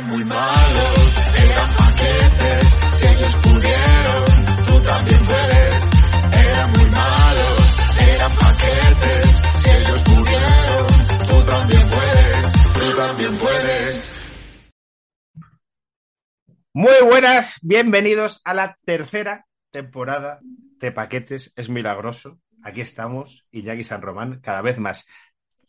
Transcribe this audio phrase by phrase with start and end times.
[0.00, 4.24] Eran muy malos, eran paquetes, si ellos pudieron,
[4.66, 5.90] tú también puedes.
[6.32, 10.86] Eran muy malos, eran paquetes, si ellos pudieron,
[11.28, 14.20] tú también puedes, tú también puedes.
[16.72, 22.40] Muy buenas, bienvenidos a la tercera temporada de Paquetes es Milagroso.
[22.62, 25.06] Aquí estamos, Iñaki San Román, cada vez más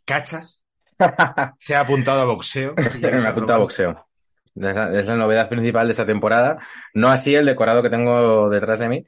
[0.06, 0.64] cachas.
[1.60, 2.76] Se ha apuntado a boxeo.
[3.02, 4.11] Me San apuntado a boxeo.
[4.56, 6.60] Es la, es la novedad principal de esta temporada.
[6.94, 9.06] No así el decorado que tengo detrás de mí.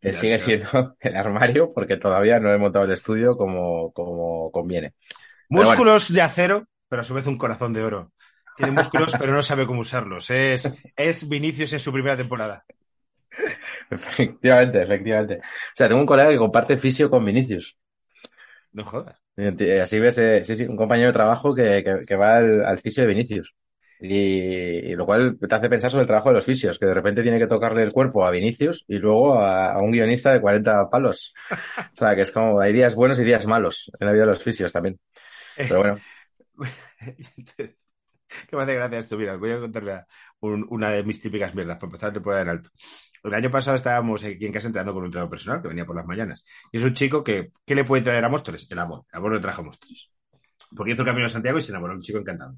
[0.00, 4.94] que sigue siendo el armario porque todavía no he montado el estudio como, como conviene.
[5.48, 8.12] Músculos de acero, pero a su vez un corazón de oro.
[8.56, 10.30] Tiene músculos, pero no sabe cómo usarlos.
[10.30, 12.64] Es, es Vinicius en su primera temporada.
[13.90, 15.38] Efectivamente, efectivamente.
[15.38, 17.76] O sea, tengo un colega que comparte fisio con Vinicius.
[18.72, 19.16] No jodas.
[19.82, 22.78] Así ves, eh, sí, sí, un compañero de trabajo que, que, que va al, al
[22.78, 23.54] fisio de Vinicius.
[24.04, 27.22] Y, lo cual te hace pensar sobre el trabajo de los fisios, que de repente
[27.22, 31.32] tiene que tocarle el cuerpo a Vinicius y luego a, un guionista de 40 palos.
[31.50, 34.30] O sea, que es como, hay días buenos y días malos en la vida de
[34.30, 34.98] los fisios también.
[35.56, 36.00] Pero bueno,
[37.56, 39.16] que me hace gracia esto.
[39.16, 40.00] Mira, voy a contarle
[40.40, 42.70] un- una de mis típicas mierdas para empezar la temporada en alto.
[43.22, 45.94] El año pasado estábamos aquí en casa entrenando con un entrenador personal que venía por
[45.94, 46.44] las mañanas.
[46.72, 48.66] Y es un chico que, ¿qué le puede traer a Móstoles?
[48.68, 49.04] El amor.
[49.12, 50.10] El amor le trajo a Móstoles.
[50.74, 52.56] Porque hizo el camino a Santiago y se enamoró, un chico encantado.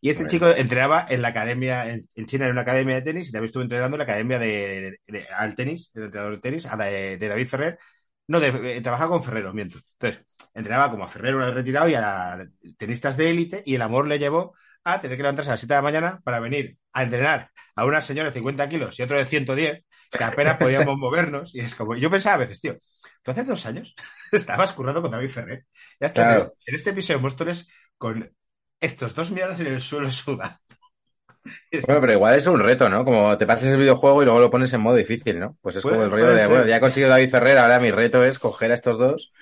[0.00, 3.28] Y este chico entrenaba en la academia, en, en China, en una academia de tenis,
[3.28, 6.66] y también estuvo entrenando en la academia de, de- al tenis, el entrenador de tenis,
[6.66, 7.78] a la de, de David Ferrer.
[8.26, 9.78] No, de, eh, trabajaba con Ferrero, miento.
[9.98, 12.46] Entonces, entrenaba como a Ferrero, una vez retirado, y a
[12.78, 15.74] tenistas de élite, y el amor le llevó a tener que levantarse a las 7
[15.74, 19.18] de la mañana para venir a entrenar a una señora de 50 kilos y otro
[19.18, 19.84] de 110,
[20.16, 21.54] que apenas podíamos movernos.
[21.54, 22.76] Y es como, yo pensaba a veces, tío,
[23.22, 23.94] tú hace dos años
[24.32, 25.66] estabas currando con David Ferrer.
[26.00, 26.52] Ya estás Claro.
[26.66, 27.56] en, este, episodio de
[27.98, 28.32] con
[28.80, 30.56] estos dos miradas en el suelo sudando.
[31.86, 33.04] bueno, pero igual es un reto, ¿no?
[33.04, 35.56] Como te pasas el videojuego y luego lo pones en modo difícil, ¿no?
[35.60, 36.48] Pues es como el rollo de, ser.
[36.48, 39.32] bueno, ya he conseguido David Ferrer, ahora mi reto es coger a estos dos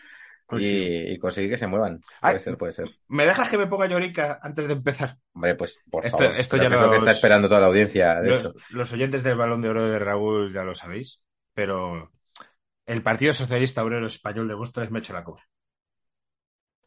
[0.46, 1.04] Pues y, sí.
[1.08, 2.00] y conseguir que se muevan.
[2.20, 2.32] Ay.
[2.34, 2.90] Puede ser, puede ser.
[3.08, 5.16] ¿Me dejas que me ponga llorica antes de empezar?
[5.34, 6.34] Hombre, pues por Esto- favor.
[6.40, 8.54] esto ya es lo que está esperando toda la audiencia, de Los, hecho.
[8.70, 11.20] los oyentes del balón de oro de Raúl ya lo sabéis,
[11.52, 12.12] pero
[12.86, 15.42] el Partido Socialista Obrero Español de Móstoles me ha hecho la cobra.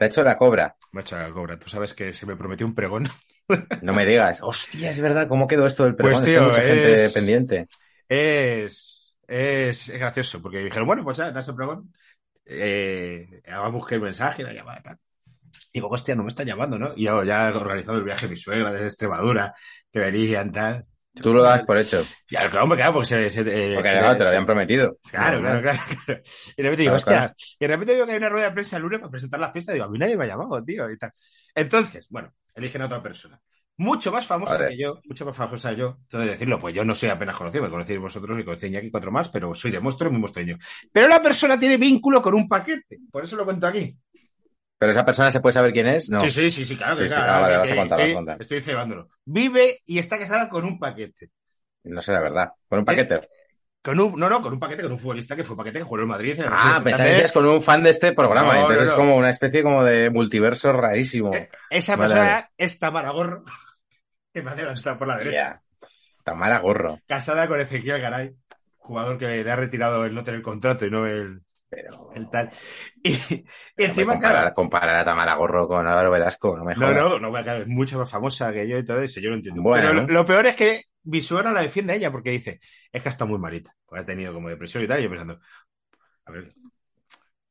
[0.01, 0.75] Te ha hecho la cobra.
[0.93, 1.59] Me ha hecho la cobra.
[1.59, 3.07] Tú sabes que se me prometió un pregón.
[3.83, 4.39] No me digas.
[4.41, 6.25] Hostia, es verdad, ¿cómo quedó esto del Pues, pregón?
[6.25, 7.67] tío, Tengo mucha gente es- pendiente.
[8.09, 11.93] Es, es, es gracioso, porque dijeron, bueno, pues ya, das el pregón.
[12.45, 14.97] Eh, ahora busqué el mensaje, la llamada, tal.
[15.73, 16.93] Digo, hostia, no me está llamando, ¿no?
[16.95, 19.53] Y yo ya he organizado el viaje de mi suegra desde Extremadura,
[19.91, 20.85] que venían, tal.
[21.13, 22.05] Tú lo das por hecho.
[22.29, 23.29] Ya, claro, claro, porque se...
[23.29, 24.97] se- eh, Porque se- no, te lo habían prometido.
[25.09, 26.21] Claro, No, claro, claro, claro.
[26.57, 27.33] Y de repente digo, hostia, claro.
[27.37, 29.51] y de repente digo que hay una rueda de prensa el lunes para presentar la
[29.51, 31.11] fiesta, digo, a mí nadie me ha llamado, tío, y tal.
[31.53, 33.39] Entonces, bueno, eligen a otra persona.
[33.77, 35.97] Mucho más famosa que yo, mucho más famosa que yo.
[36.03, 39.11] Entonces decirlo, pues yo no soy apenas conocido, me conocéis vosotros y conocéis aquí cuatro
[39.11, 40.57] más, pero soy de monstruo y muy monstrueño.
[40.93, 43.97] Pero la persona tiene vínculo con un paquete, por eso lo cuento aquí.
[44.81, 46.21] Pero esa persona se puede saber quién es, no.
[46.21, 48.13] Sí, sí, sí, sí, claro, Sí, que sí, claro, vale, vas a vas a estoy,
[48.15, 48.41] contar.
[48.41, 49.09] estoy cebándolo.
[49.25, 51.29] Vive y está casada con un paquete.
[51.83, 52.49] No será verdad.
[52.67, 53.21] Con un paquete.
[53.83, 56.01] Con un, no, no, con un paquete, con un futbolista que fue paquete que jugó
[56.01, 56.39] en Madrid.
[56.39, 58.55] en Ah, pensaba que decías con un fan de este programa.
[58.55, 61.31] No, Entonces no, es como una especie como de multiverso rarísimo.
[61.35, 63.43] Eh, Esa Vale, persona es Tamara Gorro,
[64.33, 65.61] que me hace la por la derecha.
[65.61, 65.87] Ya.
[66.23, 66.97] Tamara Gorro.
[67.07, 68.31] Casada con Ezequiel Garay,
[68.77, 72.11] jugador que le ha retirado el no tener contrato y no el, Pero.
[72.13, 72.51] el tal.
[73.03, 73.13] Y,
[73.77, 76.97] encima, comparar, claro, comparar a Tamara Gorro con Álvaro Velasco, no me no, jodas.
[76.97, 79.29] no, no, voy a caer, es mucho más famosa que yo y todo eso, yo
[79.29, 79.61] lo entiendo.
[79.61, 79.87] Bueno.
[79.89, 82.59] Pero lo, lo peor es que mi suegra la defiende a ella porque dice,
[82.91, 85.39] es que está muy malita, porque ha tenido como depresión y tal, y yo pensando,
[86.25, 86.53] a ver,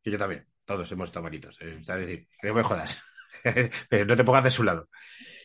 [0.02, 3.02] que yo también, todos hemos estado malitos, eh, es decir, no me jodas,
[3.88, 4.88] pero no te pongas de su lado.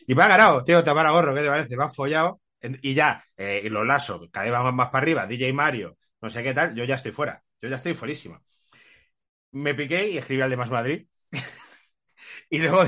[0.06, 1.76] Y me ha ganado, tío, Tamara Gorro, ¿qué te parece?
[1.76, 5.26] Me ha follado, y ya, eh, y los lasos, cada vez vamos más para arriba,
[5.26, 8.40] DJ Mario, no sé qué tal, yo ya estoy fuera, yo ya estoy fuerísima.
[9.64, 11.06] Me piqué y escribí al de Más Madrid.
[12.50, 12.84] y luego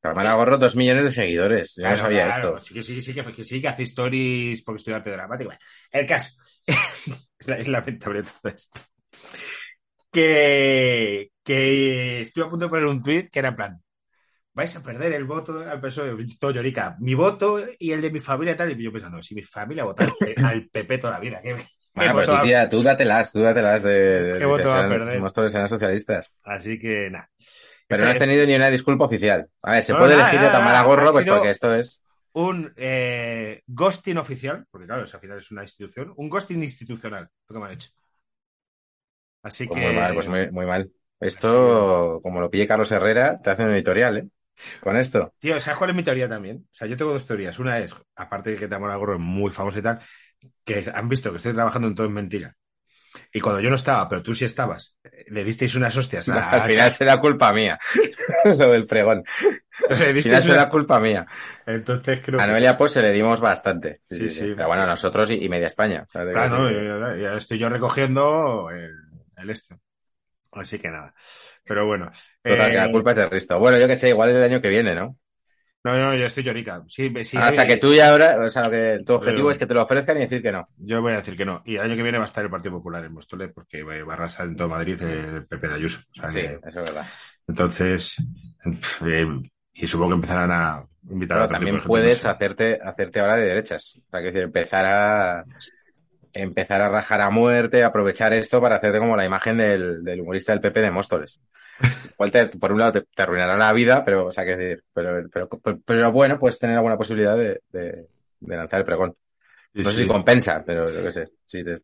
[0.00, 1.74] Tamara Gorro, dos millones de seguidores.
[1.76, 2.60] Yo no sabía claro, esto.
[2.60, 5.48] Sí, sí, sí, que, sí, que hace stories porque estoy arte dramático.
[5.48, 5.60] Bueno,
[5.90, 6.36] el caso.
[7.38, 8.80] es, la- es lamentable todo esto.
[10.12, 13.82] Que, que estoy a punto de poner un tweet que era en plan.
[14.54, 16.96] Vais a perder el voto al PSOE, todo llorica.
[17.00, 18.72] Mi voto y el de mi familia y tal.
[18.80, 21.40] Y yo pensando, si mi familia vota al, P- al PP toda la vida.
[21.42, 21.66] ¿qué, qué
[21.96, 24.82] Bueno, va- tú, tía, tú datelas, tú datelas de, de, ¿Qué voto que va a
[24.82, 25.18] sean- perder?
[25.18, 26.34] somos todos sean socialistas.
[26.44, 27.30] Así que nada.
[27.88, 29.48] Pero no has tenido ni una disculpa oficial.
[29.62, 30.82] A ver, se No, puede nada, elegir nada, Tamara.
[30.82, 32.02] Gorro, pues porque esto es.
[32.32, 36.12] Un eh, ghosting oficial, porque claro, eso al final es una institución.
[36.16, 37.90] Un ghosting institucional, lo que me han hecho.
[39.42, 39.80] Así Pues que.
[39.80, 40.92] muy mal, pues muy, muy mal.
[41.20, 44.28] Esto, como lo pille Carlos Herrera, te hace un editorial, ¿eh?
[44.80, 45.34] con esto.
[45.38, 46.66] Tío, ¿sabes cuál es mi teoría también?
[46.70, 47.58] O sea, yo tengo dos teorías.
[47.58, 50.00] Una es, aparte de que Tamara Gorro es muy famosa y tal,
[50.64, 52.54] que han visto que estoy trabajando en todo es mentira.
[53.32, 56.28] Y cuando yo no estaba, pero tú sí estabas, eh, le disteis unas hostias.
[56.28, 57.78] a- Al final será culpa mía.
[58.44, 59.24] Lo del pregón.
[59.88, 61.26] le Al disteis final será una- culpa mía.
[61.66, 62.46] Entonces creo A.
[62.46, 64.00] Noelia pues se le dimos bastante.
[64.08, 64.40] Sí, Sí, sí, sí.
[64.48, 64.52] sí.
[64.54, 66.06] Pero bueno, nosotros y, y media España.
[66.10, 68.92] Claro, no, ya, estoy yo recogiendo el,
[69.38, 69.78] el esto.
[70.52, 71.14] Así que nada.
[71.64, 72.10] Pero bueno.
[72.42, 73.58] Total, eh, que la culpa es de Risto.
[73.58, 75.16] Bueno, yo que sé, igual es el año que viene, ¿no?
[75.92, 76.82] No, no, yo estoy llorica.
[76.88, 79.42] Sí, sí, Ah, o sea, que tú ya ahora, o sea, lo que tu objetivo
[79.44, 80.68] Pero- es que te lo ofrezcan y decir que no.
[80.78, 81.62] Yo voy a decir que no.
[81.64, 83.94] Y el año que viene va a estar el Partido Popular en Móstoles porque va
[83.94, 86.00] a arrasar en todo Madrid el PP de Ayuso.
[86.18, 87.06] O sea Sí, que- eso es verdad.
[87.46, 88.16] entonces,
[89.06, 89.26] eh,
[89.74, 92.28] y supongo que empezarán a invitar a otro también tipo de puedes gente.
[92.28, 93.94] hacerte, hacerte ahora de derechas.
[94.06, 95.44] O sea, que decir, empezar a
[96.32, 100.52] empezar a rajar a muerte, aprovechar esto para hacerte como la imagen del, del humorista
[100.52, 101.40] del PP de Móstoles.
[102.14, 104.84] Igual te- por un lado te, te arruinará la vida, pero, o sea, que decir,
[104.92, 108.08] pero, pero, pero, pero bueno, puedes tener alguna posibilidad de, de,
[108.40, 109.16] de lanzar el pregón.
[109.74, 110.02] Sí, No sé sí.
[110.02, 111.26] si compensa, pero yo qué sé.
[111.46, 111.82] Sí, te-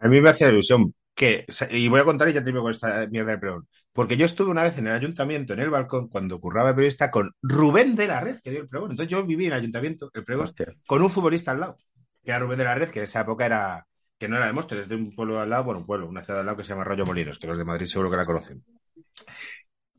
[0.00, 2.70] A mí me hace ilusión que, y voy a contar y ya te digo con
[2.70, 6.08] esta mierda de pregón, porque yo estuve una vez en el ayuntamiento, en el balcón,
[6.08, 8.92] cuando curraba periodista con Rubén de la Red, que dio el pregón.
[8.92, 10.74] Entonces yo viví en el ayuntamiento, el pregón, hostia.
[10.86, 11.76] con un futbolista al lado,
[12.22, 13.86] que era Rubén de la Red, que en esa época era,
[14.18, 16.40] que no era de Móstoles, de un pueblo al lado, bueno, un pueblo, una ciudad
[16.40, 18.62] al lado que se llama Arroyo Molinos, que los de Madrid seguro que la conocen.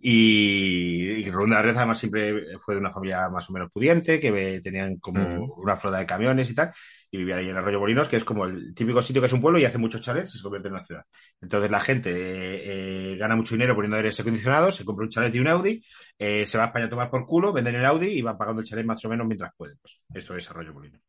[0.02, 4.18] Y, y Rubén de Red además siempre fue de una familia más o menos pudiente,
[4.20, 5.52] que ve- tenían como Mm.
[5.62, 6.72] una flota de camiones y tal,
[7.12, 9.42] y vivía ahí en Arroyo Molinos, que es como el típico sitio que es un
[9.42, 11.04] pueblo y hace muchos chalets y se convierte en una ciudad.
[11.42, 15.36] Entonces la gente eh, eh, gana mucho dinero poniendo aires acondicionados, se compra un chalet
[15.36, 15.84] y un Audi,
[16.18, 18.62] eh, se va a España a tomar por culo, venden el Audi y van pagando
[18.62, 19.78] el chalet más o menos mientras pueden.
[19.82, 21.02] Pues eso es Arroyo Molinos.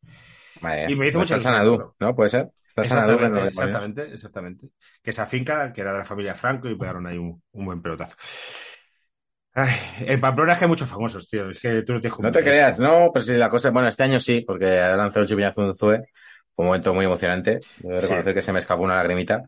[0.87, 2.15] Y me hizo mucha ilusión, Sanadú, ¿no?
[2.15, 2.49] Puede ser.
[2.67, 4.67] Está Sanadú en Exactamente, exactamente.
[5.03, 7.81] Que esa finca, que era de la familia Franco, y pegaron ahí un, un buen
[7.81, 8.15] pelotazo.
[9.53, 11.49] Ay, en Pamplona es que hay muchos famosos, tío.
[11.49, 14.03] Es que tú no te No te creas, no, pero si la cosa, bueno, este
[14.03, 15.97] año sí, porque ha lanzado el chupinazo un Zue,
[16.55, 17.59] fue un momento muy emocionante.
[17.79, 18.01] Debo Sí.
[18.07, 19.43] reconocer que se me escapó una lagrimita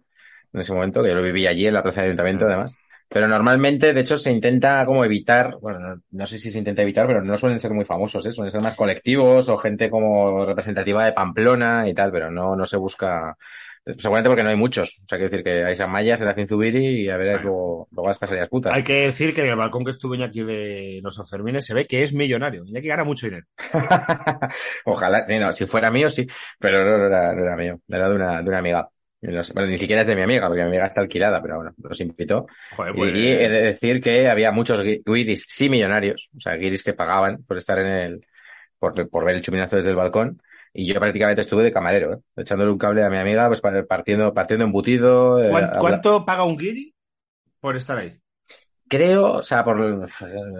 [0.51, 2.75] en ese momento, que yo lo viví allí en la plaza del ayuntamiento, además.
[3.09, 6.81] Pero normalmente, de hecho, se intenta como evitar, bueno, no, no sé si se intenta
[6.81, 8.31] evitar, pero no suelen ser muy famosos, ¿eh?
[8.31, 12.65] Suelen ser más colectivos o gente como representativa de Pamplona y tal, pero no, no
[12.65, 13.37] se busca,
[13.97, 14.99] seguramente porque no hay muchos.
[15.03, 18.07] O sea, quiero decir que hay San Maya, Serafín Zubiri y a ver luego, luego
[18.07, 18.73] las pasarías putas.
[18.73, 21.85] Hay que decir que en el balcón que estuve aquí de los Sanfermines se ve
[21.85, 22.63] que es millonario.
[22.65, 23.45] Y aquí gana mucho dinero.
[24.85, 26.25] Ojalá, sí, no, si fuera mío, sí,
[26.59, 28.89] pero no, no era, no era mío, era de una, de una amiga.
[29.31, 31.71] Los- bueno, ni siquiera es de mi amiga, porque mi amiga está alquilada, pero bueno,
[31.77, 32.45] los invitó.
[32.75, 33.15] Joder, Y, pues.
[33.15, 36.93] y he de decir que había muchos gui- guiris sí millonarios, o sea, guiris que
[36.93, 38.25] pagaban por estar en el,
[38.79, 40.41] por, por ver el chupinazo desde el balcón.
[40.73, 42.17] Y yo prácticamente estuve de camarero, ¿eh?
[42.35, 45.41] echándole un cable a mi amiga, pues pa- partiendo, partiendo embutido.
[45.43, 46.93] eh, ¿Cuán- habla- ¿Cuánto paga un guiri
[47.59, 48.17] por estar ahí?
[48.89, 49.79] Creo, o sea, por,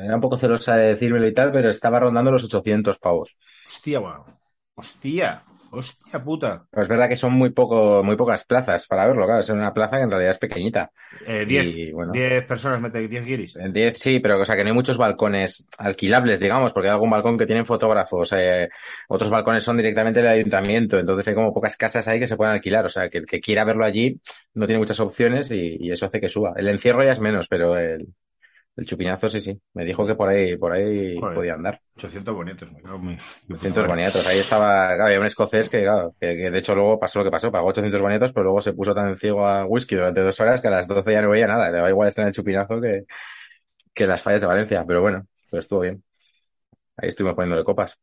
[0.02, 3.36] era un poco celosa de decírmelo y tal, pero estaba rondando los 800 pavos.
[3.68, 4.26] Hostia, guau.
[4.76, 5.44] Hostia.
[5.76, 6.68] Hostia puta.
[6.70, 9.74] Pero es verdad que son muy poco, muy pocas plazas para verlo, claro, es una
[9.74, 10.92] plaza que en realidad es pequeñita.
[11.26, 11.66] Eh, 10.
[11.66, 12.12] Y, bueno.
[12.12, 13.56] 10 personas mete 10 guiris.
[13.56, 16.94] En 10 sí, pero o sea, que no hay muchos balcones alquilables, digamos, porque hay
[16.94, 18.70] algún balcón que tienen fotógrafos, eh,
[19.08, 22.54] otros balcones son directamente del ayuntamiento, entonces hay como pocas casas ahí que se pueden
[22.54, 24.22] alquilar, o sea, que el que quiera verlo allí
[24.54, 26.54] no tiene muchas opciones y, y eso hace que suba.
[26.56, 28.10] El encierro ya es menos, pero el,
[28.76, 31.36] el chupinazo sí, sí, me dijo que por ahí, por ahí Joder.
[31.36, 31.80] podía andar.
[31.96, 32.72] 800 bonitos.
[32.72, 33.88] Me cago en mi- mi puta 800 madre.
[33.90, 34.26] boniatos.
[34.28, 37.26] Ahí estaba, claro, había un escocés que, claro, que, que de hecho luego pasó lo
[37.26, 40.40] que pasó, pagó 800 boniatos, pero luego se puso tan ciego a whisky durante dos
[40.40, 41.68] horas que a las 12 ya no veía nada.
[41.70, 43.04] Le daba igual estar en el chupinazo que,
[43.94, 46.04] que las fallas de Valencia, pero bueno, pues estuvo bien.
[46.98, 47.98] Ahí estuvimos poniéndole copas.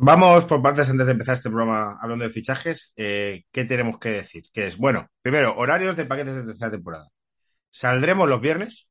[0.00, 2.92] Vamos por partes antes de empezar este programa hablando de fichajes.
[2.96, 4.44] Eh, ¿Qué tenemos que decir?
[4.52, 7.08] Que es, bueno, primero, horarios de paquetes de tercera temporada.
[7.70, 8.86] Saldremos los viernes,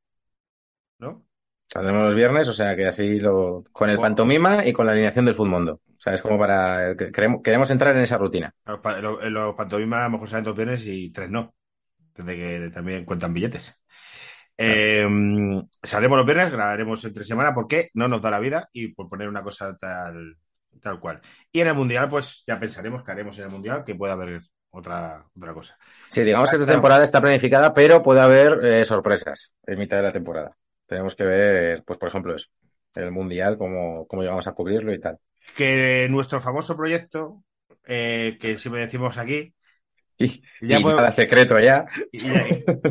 [1.00, 1.26] ¿no?
[1.68, 5.26] Saldremos los viernes, o sea que así lo, con el pantomima y con la alineación
[5.26, 5.82] del Futmundo.
[5.98, 8.54] O sea, es como para, que- queremos, queremos entrar en esa rutina.
[8.66, 11.54] Los, pa- lo- en los pantomimas a lo mejor salen dos viernes y tres no.
[12.16, 13.80] Desde que también cuentan billetes.
[14.58, 15.06] Eh,
[15.84, 19.28] saldremos los viernes, grabaremos entre semana porque no nos da la vida y por poner
[19.30, 20.36] una cosa tal,
[20.82, 21.22] tal cual.
[21.52, 24.42] Y en el Mundial, pues ya pensaremos que haremos en el Mundial, que puede haber
[24.72, 25.78] otra, otra cosa.
[26.10, 30.04] Sí, digamos que esta temporada está planificada, pero puede haber eh, sorpresas en mitad de
[30.04, 30.56] la temporada.
[30.88, 32.48] Tenemos que ver, pues por ejemplo eso,
[32.96, 35.18] el Mundial, cómo, cómo llegamos a cubrirlo y tal.
[35.56, 37.44] Que nuestro famoso proyecto,
[37.86, 39.54] eh, que siempre decimos aquí,
[40.20, 41.86] Y, Ya y nada secreto ya.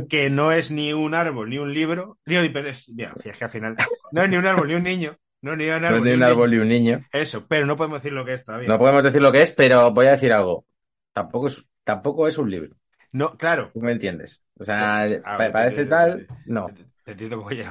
[0.09, 3.45] que no es ni un árbol ni un libro, digo, pero es, mira, es que
[3.45, 3.77] al final
[4.13, 6.13] no es ni un árbol ni un niño, no es ni un árbol, No ni
[6.13, 7.05] un árbol ni un niño.
[7.13, 8.69] Eso, pero no podemos decir lo que es todavía.
[8.69, 10.65] No podemos decir lo que es, pero voy a decir algo.
[11.13, 12.77] Tampoco es, tampoco es un libro.
[13.13, 13.71] No, claro.
[13.73, 14.41] ¿Tú me entiendes?
[14.59, 16.69] O sea, A pa- ver, parece te- tal, no.
[17.07, 17.41] Te, entiendo.
[17.43, 17.67] Porque,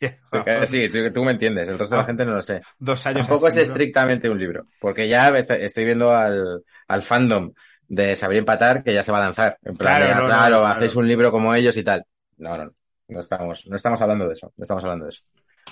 [0.66, 2.06] sí, tú, tú me entiendes, el resto de la Ah.
[2.06, 2.60] gente no lo sé.
[2.78, 3.26] Dos años.
[3.26, 7.52] Tampoco es estrictamente un libro, porque ya est- estoy viendo al, al fandom
[7.86, 9.58] de Saber Empatar que ya se va a lanzar.
[9.62, 12.04] En plan, Claro, ah, no, no, claro, hacéis un libro como ellos y tal.
[12.38, 12.72] No, no,
[13.08, 15.22] no estamos, no estamos hablando de eso, no estamos hablando de eso.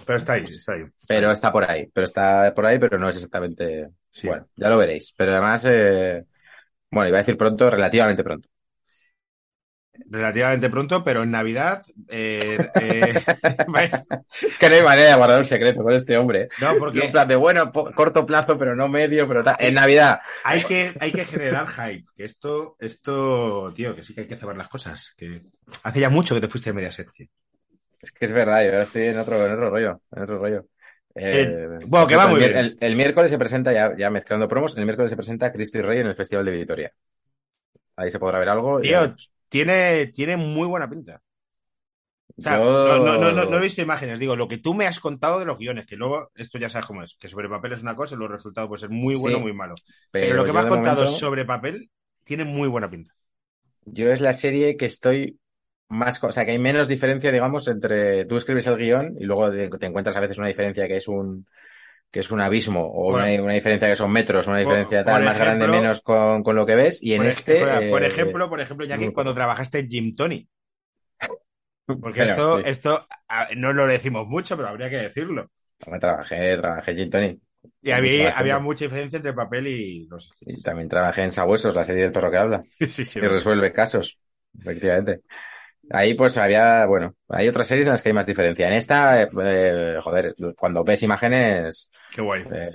[0.06, 0.84] Pero está ahí, está ahí.
[1.08, 3.88] Pero está por ahí, pero está por ahí, pero no es exactamente.
[4.10, 4.28] Sí.
[4.28, 5.12] Bueno, ya lo veréis.
[5.16, 6.24] Pero además, eh,
[6.90, 8.48] bueno, iba a decir pronto, relativamente pronto.
[10.10, 11.82] Relativamente pronto, pero en Navidad.
[12.08, 13.14] eh, eh,
[14.58, 16.48] Que no hay manera de guardar un secreto con este hombre.
[16.60, 19.56] no, En porque plan de bueno, corto plazo, pero no medio, pero tal.
[19.58, 20.20] En Navidad.
[20.44, 22.04] hay que, hay que generar hype.
[22.14, 25.12] Que esto, esto, tío, que sí que hay que cebar las cosas.
[25.16, 25.40] Que
[25.82, 27.26] hace ya mucho que te fuiste de Mediaset, tío.
[28.00, 30.66] Es que es verdad, yo ahora estoy en otro, en otro rollo, en otro rollo.
[31.14, 32.56] Eh, bueno, que va el muy bien.
[32.56, 35.82] El, el miércoles se presenta, ya, ya mezclando promos, el miércoles se presenta Cristo y
[35.82, 36.92] Rey en el Festival de Vitoria.
[37.96, 38.80] Ahí se podrá ver algo.
[38.80, 39.14] Tío.
[39.48, 41.22] Tiene, tiene muy buena pinta.
[42.36, 45.00] O sea, Yo- no, no, no, he visto imágenes, digo, lo que tú me has
[45.00, 47.82] contado de los guiones, que luego esto ya sabes cómo es, que sobre papel es
[47.82, 49.74] una cosa y los resultados pueden ser muy bueno o muy malo.
[50.12, 51.90] Pero, lo que me has contado momento- sobre papel
[52.24, 53.12] tiene muy buena pinta.
[53.86, 55.40] Yo es la serie que estoy
[55.88, 59.50] más, o sea, que hay menos diferencia, digamos, entre tú escribes el guion y luego
[59.50, 61.46] te encuentras a veces una diferencia que es un
[62.10, 65.14] que es un abismo o una, una diferencia que son metros, una por- diferencia tal
[65.16, 67.60] por más grande ejemplo- menos con, con lo que ves y en este
[67.90, 70.48] por eh, ejemplo, por ejemplo, Jackie, cuando trabajaste en Jim Tony.
[71.86, 72.64] Porque Pero, esto, sí.
[72.66, 73.06] esto
[73.56, 75.50] no lo decimos mucho, pero habría que decirlo.
[76.00, 77.40] trabajé, trabajé en Gin Tonic.
[77.82, 81.84] Y había, había mucha diferencia entre papel y los Y también trabajé en Sabuesos, la
[81.84, 82.62] serie del perro que habla.
[82.90, 84.18] Sí, sí, que resuelve casos,
[84.58, 85.22] efectivamente.
[85.90, 88.66] Ahí pues había, bueno, hay otras series en las que hay más diferencia.
[88.66, 92.44] En esta, eh, eh, joder, cuando ves imágenes, Qué guay.
[92.52, 92.70] eh,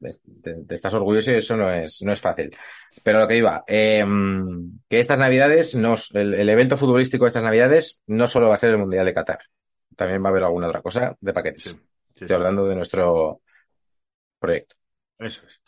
[0.00, 0.10] te,
[0.42, 2.54] te- te estás orgulloso y eso no es, no es fácil.
[3.02, 4.04] Pero lo que iba, eh,
[4.88, 8.58] que estas navidades, no, el, el evento futbolístico de estas navidades no solo va a
[8.58, 9.38] ser el Mundial de Qatar.
[9.96, 11.64] También va a haber alguna otra cosa de paquetes.
[11.64, 11.78] Sí, sí,
[12.24, 13.40] Estoy hablando de nuestro
[14.38, 14.76] proyecto.
[15.18, 15.60] Eso es.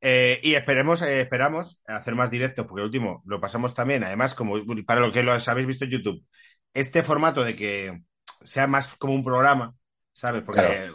[0.00, 4.34] Eh, y esperemos, eh, esperamos hacer más directos, porque el último lo pasamos también, además,
[4.34, 4.54] como
[4.86, 6.24] para lo que lo habéis visto en YouTube,
[6.72, 8.02] este formato de que
[8.42, 9.74] sea más como un programa,
[10.12, 10.42] ¿sabes?
[10.44, 10.94] Porque Claro.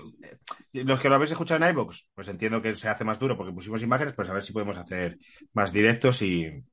[0.74, 3.38] eh, los que lo habéis escuchado en iVoox, pues entiendo que se hace más duro
[3.38, 5.17] porque pusimos imágenes, pues a ver si podemos hacer
[5.53, 6.63] más directos y,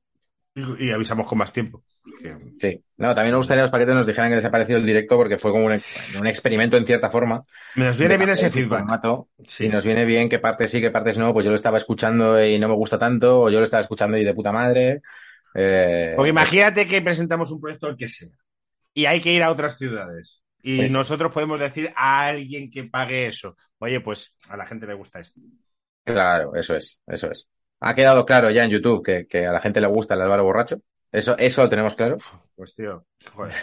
[0.55, 1.83] y, avisamos con más tiempo.
[2.21, 2.83] Que- Sí.
[2.97, 5.15] No, también me gustaría que los paquetes nos dijeran que les ha parecido el directo
[5.17, 5.81] porque fue como un,
[6.19, 7.43] un experimento en cierta forma.
[7.75, 8.79] nos viene bien ese feedback.
[8.79, 9.65] formato, Sí.
[9.65, 11.31] Y nos viene bien qué partes sí, qué partes no.
[11.33, 14.17] Pues yo lo estaba escuchando y no me gusta tanto, o yo lo estaba escuchando
[14.17, 15.01] y de puta madre.
[15.53, 18.29] Eh, Porque imagínate que presentamos un proyecto el que sea
[18.93, 20.41] y hay que ir a otras ciudades.
[20.63, 23.55] Y Pues- nosotros podemos decir a alguien que pague eso.
[23.79, 25.39] Oye, pues a la gente le gusta esto.
[26.03, 27.47] Claro, eso es, eso es.
[27.81, 30.43] Ha quedado claro ya en YouTube que, que a la gente le gusta el Álvaro
[30.43, 30.77] borracho.
[31.11, 32.17] Eso, eso lo tenemos claro.
[32.55, 33.53] Pues tío, joder.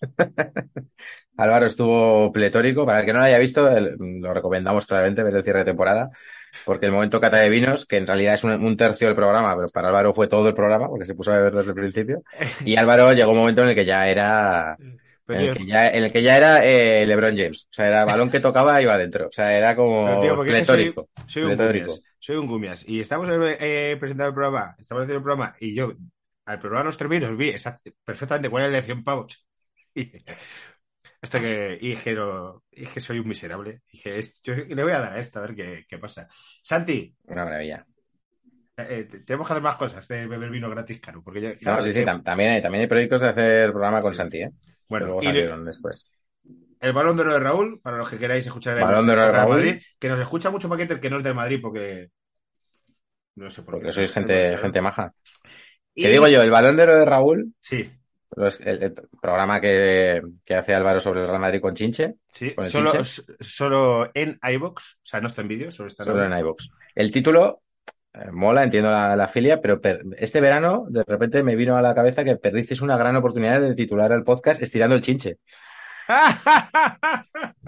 [1.36, 2.86] Álvaro estuvo pletórico.
[2.86, 5.64] Para el que no lo haya visto, el- lo recomendamos claramente ver el cierre de
[5.66, 6.10] temporada.
[6.64, 9.56] Porque el momento cata de vinos, que en realidad es un, un tercio del programa,
[9.56, 12.22] pero para Álvaro fue todo el programa, porque se puso a beber desde el principio.
[12.64, 14.76] Y Álvaro llegó un momento en el que ya era,
[15.26, 17.64] Pero, en el que ya, en el que ya era eh, LeBron James.
[17.64, 19.26] O sea, era balón que tocaba iba adentro.
[19.26, 21.08] O sea, era como tío, soy, pletórico.
[21.26, 21.94] soy un pletórico.
[22.24, 22.88] Soy un gumias.
[22.88, 25.92] Y estamos eh, presentando el programa, estamos haciendo el programa, y yo
[26.46, 27.52] al programa nos termino, vi
[28.02, 29.46] perfectamente cuál es la lección pavos.
[29.96, 30.10] Y,
[31.20, 33.82] esto que, y dije, no, y dije, soy un miserable.
[33.92, 36.26] Dije, es- yo le voy a dar a esta, a ver qué, qué pasa.
[36.62, 37.86] Santi, Una maravilla.
[38.76, 41.22] Eh, te- tenemos que hacer más cosas de beber vino gratis caro.
[41.22, 44.00] Porque ya, No, sí, sí, que- tam- también hay, también hay proyectos de hacer programa
[44.00, 44.18] con Sí.
[44.18, 44.50] Santi, ¿eh?
[44.50, 46.10] que bueno, luego y salieron después.
[46.84, 49.24] El balón de oro de Raúl, para los que queráis escuchar el Balón de Oro
[49.24, 49.54] de Raúl.
[49.56, 52.08] Madrid, que nos escucha mucho paquete el que no es del Madrid, porque
[53.36, 53.92] no sé por Porque qué.
[53.92, 55.12] sois gente, gente maja.
[55.94, 57.90] Y- Que digo yo, el balón de oro de Raúl, Sí,
[58.36, 62.54] los- el, el programa que, que hace Álvaro sobre el Real Madrid con Chinche, sí,
[62.54, 63.22] ¿Con el solo, Chinche?
[63.40, 66.68] solo en iBox, o sea, no está en vídeo, solo está en solo en iVoox.
[66.94, 67.62] El título
[68.12, 71.82] eh, mola, entiendo la, la filia, pero per- este verano de repente me vino a
[71.82, 75.38] la cabeza que perdisteis una gran oportunidad de titular el podcast estirando el chinche.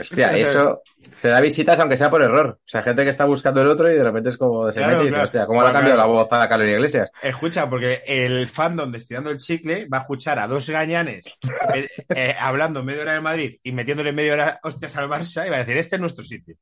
[0.00, 0.82] Hostia, Eso es- eso
[1.20, 2.58] te da visitas aunque sea por error.
[2.60, 4.92] O sea, gente que está buscando el otro y de repente es como se Claro,
[4.92, 5.24] mete y dice, claro.
[5.24, 6.12] hostia, ¿cómo le ha cambiado claro.
[6.12, 7.10] la voz a Carlos Iglesias?
[7.22, 11.26] Escucha, porque el fandom de Estirando el Chicle va a escuchar a dos gañanes
[11.74, 15.50] eh, eh, hablando media hora del Madrid y metiéndole media hora hostias al Barça y
[15.50, 16.56] va a decir, este es nuestro sitio.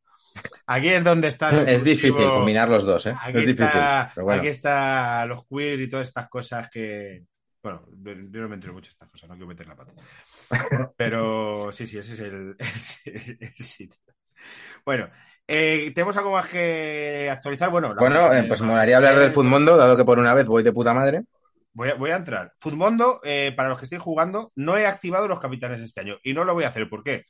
[0.67, 2.35] Aquí es donde está Es difícil exclusivo.
[2.39, 3.15] combinar los dos, ¿eh?
[3.17, 3.65] Aquí es difícil.
[3.67, 4.41] está, Pero bueno.
[4.41, 7.23] aquí está los queer y todas estas cosas que.
[7.65, 7.83] Bueno,
[8.31, 9.93] yo no me entero mucho de estas cosas, no quiero meter la pata.
[10.99, 12.21] Pero sí, sí, ese es
[13.41, 13.99] el, sitio.
[14.85, 15.09] Bueno,
[15.49, 17.71] eh, ¿tenemos algo más que actualizar?
[17.71, 20.63] Bueno, Bueno, eh, pues me molaría hablar del Futmundo, dado que por una vez voy
[20.63, 21.23] de puta madre.
[21.73, 22.53] Voy a, voy a entrar.
[22.61, 26.19] Futmundo, eh, para los que estoy jugando, no he activado los capitanes este año.
[26.23, 26.87] Y no lo voy a hacer.
[26.91, 27.25] ¿Por qué?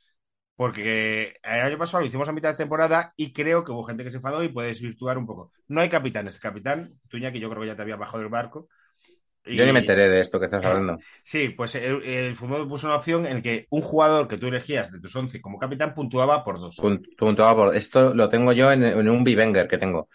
[0.57, 4.03] Porque el año pasado lo hicimos a mitad de temporada y creo que hubo gente
[4.03, 5.53] que se enfadó y puede desvirtuar un poco.
[5.69, 6.35] No hay capitanes.
[6.35, 8.67] El capitán, Tuña, que yo creo que ya te había bajado del barco.
[9.45, 10.97] Y- Yo ni me enteré de esto que estás hablando.
[11.23, 14.91] Sí, pues el, el fútbol puso una opción en que un jugador que tú elegías
[14.91, 16.77] de tus 11 como capitán puntuaba por dos.
[16.77, 17.75] Pun- Puntuado por...
[17.75, 20.09] Esto lo tengo yo en, en un Bivenger que tengo.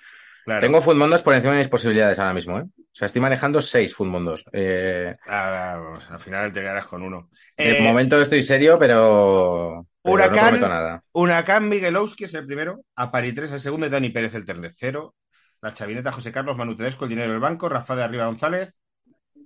[0.45, 0.61] Claro.
[0.63, 2.63] Tengo Fundmondos por encima de mis posibilidades ahora mismo, ¿eh?
[2.63, 4.45] O sea, estoy manejando seis Fundmondos.
[4.53, 7.29] Eh, Ah, vamos, al final te quedarás con uno.
[7.57, 10.35] de Eh, momento estoy serio, pero, pero Huracán.
[10.37, 11.03] no prometo nada.
[11.13, 15.15] Huracán Miguelowski es el primero, Apari 3 el segundo y Dani Pérez el tercero.
[15.63, 18.75] La chavineta José Carlos Manu Tedesco, el dinero del banco, Rafa de Arriba González,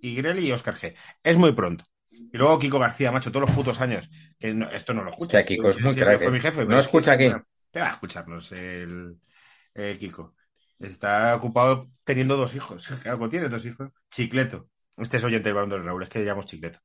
[0.09, 0.95] Igreli y Oscar G.
[1.23, 1.85] Es muy pronto.
[2.11, 4.09] Y luego Kiko García, macho, todos los putos años.
[4.39, 5.39] Que no- esto no lo escucha.
[5.39, 6.31] Hostia, Kiko es muy fue eh.
[6.31, 7.31] mi jefe, No escucha aquí.
[7.73, 9.17] ¿Qué va a escucharnos el,
[9.75, 10.35] el Kiko?
[10.79, 12.89] Está ocupado teniendo dos hijos.
[13.07, 13.91] Algo tiene dos hijos.
[14.11, 14.69] Chicleto.
[14.97, 16.79] Este es oyente del balón del Raúl, es que le llamamos Chicleto.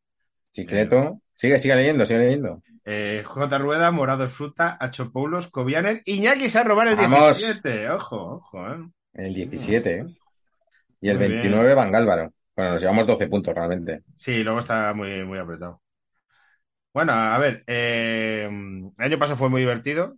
[0.51, 1.21] Chicleto.
[1.35, 2.63] Sigue, sigue leyendo, sigue leyendo.
[2.83, 3.57] Eh, J.
[3.59, 7.37] Rueda, Morado es Fruta, Acho Poulos, Covianer, Iñaki se ha robado el Vamos.
[7.37, 7.89] 17.
[7.91, 8.89] Ojo, ojo, eh.
[9.13, 10.05] El 17, ¿eh?
[11.01, 12.33] Y el Muy 29 Van Gálvaro.
[12.59, 14.03] Bueno, nos llevamos 12 puntos realmente.
[14.15, 15.81] Sí, luego está muy, muy apretado.
[16.93, 18.45] Bueno, a ver, eh,
[18.97, 20.17] el año pasado fue muy divertido.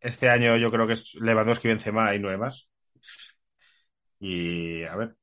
[0.00, 2.68] Este año yo creo que es Lewandowski, Benzema y nueve más.
[4.18, 5.16] Y a ver.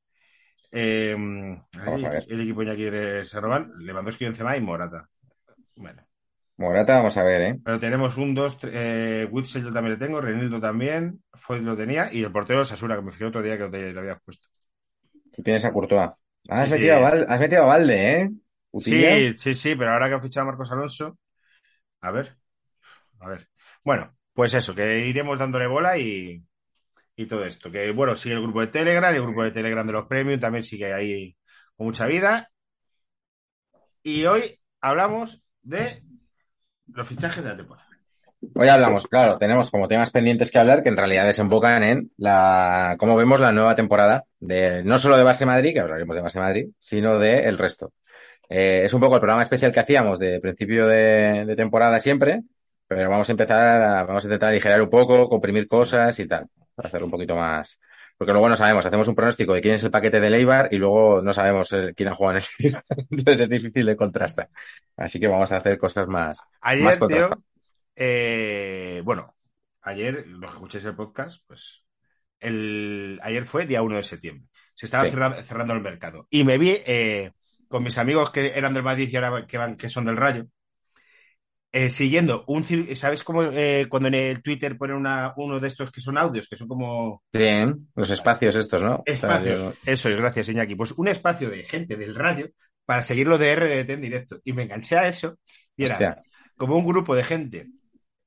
[0.71, 1.15] eh,
[1.74, 2.27] a ver.
[2.27, 2.86] El equipo Iñaki
[3.25, 5.09] se roban Lewandowski, Benzema y Morata.
[5.75, 6.05] Bueno,
[6.57, 7.59] Morata, vamos a ver, ¿eh?
[7.63, 11.75] pero tenemos un, dos, tres, eh, Witzel yo también le tengo, Renildo también, Foyt lo
[11.75, 14.21] tenía, y el portero Sasura, que me fijé otro día que lo, te- lo habías
[14.24, 14.47] puesto.
[15.31, 16.26] Tú tienes a Courtois.
[16.50, 17.00] Has, Sí, metido sí.
[17.00, 18.32] A Val- has metido a Valde, ¿eh?
[18.72, 19.10] Utilla.
[19.20, 21.18] Sí, sí, sí, pero ahora que ha fichado a Marcos Alonso,
[22.01, 22.38] a ver,
[23.20, 23.50] a ver.
[23.86, 26.44] Bueno, pues eso, que iremos dándole bola y,
[27.18, 27.72] y todo esto.
[27.72, 30.63] Que bueno, sigue el grupo de Telegram, el grupo de Telegram de los Premium también
[30.63, 31.38] sigue ahí
[31.77, 32.50] con mucha vida.
[34.04, 36.04] Y hoy hablamos de
[36.88, 37.87] los fichajes de la temporada.
[38.53, 42.96] Hoy hablamos, claro, tenemos como temas pendientes que hablar que en realidad desembocan en la,
[43.00, 46.39] cómo vemos la nueva temporada de, no solo de Base Madrid, que hablaremos de Base
[46.39, 47.94] Madrid, sino de el resto.
[48.50, 52.44] Eh, es un poco el programa especial que hacíamos de principio de, de temporada siempre,
[52.88, 56.48] pero vamos a empezar, a- vamos a intentar aligerar un poco, comprimir cosas y tal,
[56.75, 57.79] para hacerlo un poquito más,
[58.18, 60.77] porque luego no sabemos, hacemos un pronóstico de quién es el paquete de Leibar y
[60.77, 62.77] luego no sabemos eh, quién ha jugado en el
[63.11, 64.50] entonces es difícil de contrastar.
[64.98, 66.40] Así que vamos a hacer cosas más,
[66.77, 67.40] más Ayer, tío, contrastadas.
[67.98, 69.36] Eh, bueno,
[69.81, 71.83] ayer, los que escuchéis el podcast, pues
[72.40, 74.48] el, ayer fue día 1 de septiembre.
[74.75, 75.10] Se estaba Sí.
[75.12, 76.27] cerra- cerrando el mercado.
[76.29, 77.31] Y me vi eh,
[77.68, 80.46] con mis amigos que eran del Madrid y ahora que, van, que son del Rayo,
[81.72, 82.64] eh, siguiendo un...
[82.96, 86.48] ¿Sabes cómo eh, cuando en el Twitter ponen una, uno de estos que son audios,
[86.48, 87.44] que son como Sí,
[87.96, 89.03] los espacios estos, ¿no?
[89.05, 89.62] espacios?
[89.62, 90.75] O sea, yo- Eso es, gracias, Iñaki.
[90.75, 92.48] Pues un espacio de gente del Rayo
[92.86, 94.40] para seguirlo de RDT en directo.
[94.44, 95.38] Y me enganché a eso
[95.75, 96.22] y era
[96.55, 97.68] como un grupo de gente.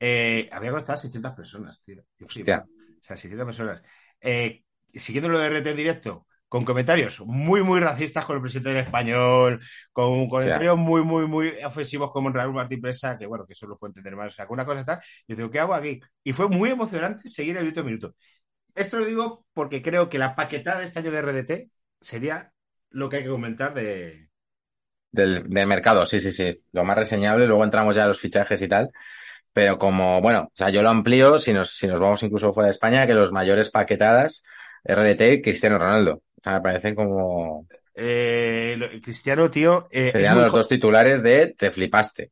[0.00, 2.02] Eh, había conectado 600 personas, tío.
[2.24, 2.66] Hostia.
[2.66, 3.82] O sea, 600 personas.
[4.20, 8.70] Eh, siguiendo lo de RT en directo, con comentarios muy, muy racistas con el presidente
[8.70, 9.60] del español,
[9.92, 13.66] con comentarios muy, muy, muy ofensivos como en Raúl Martín Presa, que bueno, que eso
[13.66, 14.32] lo puedo entender más.
[14.32, 15.00] O sea, una cosa tal.
[15.28, 16.00] Yo digo, ¿qué hago aquí?
[16.24, 18.14] Y fue muy emocionante seguir el minuto a minuto.
[18.74, 22.52] Esto lo digo porque creo que la paquetada de este año de RDT sería
[22.90, 24.28] lo que hay que comentar de.
[25.12, 26.62] del, del mercado, sí, sí, sí.
[26.72, 28.90] Lo más reseñable, luego entramos ya a los fichajes y tal.
[29.52, 32.66] Pero como, bueno, o sea, yo lo amplío, si nos, si nos vamos incluso fuera
[32.66, 34.42] de España, que los mayores paquetadas,
[34.84, 36.22] RDT, Cristiano Ronaldo.
[36.38, 39.88] O sea, me parecen como, Eh, Cristiano, tío.
[39.90, 42.30] eh, serían los dos titulares de te flipaste.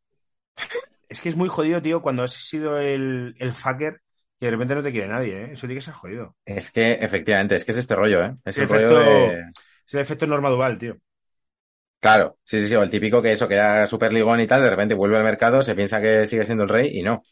[1.08, 4.00] Es que es muy jodido, tío, cuando has sido el, el fucker
[4.40, 5.50] y de repente no te quiere nadie, ¿eh?
[5.52, 6.36] Eso tiene que ser jodido.
[6.44, 8.36] Es que, efectivamente, es que es este rollo, ¿eh?
[8.44, 9.44] Es el rollo efecto- de,
[9.86, 10.96] Es el efecto Norma Duval, tío.
[12.00, 14.62] Claro, sí, sí, sí, o el típico que eso, que era super ligón y tal,
[14.62, 17.22] de repente vuelve al mercado, se piensa que sigue siendo el rey y no.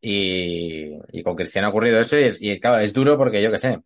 [0.00, 3.50] Y, y con Cristiano ha ocurrido eso y, es, y claro, es duro porque yo
[3.50, 3.78] qué sé,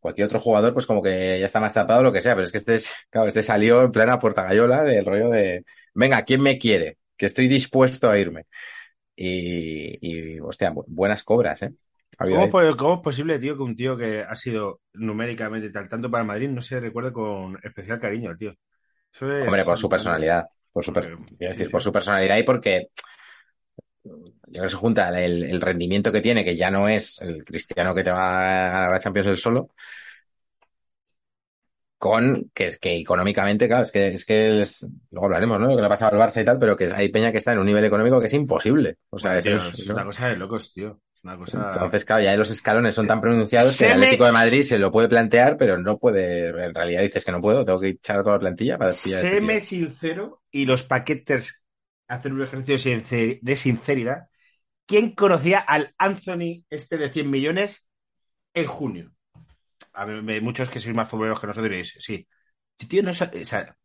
[0.00, 2.52] cualquier otro jugador pues como que ya está más tapado lo que sea, pero es
[2.52, 6.42] que este, es- claro, este salió en plena puerta gallola del rollo de, venga, ¿quién
[6.42, 6.98] me quiere?
[7.16, 8.46] Que estoy dispuesto a irme.
[9.16, 9.98] Y,
[10.36, 11.74] y hostia, bu- buenas cobras, ¿eh?
[12.28, 16.10] ¿Cómo, puede- cómo es posible, tío, que un tío que ha sido numéricamente tal tanto
[16.10, 18.54] para Madrid no se recuerde con especial cariño, tío?
[19.14, 21.72] Eso es- Hombre, por su personalidad, por su, per- sí, decir, sí.
[21.72, 22.88] por su personalidad y porque
[24.04, 24.12] yo
[24.50, 27.94] creo que se junta el, el rendimiento que tiene, que ya no es el cristiano
[27.94, 29.68] que te va a ganar la Champions él solo,
[31.98, 35.68] con que es que económicamente, claro, es que es que es- luego hablaremos, ¿no?
[35.68, 37.52] Lo que le ha pasado al Barça y tal, pero que hay peña que está
[37.52, 38.96] en un nivel económico que es imposible.
[39.10, 39.94] O sea, Tío, es- es ¿no?
[39.94, 41.00] una cosa de locos, tío.
[41.24, 41.58] Una cosa...
[41.74, 44.78] Entonces, claro, ya los escalones son tan pronunciados que el me- Atlético de Madrid se
[44.78, 48.22] lo puede plantear, pero no puede, en realidad dices que no puedo, tengo que echar
[48.22, 49.60] toda la plantilla para este Séme tío.
[49.60, 51.62] sincero y los paqueters
[52.08, 54.28] hacen un ejercicio de sincer- de sinceridad.
[54.86, 57.88] ¿Quién conocía al Anthony este de 100 millones
[58.54, 59.12] en junio?
[59.94, 62.26] A ver, muchos que sois más futboleros que nosotros diréis, sí.
[62.78, 63.76] Este tío no o sea,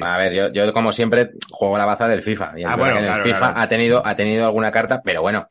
[0.00, 2.52] A ver, yo, yo como siempre juego la baza del FIFA.
[2.56, 3.60] Y Ah, bueno, el claro, FIFA claro.
[3.60, 5.48] ha tenido, ha tenido alguna carta, pero bueno,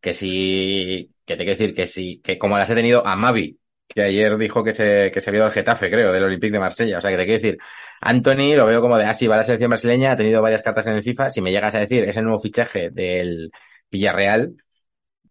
[0.00, 3.58] que sí, que te quiero decir que sí, que como las he tenido a Mavi,
[3.88, 6.98] que ayer dijo que se, que se vio del Getafe, creo, del Olympique de Marsella.
[6.98, 7.58] O sea, que te quiero decir,
[8.00, 10.62] Anthony lo veo como de, ah, sí, va a la selección brasileña, ha tenido varias
[10.62, 11.30] cartas en el FIFA.
[11.30, 13.50] Si me llegas a decir, es el nuevo fichaje del
[13.90, 14.54] Villarreal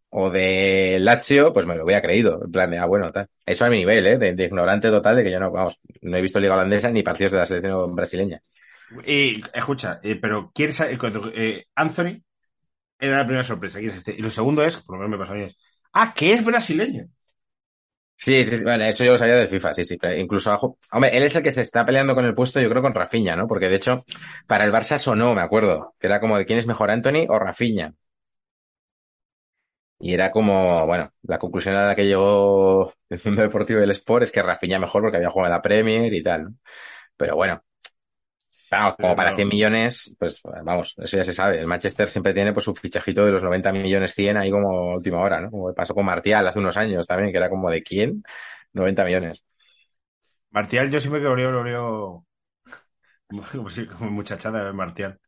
[0.10, 2.42] o del Lazio, pues me lo hubiera creído.
[2.44, 3.28] En plan de, ah, bueno, tal.
[3.46, 4.18] Eso a mi nivel, ¿eh?
[4.18, 7.04] De, de ignorante total de que yo no, vamos, no he visto Liga Holandesa ni
[7.04, 8.42] partidos de la selección brasileña.
[9.06, 10.98] Y escucha, eh, pero ¿quién sabe?
[11.36, 12.22] eh, Anthony
[13.00, 13.80] era la primera sorpresa.
[13.80, 14.14] ¿Quién es este?
[14.16, 15.58] Y lo segundo es, por lo menos me pasa a mí, es,
[15.94, 17.08] ah, que es brasileño.
[18.20, 19.98] Sí, sí, sí, bueno, eso yo lo sabía del FIFA, sí, sí.
[20.18, 20.78] incluso abajo.
[20.92, 23.36] Hombre, él es el que se está peleando con el puesto, yo creo, con Rafinha,
[23.36, 23.48] ¿no?
[23.48, 24.04] Porque de hecho,
[24.48, 27.38] para el Barça sonó, me acuerdo, que era como de quién es mejor, Anthony o
[27.38, 27.94] Rafinha.
[30.00, 34.24] Y era como, bueno, la conclusión a la que llegó el mundo deportivo del Sport
[34.24, 36.54] es que Rafinha mejor porque había jugado en la Premier y tal, ¿no?
[37.18, 37.64] Pero bueno,
[38.72, 39.36] vamos, como para no.
[39.36, 41.60] 100 millones, pues vamos, eso ya se sabe.
[41.60, 45.20] El Manchester siempre tiene pues su fichajito de los 90 millones 100 ahí como última
[45.20, 45.52] hora, ¿no?
[45.52, 48.24] Como pasó con Martial hace unos años también, que era como de quién,
[48.74, 49.44] 90 millones.
[50.52, 52.26] Martial, yo siempre que lo veo
[53.98, 55.20] como, muchachada de Martial.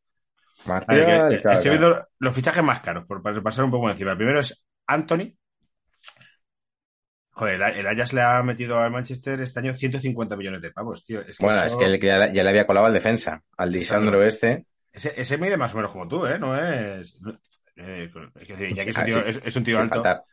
[0.88, 1.72] Ver, Martial, que, eh, claro, estoy claro.
[1.72, 4.12] viendo los fichajes más caros, por pasar un poco encima.
[4.12, 5.34] El primero es Anthony.
[7.40, 11.06] Joder, el, el Ajax le ha metido al Manchester este año 150 millones de pavos,
[11.06, 11.22] tío.
[11.22, 13.72] Es que Bueno, eso- es que él ya, ya le había colado al defensa, al
[13.72, 14.66] Lisandro este.
[14.92, 16.38] ese, ese mide más o menos como tú, ¿eh?
[16.38, 17.16] No es...
[17.78, 20.04] eh, es decir, ya que es un tío, es, es un tío alto.
[20.04, 20.26] bajito.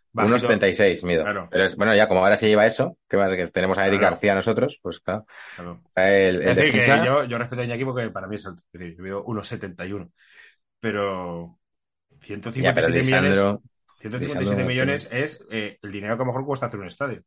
[0.49, 1.23] 1,76 mido.
[1.23, 1.49] Claro.
[1.49, 4.14] Pero es, bueno, ya como ahora se lleva eso, que, que tenemos a Eric Claro.
[4.14, 5.27] García nosotros, pues claro.
[5.55, 5.83] Claro.
[5.95, 8.47] El, el Es decir, defensa, que yo, yo respeto a Iñaki porque para mí es
[8.47, 8.62] alto.
[8.73, 10.11] Es decir, yo mido 1,71.
[10.81, 11.59] Pero
[12.21, 13.05] 157 ya, pero millones...
[13.07, 13.62] Lisandro,
[14.01, 17.23] 157 Lisandro- millones es eh, el dinero que a lo mejor cuesta hacer un estadio.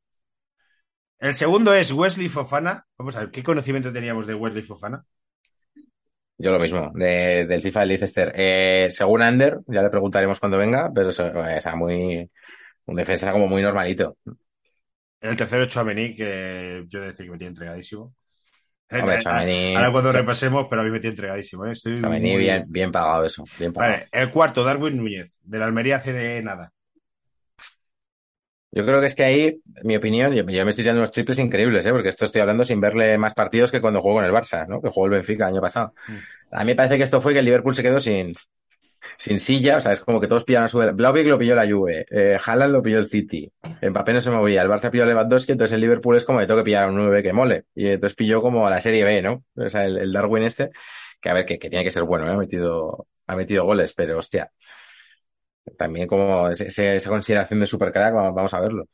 [1.19, 2.85] El segundo es Wesley Fofana.
[2.97, 5.03] Vamos a ver, ¿qué conocimiento teníamos de Wesley Fofana?
[6.41, 8.31] yo lo mismo, de- del FIFA del Leicester.
[8.33, 12.29] Eh, según Ander, ya le preguntaremos cuando venga, pero es, o sea, muy,
[12.85, 14.17] un defensa como muy normalito.
[15.19, 18.15] El tercero es Chouameni, que yo he de decir que me tiene entregadísimo.
[18.89, 21.65] Eh, Tchouaméni- Ahora cuando repasemos, pero a mí me tiene entregadísimo.
[21.65, 21.71] ¿eh?
[21.71, 23.93] Estoy muy- bien, bien pagado eso, bien pagado.
[23.93, 26.71] Vale, el cuarto, Darwin Núñez, de la Almería hace de nada.
[28.71, 31.39] Yo creo que es que ahí, mi opinión, yo, yo me estoy tirando unos triples
[31.39, 31.91] increíbles, ¿eh?
[31.91, 34.79] porque esto estoy hablando sin verle más partidos que cuando jugó con el Barça, ¿no?
[34.79, 35.93] que jugó el Benfica el año pasado.
[36.07, 36.15] Mm.
[36.51, 38.33] A mí me parece que esto fue que el Liverpool se quedó sin,
[39.17, 40.79] sin silla, o sea, es como que todos pillaron a su...
[40.79, 44.61] Blauvik lo pilló la Juve, eh, Haaland lo pilló el City, Mbappé no se movía,
[44.61, 46.87] el Barça pilló a Lewandowski, entonces el Liverpool es como que tengo que pillar a
[46.87, 49.43] un 9 que mole, y entonces pilló como a la Serie B, ¿no?
[49.55, 50.69] O sea, el, el Darwin este,
[51.21, 52.31] que a ver, que, que tiene que ser bueno, ¿eh?
[52.33, 54.51] ha metido, ha metido goles, pero hostia,
[55.77, 58.85] también como ese- esa consideración de supercrack, vamos vamos a verlo.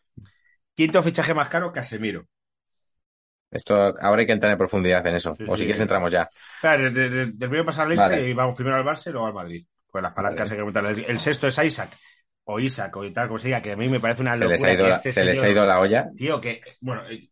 [0.78, 2.22] Quinto fichaje más caro, Casemiro.
[3.52, 5.38] Esto ahora hay que entrar en profundidad en eso.
[5.38, 5.66] Sí, o si sí.
[5.66, 6.30] quieres entramos ya.
[6.60, 8.30] Claro, de- de- de- del primero pasar al este Vale.
[8.30, 9.66] y vamos primero al Barça y luego al Madrid.
[9.96, 10.52] Pues las palancas Vale.
[10.52, 10.98] hay que aumentarlas.
[10.98, 11.90] El, el sexto es Isaac,
[12.44, 14.40] o Isaac, o y tal, como se diga, que a mí me parece una Se
[14.40, 14.58] locura.
[14.58, 16.10] les ha ido, que la, este se les ha ido la olla.
[16.18, 17.30] Tío, que, bueno, eh,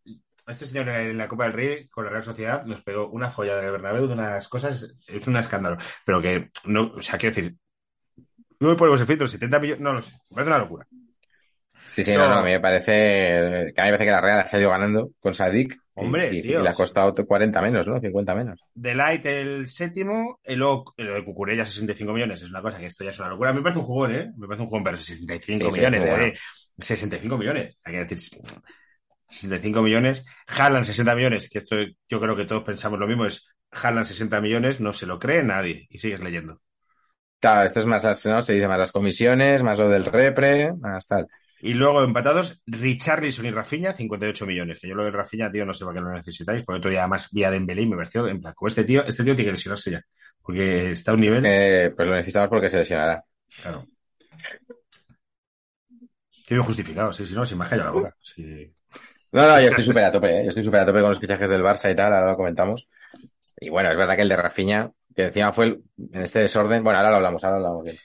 [0.47, 3.57] este señor en la Copa del Rey con la Real Sociedad nos pegó una folla
[3.57, 5.75] del Bernabéu de unas cosas, es un escándalo.
[6.05, 7.53] Pero que, no, o sea, quiero decir,
[8.61, 10.87] no me ponemos en filtro, 70 millones, no lo sé, me parece una locura.
[11.89, 12.19] Sí, sí, No.
[12.19, 12.91] no, no, a mí me parece
[13.75, 15.77] que a mí me parece que la Real se ha ido ganando con Sadik.
[15.97, 16.75] Y- Hombre, y, tío, y le ha sí.
[16.75, 17.99] costado 40 menos, ¿no?
[17.99, 18.65] 50 menos.
[18.75, 23.11] Delight el séptimo, el lo de Cucurella 65 millones, es una cosa que esto ya
[23.11, 23.53] es una locura.
[23.53, 24.31] Me parece un jugón, ¿eh?
[24.35, 26.09] Me parece un jugón, pero 65 Sí, sí, millones, ¿eh?
[26.09, 26.33] bueno.
[26.79, 28.39] 65 millones, hay que decir
[29.27, 30.25] 65 millones.
[30.47, 31.75] Haaland 60 millones, que esto
[32.09, 35.43] yo creo que todos pensamos lo mismo, es Haaland 60 millones, no se lo cree
[35.43, 35.85] nadie.
[35.89, 36.61] Y sigues leyendo.
[37.39, 38.41] Claro, esto es más, ¿no?
[38.41, 41.27] Se dice más las comisiones, más lo del repre, más tal.
[41.65, 44.79] Y luego empatados, Richarlison y Rafinha, 58 millones.
[44.81, 46.61] Que yo lo de Rafinha, tío, no sé para qué lo necesitáis.
[46.63, 49.45] Por otro día, además, vía Dembélé, me pareció, en plan, este tío, este tío tiene
[49.45, 50.01] que lesionarse ya.
[50.41, 51.41] Porque está a un nivel.
[51.95, 53.23] Pues lo necesitamos porque se lesionará.
[53.61, 53.87] Claro.
[56.45, 58.15] Qué bien justificado, sí, sí, no, sin más calla la boca.
[58.21, 58.69] Sí.
[59.31, 60.43] No, no, yo estoy súper a tope, ¿eh?
[60.43, 62.89] Yo estoy súper a tope con los fichajes del Barça y tal, ahora lo comentamos.
[63.61, 66.83] Y bueno, es verdad que el de Rafinha, que encima fue el- en este desorden,
[66.83, 67.97] bueno, ahora lo hablamos, ahora lo hablamos bien.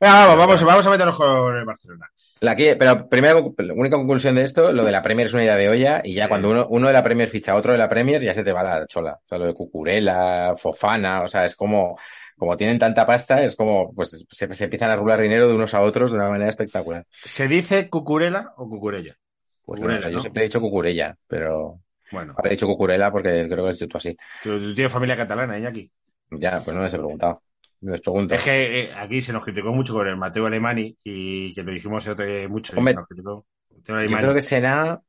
[0.00, 2.10] Vamos, vamos, vamos a meternos con el Barcelona.
[2.40, 5.44] La que- pero primero, la única conclusión de esto, lo de la Premier es una
[5.44, 7.78] idea de olla y ya cuando uno, uno de la Premier ficha a otro de
[7.78, 9.18] la Premier ya se te va la chola.
[9.24, 11.98] O sea, lo de Cucurella, Fofana, o sea, es como,
[12.36, 15.72] como tienen tanta pasta, es como, pues se, se empiezan a rular dinero de unos
[15.72, 17.06] a otros de una manera espectacular.
[17.10, 19.16] ¿Se dice cucurela o cucurella?
[19.64, 20.20] Pues Cucurella, no yo ¿no?
[20.20, 21.80] siempre he dicho cucurella, pero
[22.12, 24.14] Bueno, he dicho cucurela porque creo que es tú así.
[24.42, 25.90] tú, tú tienes familia catalana, Iñaki.
[26.32, 27.40] Ya, pues no les he preguntado.
[27.86, 28.34] Les pregunto.
[28.34, 31.72] Es que eh, aquí se nos criticó mucho con el Mateo Alemani y que lo
[31.72, 32.04] dijimos
[32.48, 32.76] mucho.
[32.76, 33.46] Hombre, se nos criticó.
[33.88, 35.00] Mateo Yo creo que será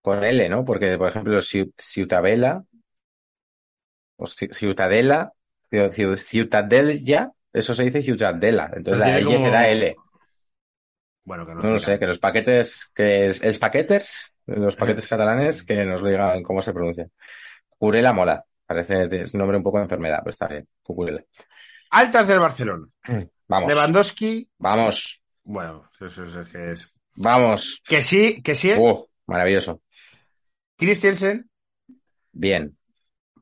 [0.00, 0.64] con L, ¿no?
[0.64, 2.62] Porque, por ejemplo, Ciu- Ciutadella,
[4.16, 5.32] o Ci- Ciutadella,
[5.70, 8.70] Ciu- Ciu- Ciutadella, eso se dice Ciutadella.
[8.72, 9.96] Entonces la L como- será L.
[11.24, 15.08] Bueno, que no, No lo sé, que los paquetes, que es, els paqueters, los paquetes
[15.08, 17.08] catalanes, que nos lo digan cómo se pronuncia.
[17.76, 18.44] Curela mola.
[18.66, 20.66] Parece, es un nombre un poco de enfermedad, pero está bien.
[20.82, 21.22] Cucurela.
[21.94, 22.86] Altas del Barcelona.
[23.48, 23.68] Vamos.
[23.72, 25.22] Lewandowski, Vamos.
[25.44, 26.92] bueno, eso es, que es.
[27.16, 27.80] Vamos.
[27.86, 28.72] Que sí, que sí.
[28.76, 29.80] Uh, maravilloso.
[30.76, 31.48] Christensen,
[32.32, 32.76] Bien.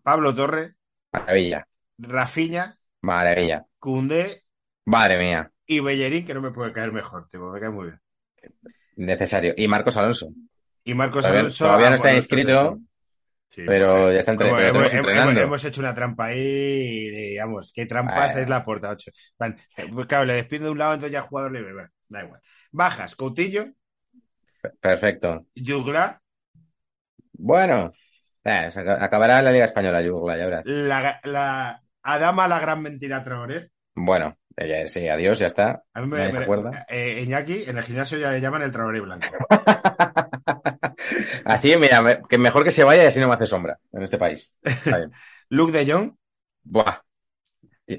[0.02, 0.74] Pablo Torre,
[1.12, 1.66] Maravilla.
[1.98, 3.64] Rafinha, Maravilla.
[3.78, 4.44] Cundé
[4.84, 5.50] Madre mía.
[5.66, 8.00] y Bellerín, que no me puede caer mejor, tío, me cae muy bien.
[8.96, 9.54] Necesario.
[9.56, 10.28] Y Marcos Alonso.
[10.84, 11.64] Y Marcos Todavía- Alonso.
[11.64, 12.78] todavía no ah, está inscrito,
[13.54, 15.40] Sí, pero ya está entre- hemos, hemos- entrenando.
[15.42, 19.10] hemos- hecho una trampa ahí, y, digamos, qué trampas es la puerta 8.
[19.94, 21.72] pues claro, le despido de un lado, entonces ya jugador libre.
[21.74, 22.40] Bueno, da igual.
[22.70, 23.66] Bajas, Coutillo,
[24.80, 25.46] Perfecto.
[25.56, 26.20] Jugla,
[27.32, 27.90] Bueno.
[28.44, 28.68] Eh,
[29.00, 30.66] acabará la Liga Española, Yugla, ya verás.
[30.66, 33.70] la, la Adama, la gran mentira Traoré.
[33.94, 35.82] Bueno, eh, sí, adiós, ya está.
[35.94, 36.86] A mí me, Nadie se me- acuerda.
[36.88, 39.26] eh, Iñaki, en el gimnasio ya le llaman el Traoré blanco.
[41.44, 44.02] Así, mira, me- que mejor que se vaya y así no me hace sombra en
[44.02, 44.50] este país.
[44.62, 45.12] Está bien.
[45.50, 46.12] Luke de Jong,
[46.64, 46.98] Buah.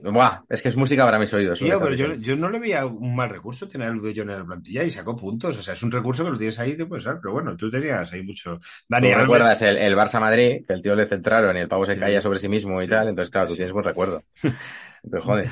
[0.02, 1.60] Buah, es que es música para mis oídos.
[1.60, 4.30] tío, pero yo, yo no le veía un mal recurso tener a Luke de Jong
[4.32, 5.58] en la plantilla y sacó puntos.
[5.58, 7.70] O sea, es un recurso que lo tienes ahí, te puedes dar, pero bueno, tú
[7.70, 8.58] tenías ahí mucho.
[8.58, 11.68] ¿Tú Dani Alves, recuerdas el, el Barça Madrid, que el tío le centraron y el
[11.68, 12.00] pavo se Sí.
[12.00, 12.92] caía sobre sí mismo y Sí.
[12.92, 13.10] tal?
[13.10, 13.58] Entonces, claro, tú Sí.
[13.58, 14.24] tienes buen recuerdo.
[15.12, 15.50] Pero joder,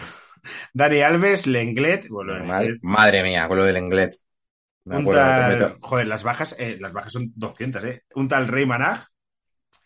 [0.73, 2.63] Dani Alves, Lenglet, bueno, normal.
[2.63, 4.17] Lenglet, Madre mía, con lo del inglés.
[4.86, 8.04] Me un acuerdo, tal- me to- joder, las bajas, eh, las bajas son 200, ¿eh?
[8.15, 9.06] Un tal Rey Manaj,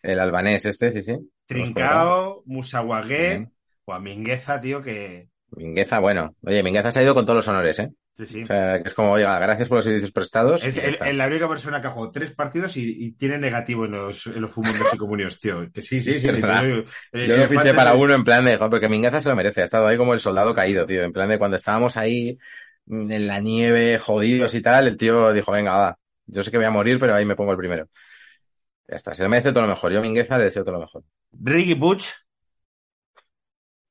[0.01, 1.17] el albanés este, sí, sí.
[1.47, 3.47] Trincao, Musawagué,
[3.85, 5.29] o a Mingueza, tío, que.
[5.57, 6.35] Mingueza, bueno.
[6.41, 7.89] Oye, Mingueza se ha ido con todos los honores, ¿eh?
[8.17, 8.43] Sí, sí.
[8.43, 10.63] O sea, que es como, oiga, gracias por los servicios prestados.
[10.63, 13.85] Es el- el- la única persona que ha jugado tres partidos y, y tiene negativo
[13.85, 15.69] en los, en los fumundos y comunios, tío.
[15.73, 16.27] Que sí, sí, sí.
[16.27, 16.63] ¿Verdad?
[16.63, 16.85] yo- eh,
[17.27, 19.63] Yo lo eh, fiché para uno en plan de, porque Mingueza se lo merece, ha
[19.65, 22.37] estado ahí como el soldado caído, tío, en plan de cuando estábamos ahí
[22.85, 25.97] mm, en la nieve, jodidos y tal, el tío dijo, venga, va,
[26.27, 27.87] yo sé que voy a morir, pero ahí me pongo el primero.
[28.87, 29.91] Ya está, se le merece todo lo mejor.
[29.91, 31.03] Yo a Mingueza le deseo todo lo mejor.
[31.43, 32.11] Ricky Butch.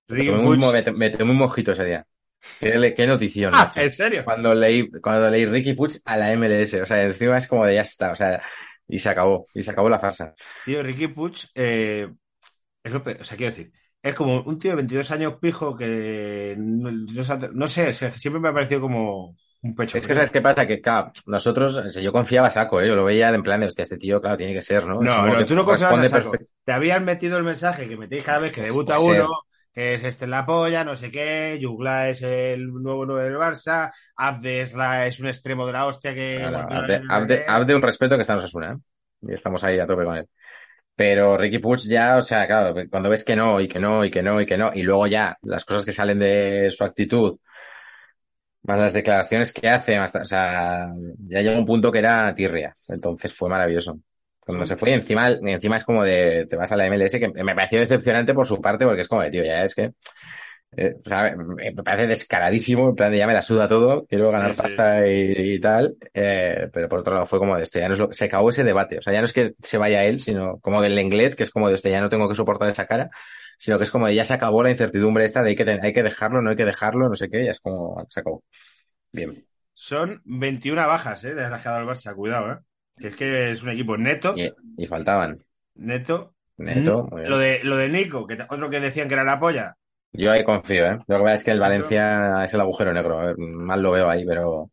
[0.08, 0.72] Me Ricky un, mo- Butch.
[0.72, 2.06] me to- me tomé un mojito ese día.
[2.60, 3.80] Qué, qué notición, Ah, macho.
[3.80, 4.24] ¿en serio?
[4.24, 7.74] Cuando leí, cuando leí Ricky Puig a la MLS, o sea, encima es como de
[7.74, 8.42] ya está, o sea,
[8.88, 10.34] y se acabó, y se acabó la farsa.
[10.62, 12.08] Tío, Ricky Puig, eh,
[12.82, 15.76] es lo pe- o sea, quiero decir, es como un tío de 22 años pijo
[15.76, 19.98] que no, no sa- no sé, siempre me ha parecido como un pecho.
[19.98, 20.66] Es que, ¿sabes qué pasa?
[20.66, 22.88] Que, claro, nosotros, o sea, yo confiaba saco, ¿eh?
[22.88, 25.00] Yo lo veía en plan de, hostia, este tío, claro, tiene que ser, ¿no?
[25.02, 26.32] No, no, tú no confiabas a saco.
[26.64, 29.28] Te habían metido el mensaje que metéis cada vez que debuta uno,
[29.74, 33.34] que es este en la polla, no sé qué, Yugla es el nuevo 9 del
[33.34, 36.36] Barça, Abde es, la, es un extremo de la hostia que...
[36.38, 37.44] Claro, Abde, Abde-.
[37.46, 38.76] Abde un respeto que está en Osasuna, ¿eh?
[39.22, 40.28] Y estamos ahí a tope con él.
[40.94, 44.10] Pero Ricky Puig ya, o sea, claro, cuando ves que no, y que no, y
[44.12, 47.38] que no, y que no, y luego ya las cosas que salen de su actitud,
[48.62, 50.88] más las declaraciones que hace, más, o sea,
[51.28, 52.76] ya llega un punto que era tirria.
[52.88, 53.98] Entonces fue maravilloso.
[54.44, 57.54] Cuando se fue, encima, encima es como de, te vas a la MLS, que me
[57.54, 59.92] pareció decepcionante por su parte, porque es como de, tío, ya es que,
[60.76, 64.30] eh, o sea, me parece descaradísimo, en plan de ya me la suda todo, quiero
[64.30, 64.64] ganar Sí, sí.
[64.64, 67.94] pasta y, y tal, eh, pero por otro lado fue como de este, ya no
[67.94, 70.20] es lo- se acabó ese debate, o sea, ya no es que se vaya él,
[70.20, 72.86] sino como del Lenglet, que es como de este, ya no tengo que soportar esa
[72.86, 73.10] cara,
[73.58, 75.92] sino que es como de ya se acabó la incertidumbre esta de hay que, hay
[75.92, 78.42] que dejarlo, no hay que dejarlo, no sé qué, ya es como, se acabó.
[79.12, 79.46] Bien.
[79.74, 81.34] Son 21 bajas, ¿eh?
[81.34, 82.58] De las que ha dado el Barça, cuidado, ¿eh?
[82.98, 85.42] Que es que es un equipo neto, Y, y faltaban.
[85.74, 86.34] neto.
[86.56, 87.32] Neto, muy bien.
[87.32, 89.76] Lo de, lo de Nico, que otro que decían que era la polla.
[90.12, 90.98] Yo ahí confío, ¿eh?
[91.08, 93.18] Lo que pasa es que el Valencia es el agujero negro.
[93.20, 94.70] A ver, mal lo veo ahí, pero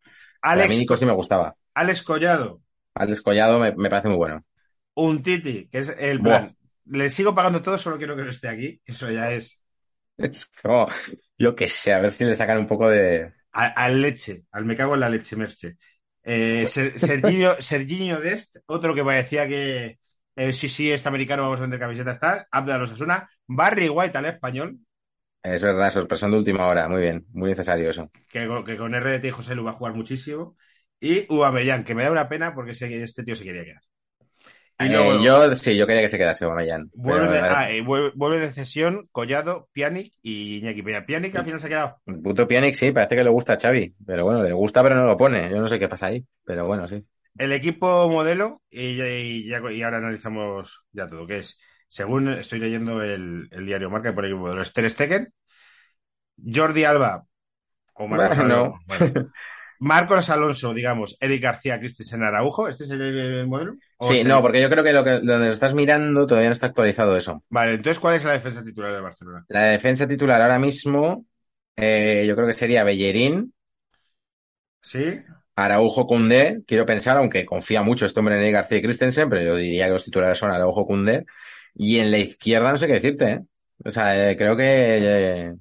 [0.54, 1.56] a mí Alex, Nico sí me gustaba.
[1.76, 2.62] Alex Collado,
[2.96, 4.40] Al descollado me, me parece muy bueno.
[4.96, 6.46] un Titi, que es el Buah.
[6.46, 6.56] plan.
[6.86, 8.82] Le sigo pagando todo, solo quiero que no esté aquí.
[8.86, 9.62] Eso ya es
[10.18, 10.88] Es como,
[11.38, 13.34] yo qué sé, a ver si le sacan un poco de...
[13.52, 15.78] al leche, al me cago en la leche, Merche.
[16.24, 17.00] Eh, Ser-
[18.20, 19.98] Dest, otro que parecía que
[20.36, 22.46] eh, sí, sí, este americano, vamos a vender camisetas, tal.
[22.52, 24.80] Abda los Asuna, Barry White al español,
[25.44, 26.88] Es verdad, sorpresión de última hora.
[26.90, 28.10] Muy bien, muy necesario eso.
[28.30, 30.56] que, con- que con RDT y José Lu va a jugar muchísimo.
[31.00, 33.82] Y Ubamellán, que me da una pena porque sé que este tío se quería quedar.
[34.90, 36.90] Eh, yo, sí, yo quería que se quedase Aubameyang.
[36.94, 41.06] vuelve, pero, de, eh, ah, eh, vuelve, vuelve de cesión Collado, Pjanic y Iñaki Peña.
[41.06, 42.02] Pjanic al final se ha quedado.
[42.24, 45.06] Puto Pjanic sí, parece que le gusta a Xavi, pero bueno, le gusta pero no
[45.06, 45.50] lo pone.
[45.50, 47.06] Yo no sé qué pasa ahí, pero bueno, sí.
[47.38, 52.60] El equipo modelo, y, y ya- y ahora analizamos ya todo, que es, según estoy
[52.60, 55.34] leyendo el, el diario Marca por el equipo modelo, es Ter Stegen,
[56.56, 57.26] Jordi Alba,
[57.96, 58.40] o Marcos Bueno.
[58.40, 59.14] Alonso, bueno.
[59.80, 63.76] Marcos Alonso, digamos, Eric García, Cristian Araujo, ¿este es el, el modelo?
[64.04, 66.50] ¿O Sí, el- no, porque yo creo que lo que donde lo estás mirando todavía
[66.50, 67.44] no está actualizado eso.
[67.50, 69.48] Vale, entonces, ¿cuál es la defensa titular de Barcelona?
[69.48, 71.26] La defensa titular ahora mismo,
[71.76, 73.54] eh, yo creo que sería Bellerín,
[74.82, 75.24] ¿Sí?
[75.56, 79.42] Araujo Koundé, quiero pensar, aunque confía mucho este hombre en Eric García y Christensen, pero
[79.44, 81.26] yo diría que los titulares son Araujo Koundé.
[81.76, 83.42] Y en la izquierda no sé qué decirte, ¿eh?
[83.86, 84.64] O sea, eh, creo que
[85.50, 85.54] eh,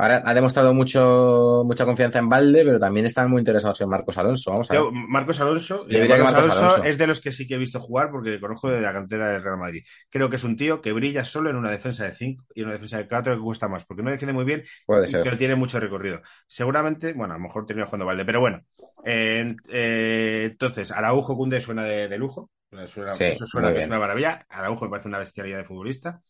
[0.00, 4.16] ahora ha demostrado mucho, mucha confianza en Valde, pero también están muy interesados en Marcos
[4.18, 4.50] Alonso.
[4.50, 4.82] Vamos a ver.
[4.82, 6.84] Yo, Marcos Alonso, Yo Marcos Marcos Alonso, Alonso.
[6.84, 9.28] es de los que sí que he visto jugar porque le conozco de la cantera
[9.30, 9.84] del Real Madrid.
[10.08, 12.66] Creo que es un tío que brilla solo en una defensa de 5 y en
[12.66, 15.22] una defensa de 4 que cuesta más, porque no defiende muy bien Puede y ser.
[15.24, 16.20] pero tiene mucho recorrido.
[16.46, 18.60] Seguramente, bueno, a lo mejor termina jugando Valde, pero bueno.
[19.04, 22.50] Eh, eh, entonces, Araujo Cunde suena de, de lujo.
[22.86, 24.46] Suena- Sí, eso suena que es una maravilla.
[24.48, 26.20] Araujo me parece una bestialidad de futbolista.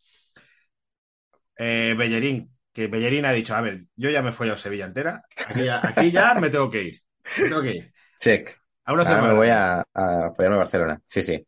[1.56, 5.22] Eh, Bellerín, que Bellerín ha dicho, a ver, yo ya me he follado Sevilla entera,
[5.36, 7.02] aquí ya, aquí ya me tengo que ir.
[7.38, 7.92] Me tengo que ir.
[8.18, 8.60] Check.
[8.84, 11.00] A Ahora me voy a, a a Barcelona.
[11.06, 11.46] Sí, sí.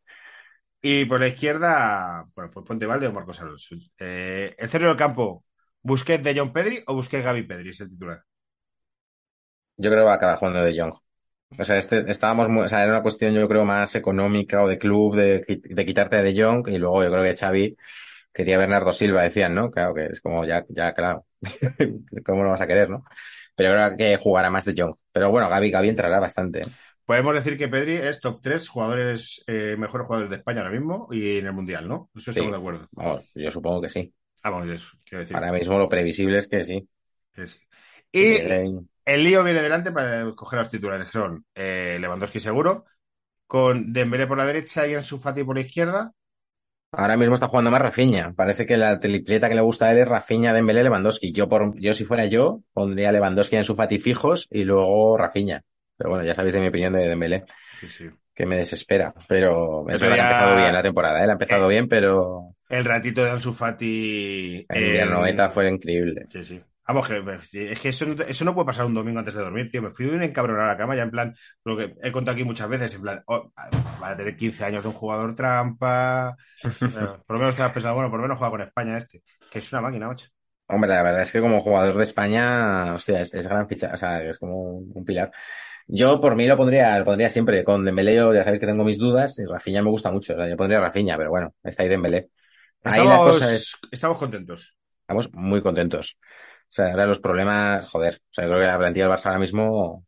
[0.81, 3.77] Y por la izquierda, bueno, pues Ponte Valde o Marcos Alonso.
[3.99, 5.45] Eh, el centro del campo,
[5.83, 7.71] ¿Busquets de John Pedri o Busquets Gaby Pedri?
[7.71, 8.23] Es el titular.
[9.77, 10.93] Yo creo que va a acabar jugando de Jong.
[11.59, 14.69] O sea, este, estábamos muy- o sea, era una cuestión, yo creo, más económica o
[14.69, 17.77] de club, de, de quitarte de Jong, y luego yo creo que Xavi
[18.33, 19.71] quería Bernardo Silva, decían, ¿no?
[19.71, 21.27] Claro que es como ya, ya, claro.
[22.27, 23.05] ¿Cómo lo vas a querer, no?
[23.55, 24.95] Pero creo que jugará más de Jong.
[25.13, 26.63] Pero bueno, Gaby, Gaby entrará bastante.
[27.05, 31.09] Podemos decir que Pedri es top 3 jugadores, eh, mejores jugadores de España ahora mismo
[31.11, 32.11] y en el Mundial, ¿no?
[32.17, 32.53] Eso estamos Sí.
[32.53, 32.89] de acuerdo.
[32.93, 34.15] Vamos, yo supongo que sí.
[34.43, 35.37] Ah, vamos, eso, quiero decir.
[35.37, 36.89] Ahora mismo lo previsible es que sí.
[37.33, 37.59] que sí.
[38.13, 38.65] Y Eh,
[39.05, 41.07] el lío viene delante para coger a los titulares.
[41.09, 42.85] que Son eh, Lewandowski seguro,
[43.47, 46.13] con Dembélé por la derecha y Ansu Fati por la izquierda.
[46.95, 48.35] Ahora mismo está jugando más Rafinha.
[48.37, 51.33] Parece que la tripleta que le gusta a él es Rafinha, Dembélé, Lewandowski.
[51.33, 55.63] Yo, por, yo si fuera yo, pondría Lewandowski en su Fati fijos y luego Rafinha.
[55.97, 57.45] Pero bueno, ya sabéis de mi opinión de Dembélé,
[57.81, 58.11] Sí, sí.
[58.35, 59.15] que me desespera.
[59.27, 61.25] Pero es verdad que ha empezado bien la temporada.
[61.25, 61.73] Él ha empezado Eh.
[61.73, 64.67] bien, pero El ratito de Ansu Fati.
[64.69, 66.27] el eh, día 90 fue increíble.
[66.31, 66.61] Sí, sí.
[66.87, 69.83] Vamos, que es que eso, eso no puede pasar un domingo antes de dormir, tío.
[69.83, 72.45] Me fui un encabronado a la cama, ya en plan, lo que he contado aquí
[72.45, 73.53] muchas veces, en plan, oh,
[74.01, 76.37] van a tener 15 años de un jugador trampa.
[76.93, 79.23] Bueno, por lo menos te has pensado, bueno, por lo menos juega con España este,
[79.51, 80.27] que es una máquina, macho.
[80.69, 83.97] Hombre, la verdad es que como jugador de España, hostia, es, es gran ficha, o
[83.97, 85.31] sea, es como un pilar.
[85.89, 87.65] Yo por mí lo pondría, lo pondría siempre.
[87.65, 90.35] Con Dembélé yo ya sabéis que tengo mis dudas y Rafinha me gusta mucho.
[90.35, 92.31] O sea, yo pondría Rafinha, pero bueno, está ahí Dembélé.
[92.85, 94.77] Ahí la Estamos, cosa es, estamos contentos.
[95.03, 96.19] estamos muy contentos.
[96.73, 99.27] O sea, ahora los problemas, joder, o sea, yo creo que la plantilla del Barça
[99.27, 100.07] ahora mismo,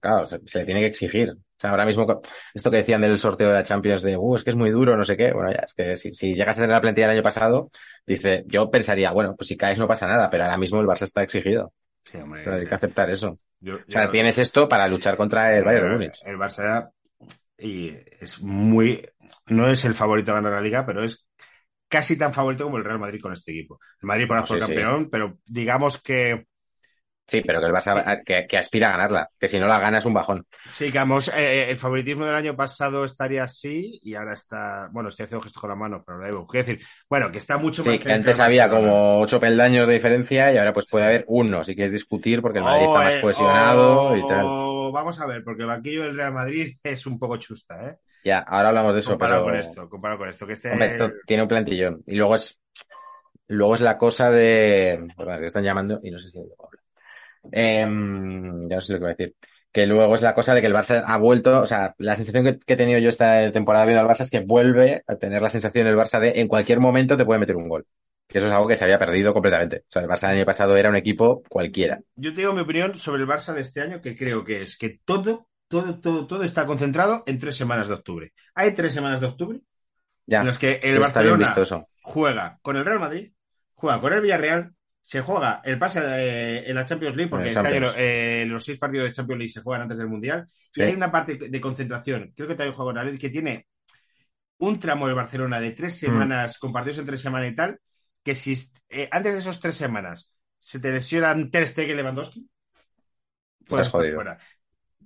[0.00, 1.30] claro, se, se le tiene que exigir.
[1.32, 2.06] O sea, ahora mismo,
[2.54, 4.96] esto que decían del sorteo de la Champions de, uh, es que es muy duro,
[4.96, 5.32] no sé qué.
[5.32, 7.70] Bueno, ya, es que si, si llegas a tener la plantilla del año pasado,
[8.06, 11.02] dice, yo pensaría, bueno, pues si caes no pasa nada, pero ahora mismo el Barça
[11.02, 11.72] está exigido.
[12.04, 12.42] Sí, hombre.
[12.42, 13.38] O sea, hay que aceptar eso.
[13.58, 16.22] Yo- O sea, tienes esto para luchar contra el Bayern Múnich.
[16.24, 16.90] El Barça
[17.58, 17.90] y
[18.20, 19.04] es muy,
[19.46, 21.25] no es el favorito a ganar la liga, pero es
[21.88, 23.78] casi tan favorito como el Real Madrid con este equipo.
[24.02, 24.74] El Madrid por No, sí, sí.
[24.84, 26.46] campeón, pero digamos que
[27.28, 29.30] Sí, pero que el Barça a- que, que aspira a ganarla.
[29.38, 30.46] Que si no la gana es un bajón.
[30.68, 35.24] Sí, digamos, eh, el favoritismo del año pasado estaría así y ahora está, bueno, estoy
[35.24, 36.46] haciendo gestos con la mano, pero da igual.
[36.50, 39.86] Quiero decir, bueno, que está mucho más Sí, que cerca antes había como ocho peldaños
[39.86, 43.00] de diferencia y ahora pues puede haber uno si quieres discutir porque el Madrid está
[43.00, 44.54] O, más eh, cohesionado y tal.
[44.54, 47.98] o vamos a ver, porque el banquillo del Real Madrid es un poco chusta, ¿eh?
[48.26, 50.72] Ya, ahora hablamos de eso, Comparado pero con esto, comparado con esto, que este...
[50.72, 52.02] hombre, esto tiene un plantillón.
[52.08, 52.60] Y luego es
[53.46, 56.44] luego es la cosa de perdón, es que están llamando y no sé si lo
[56.58, 56.80] hablo.
[57.52, 59.36] Em, ya no sé lo que voy a decir.
[59.70, 62.42] Que luego es la cosa de que el Barça ha vuelto, o sea, la sensación
[62.42, 65.40] que, que he tenido yo esta temporada viendo al Barça es que vuelve a tener
[65.40, 67.86] la sensación el Barça de en cualquier momento te puede meter un gol.
[68.26, 69.84] Que eso es algo que se había perdido completamente.
[69.88, 72.00] O sea, el Barça el año pasado era un equipo cualquiera.
[72.16, 74.76] Yo te digo mi opinión sobre el Barça de este año, que creo que es
[74.76, 78.32] que todo, todo, todo, todo está concentrado en tres semanas de octubre.
[78.54, 79.60] Hay tres semanas de octubre
[80.26, 81.54] Ya, en las que el Barcelona
[82.02, 83.32] juega con el Real Madrid,
[83.74, 87.50] juega con el Villarreal, se juega el pase eh, en la Champions League, porque
[87.96, 90.46] eh, los seis partidos de Champions League se juegan antes del Mundial.
[90.72, 90.80] Sí.
[90.80, 93.66] Y hay una parte de concentración, creo que también juega con el que tiene
[94.58, 95.74] un tramo del Barcelona de Mm.
[95.74, 97.78] tres semanas, con partidos en tres semanas y tal,
[98.22, 98.54] que si
[98.88, 102.48] eh, antes de esos tres semanas se te lesionan Ter Stegen Lewandowski,
[103.68, 104.14] jodido.
[104.14, 104.38] fuera.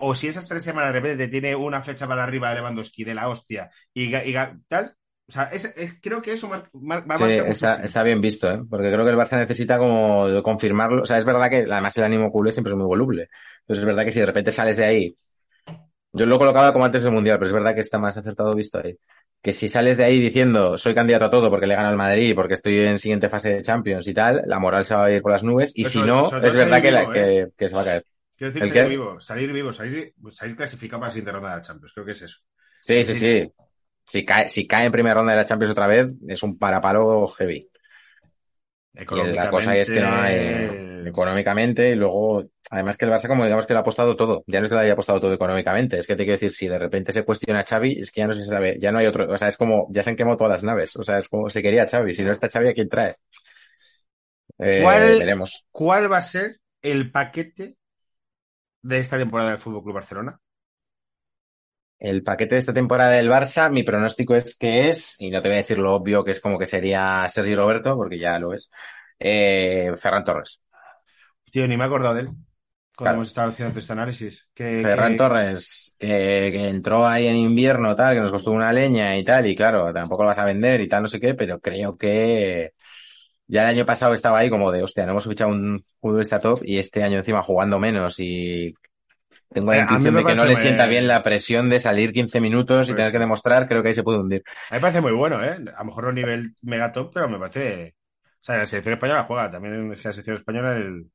[0.01, 3.05] O si esas tres semanas de repente te tiene una flecha para arriba de Lewandowski
[3.05, 4.35] de la hostia y, y
[4.69, 4.95] tal,
[5.29, 8.21] O sea, es, es- creo que eso mar- mar- va a Sí, está, está bien
[8.21, 8.61] visto, ¿eh?
[8.69, 11.03] Porque creo que el Barça necesita como confirmarlo.
[11.03, 13.29] O sea, es verdad que además el ánimo culé siempre es muy voluble.
[13.61, 15.17] Entonces es verdad que si de repente sales de ahí,
[16.13, 18.79] yo lo colocaba como antes del Mundial, pero es verdad que está más acertado visto
[18.83, 18.97] ahí.
[19.43, 22.35] Que si sales de ahí diciendo soy candidato a todo porque le gano al Madrid,
[22.35, 25.23] porque estoy en siguiente fase de Champions y tal, la moral se va a ir
[25.23, 25.73] por las nubes.
[25.75, 27.11] Y si no, es verdad que, la- ¿eh?
[27.13, 28.07] que, que se va a caer.
[28.41, 31.57] Quiero decir, ¿El salir vivo, salir vivo, salir, salir clasificado para la siguiente ronda de
[31.57, 31.93] la Champions.
[31.93, 32.39] Creo que es eso.
[32.81, 33.53] Sí, sí, sí.
[34.07, 37.27] Si cae, si cae en primera ronda de la Champions otra vez, es un parapalo
[37.29, 37.69] heavy.
[38.95, 43.29] Y la cosa es que no hay Económicamente- económicamente y luego, además que el Barça
[43.29, 45.35] como digamos que lo ha apostado todo, ya no es que lo haya apostado todo
[45.35, 48.21] económicamente, es que te quiero decir, si de repente se cuestiona a Xavi, es que
[48.23, 50.17] ya no se sabe, ya no hay otro, o sea, es como, ya se han
[50.17, 52.69] quemado todas las naves, o sea, es como se quería Xavi, si no está Xavi,
[52.69, 53.17] ¿a quién traes?
[54.59, 55.65] Eh, ¿Cuál- veremos.
[55.71, 57.77] ¿Cuál va a ser el paquete
[58.83, 60.41] de esta temporada del Fútbol Club Barcelona?
[61.99, 65.49] El paquete de esta temporada del Barça, mi pronóstico es que es, y no te
[65.49, 68.55] voy a decir lo obvio que es como que sería Sergio Roberto, porque ya lo
[68.55, 68.71] es,
[69.19, 70.61] eh, Ferran Torres.
[71.51, 72.31] Tío, ni me he acordado de él.
[72.97, 73.17] Cuando Claro.
[73.17, 74.49] hemos estado haciendo este análisis.
[74.55, 76.09] Que, Ferran que- Torres, que,
[76.53, 79.93] que entró ahí en invierno, tal, que nos costó una leña y tal, y claro,
[79.93, 82.73] tampoco lo vas a vender y tal, no sé qué, pero creo que
[83.51, 86.61] ya el año pasado estaba ahí como de, hostia, no hemos fichado un futbolista top
[86.65, 88.73] y este año encima jugando menos y
[89.53, 92.13] tengo Eh, la intuición me de que no le sienta bien la presión de salir
[92.13, 94.45] 15 minutos y Pues tener que demostrar, creo que ahí se puede hundir.
[94.47, 95.59] A mí me parece muy bueno, ¿eh?
[95.77, 97.97] A lo mejor no nivel mega top, pero me parece.
[98.41, 99.51] O sea, la selección española juega.
[99.51, 101.11] También en la selección española el.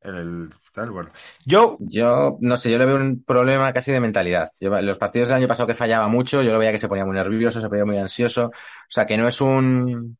[0.00, 1.10] el tal, bueno.
[1.44, 1.76] Yo.
[1.80, 4.50] Yo, no sé, yo le veo un problema casi de mentalidad.
[4.58, 7.04] Yo, los partidos del año pasado que fallaba mucho, yo lo veía que se ponía
[7.04, 8.46] muy nervioso, se ponía muy ansioso.
[8.46, 8.52] O
[8.88, 10.16] sea, que no es un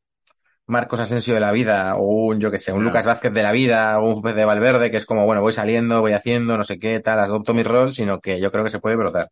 [0.68, 2.84] Marcos Asensio de la vida, o un, yo que sé, un.
[2.84, 6.00] Lucas Vázquez de la vida, o un de Valverde, que es como, bueno, voy saliendo,
[6.00, 8.80] voy haciendo, no sé qué, tal, adopto mi rol, sino que yo creo que se
[8.80, 9.30] puede brotar.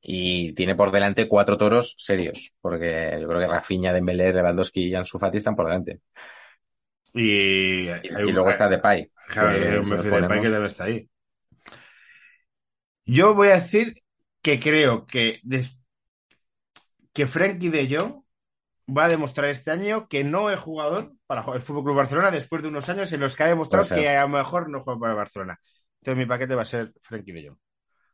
[0.00, 4.94] Y tiene por delante cuatro toros serios, porque yo creo que Rafinha, Dembélé, Lewandowski y
[4.94, 6.00] Ansu Fati están por delante.
[7.14, 9.10] Y, Y, hay y un- luego está Depay.
[9.28, 11.08] Claro, que hay un si lo Memphis Depay que también está ahí.
[13.04, 14.02] Yo voy a decir
[14.42, 15.78] que creo que, des-
[17.14, 18.21] que Frenkie de Jong
[18.88, 22.62] va a demostrar este año que no es jugador para el Fútbol Club Barcelona después
[22.62, 25.12] de unos años en los que ha demostrado que a lo mejor no juega para
[25.12, 25.58] el Barcelona.
[26.00, 27.58] Entonces mi paquete va a ser Frenkie de Jong.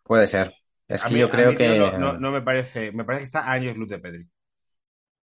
[0.03, 0.53] Puede ser.
[0.89, 1.79] Es A que mí- yo creo mí, que...
[1.79, 2.93] No, no- no me parece.
[2.93, 4.29] Me parece que está a años luz de Pedri.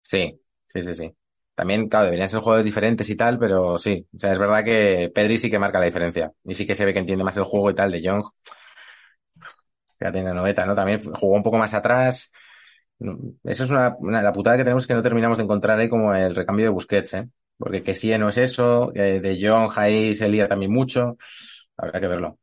[0.02, 1.16] Sí, sí, sí, sí.
[1.54, 4.06] También, claro, deberían ser juegos diferentes y tal, pero sí.
[4.14, 6.32] O sea, es verdad que Pedri sí que marca la diferencia.
[6.44, 8.24] Y sí que se ve que entiende más el juego y tal de Young.
[9.98, 10.74] Fíjate en la noveta, ¿no?
[10.74, 12.30] También jugó un poco más atrás.
[13.44, 16.14] Eso es una, una- la putada que tenemos que no terminamos de encontrar ahí como
[16.14, 17.28] el recambio de Busquets, ¿eh?
[17.58, 21.16] Porque que sí no es eso, de Jong ahí se lía también mucho.
[21.76, 22.38] Habrá que verlo.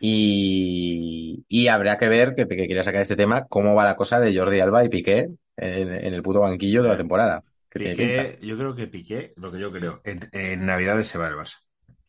[0.00, 4.20] Y, y habrá que ver, que, que quería sacar este tema, cómo va la cosa
[4.20, 7.42] de Jordi Alba y Piqué en, en el puto banquillo de la temporada.
[7.70, 11.36] Piqué, yo creo que Piqué, lo que yo creo, en, en Navidades se va del
[11.38, 11.56] Barça.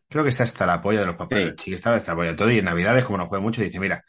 [0.08, 1.56] Creo que está hasta la polla de los papeles.
[1.58, 1.72] Sí.
[1.72, 2.52] Sí, está hasta la polla todo.
[2.52, 4.04] Y en Navidades, como no juega mucho, dice, mira,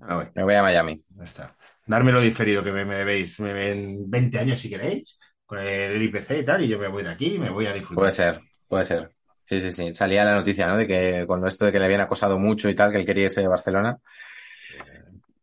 [0.00, 1.02] me voy, Me voy a Miami.
[1.16, 1.56] ya está.
[1.90, 6.38] Dármelo diferido que me, me debéis me- en 20 años si queréis, con el IPC
[6.38, 7.96] y tal, y yo me voy de aquí y me voy a disfrutar.
[8.02, 8.38] Puede ser,
[8.68, 9.10] puede ser.
[9.42, 9.92] Sí, sí, sí.
[9.94, 10.76] Salía la noticia, ¿no?
[10.76, 13.24] De que con esto de que le habían acosado mucho y tal, que él quería
[13.24, 13.98] irse de Barcelona.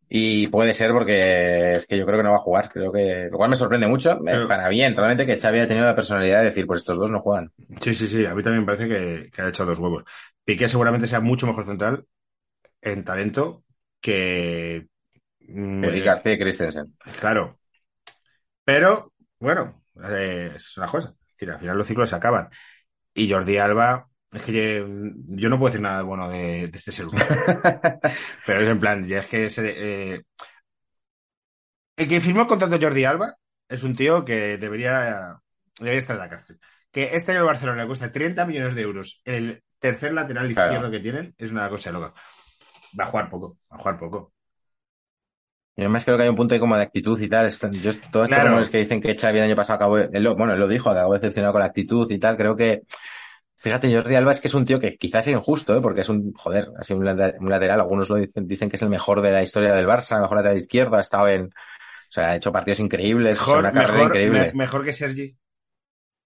[0.08, 2.70] Y puede ser porque es que yo creo que no va a jugar.
[2.72, 4.12] Creo que, lo cual me sorprende mucho.
[4.12, 6.96] eh, Pero- Para bien, realmente que Xavi ha tenido la personalidad de decir, pues estos
[6.96, 7.52] dos no juegan.
[7.82, 8.24] Sí, sí, sí.
[8.24, 10.04] A mí también me parece que, que ha echado dos huevos.
[10.44, 12.06] Piqué seguramente sea mucho mejor central
[12.80, 13.64] en talento
[14.00, 14.86] que.
[15.48, 16.94] Mm, Eric García y Christensen.
[17.20, 17.58] Claro.
[18.64, 21.14] Pero, bueno, eh, es una cosa.
[21.26, 22.48] Es decir, al final los ciclos se acaban.
[23.14, 24.86] Y Jordi Alba, es que yo,
[25.28, 27.26] yo no puedo decir nada bueno de, de este ser humano.
[28.46, 30.22] Pero es en plan, ya es que se, eh,
[31.96, 33.34] el que firmó el contrato de Jordi Alba
[33.68, 35.40] es un tío que debería,
[35.78, 36.58] debería estar en la cárcel.
[36.90, 39.20] Que este año el Barcelona le cuesta 30 millones de euros.
[39.24, 40.72] El tercer lateral Claro.
[40.72, 42.14] izquierdo que tienen es una cosa loca.
[42.98, 44.32] Va a jugar poco, va a jugar poco.
[45.78, 47.48] Y además creo que hay un punto ahí como de actitud y tal.
[47.48, 47.60] Yo,
[48.10, 48.48] todos estos Claro.
[48.48, 50.90] rumores que dicen que Xavi el año pasado acabó, él lo- bueno, él lo dijo,
[50.90, 52.36] acabó decepcionado con la actitud y tal.
[52.36, 52.82] Creo que,
[53.54, 55.80] fíjate, Jordi Alba es que es un tío que quizás es injusto, ¿eh?
[55.80, 57.78] porque es un, joder, ha sido un, late- un lateral.
[57.80, 60.38] Algunos lo dicen, dicen que es el mejor de la historia del Barça, el mejor
[60.38, 61.50] lateral izquierdo, ha estado en, o
[62.10, 64.40] sea, ha hecho partidos increíbles, Mejor, una carrera mejor, increíble.
[64.40, 65.36] me- mejor que Sergi.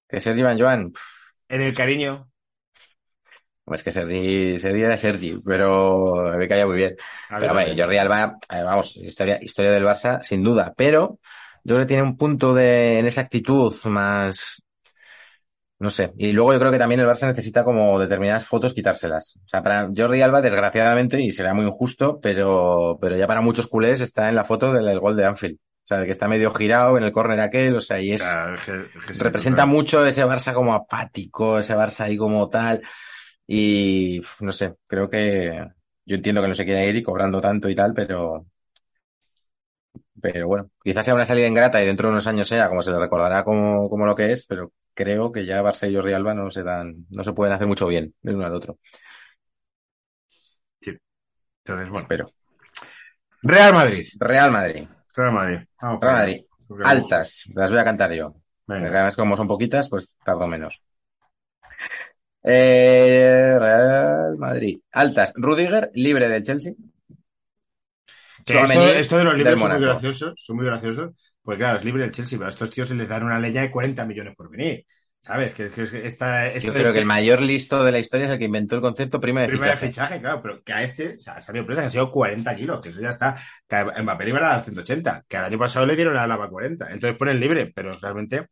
[0.08, 0.92] Que Sergi Van Joan,
[1.50, 2.30] En el cariño.
[3.64, 6.96] Pues que Sergi, Sergi era Sergi, pero me caía muy bien.
[7.28, 10.72] A Pero ver, hombre, Jordi Alba, eh, vamos, historia, historia del Barça, sin duda.
[10.76, 11.18] Pero
[11.64, 14.62] yo creo que tiene un punto de, en esa actitud más,
[15.78, 16.12] no sé.
[16.16, 19.36] Y luego yo creo que también el Barça necesita como determinadas fotos quitárselas.
[19.44, 23.66] O sea, para Jordi Alba, desgraciadamente, y será muy injusto, pero, pero ya para muchos
[23.66, 25.56] culés está en la foto del gol de Anfield.
[25.56, 28.54] O sea, que está medio girado en el córner aquel, o sea, y es, Claro,
[28.54, 32.48] es que- es que sí, representa mucho ese Barça como apático, ese Barça ahí como
[32.48, 32.80] tal,
[33.54, 35.66] y no sé, creo que
[36.06, 38.46] yo entiendo que no se quiere ir y cobrando tanto y tal, pero,
[40.20, 42.90] pero bueno, quizás sea una salida ingrata y dentro de unos años sea como se
[42.90, 46.34] le recordará como, como lo que es, pero creo que ya Barça y Jordi Alba
[46.34, 48.78] no se dan, no se pueden hacer mucho bien el uno al otro,
[51.64, 52.06] Entonces, bueno.
[52.08, 52.26] pero
[53.42, 54.06] Real Madrid.
[54.18, 55.60] Real Madrid, Real Madrid.
[55.80, 56.14] Vamos Real.
[56.16, 56.44] Madrid,
[56.84, 58.34] altas, las voy a cantar yo.
[58.66, 58.88] Venga.
[58.88, 60.82] Además, como son poquitas, pues tardo menos.
[62.44, 64.80] Eh, Real Madrid.
[64.92, 65.32] Altas.
[65.36, 66.74] Rudiger, libre del Chelsea.
[68.44, 68.54] Que
[68.98, 71.10] esto, de los libres del son muy graciosos, son muy graciosos,
[71.42, 73.62] pues claro, es libre el Chelsea, pero a estos tíos se les dan una leña
[73.62, 74.84] de 40 millones por venir,
[75.20, 75.54] ¿sabes?
[75.54, 78.38] Que, que, esta, Yo es- creo que el mayor listo de la historia es el
[78.40, 79.86] que inventó el concepto primero de Primer fichaje.
[79.86, 82.56] fichaje, claro, pero que a este o sea, ha salido presa, que han sido 40
[82.56, 83.36] kilos, que eso ya está.
[83.68, 86.26] Que a Mbappé le iban a dar 180, que al año pasado le dieron a
[86.26, 86.86] Lava 40.
[86.92, 88.46] Entonces ponen libre, pero realmente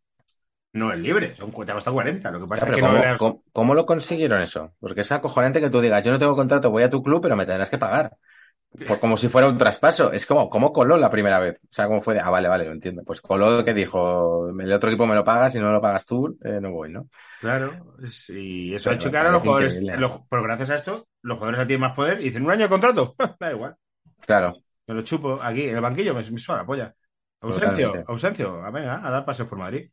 [0.72, 2.30] no es libre, son, te ha costado 40.
[2.30, 4.74] Lo que pasa es que no ¿cómo, has- cómo- cómo lo consiguieron eso?
[4.80, 7.36] Porque es acojonante que tú digas, yo no tengo contrato, voy a tu club, pero
[7.36, 8.16] me tendrás que pagar.
[8.84, 10.12] Por, como si fuera un traspaso.
[10.12, 11.58] Es como, ¿cómo coló la primera vez?
[11.64, 13.04] O sea, ¿cómo fue de, ah, vale, vale, lo entiendo.
[13.04, 16.38] Pues coló que dijo, el otro equipo me lo paga, si no lo pagas tú,
[16.44, 17.08] eh, no voy, ¿no?
[17.38, 17.96] Claro,
[18.28, 21.38] y eso Pero ha hecho que ahora los jugadores, los- pero gracias a esto, los
[21.38, 23.76] jugadores tienen más poder y dicen un año de contrato, da igual,
[24.20, 24.62] Claro.
[24.86, 26.94] me lo chupo aquí en el banquillo, me, me suena la polla.
[27.40, 28.08] Ausencio, Totalmente.
[28.08, 29.90] ausencio, a venga, a dar paseos por Madrid,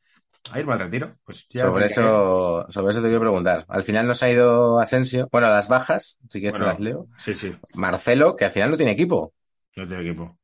[0.52, 1.18] a irme al retiro.
[1.24, 3.66] Pues ya Sobre eso, sobre eso te quiero preguntar.
[3.68, 5.28] Al final nos ha ido Asensio.
[5.32, 7.08] Bueno, las bajas, si quieres te Bueno, las leo.
[7.18, 7.56] Sí, sí.
[7.74, 9.34] Marcelo, que al final no tiene equipo.
[9.76, 10.38] No tiene equipo.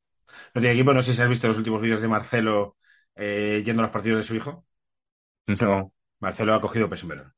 [0.54, 0.94] No tiene equipo.
[0.94, 2.78] No sé si has visto los últimos vídeos de Marcelo
[3.16, 4.66] eh, yendo a los partidos de su hijo.
[5.48, 7.34] No, Marcelo ha cogido peso en verano.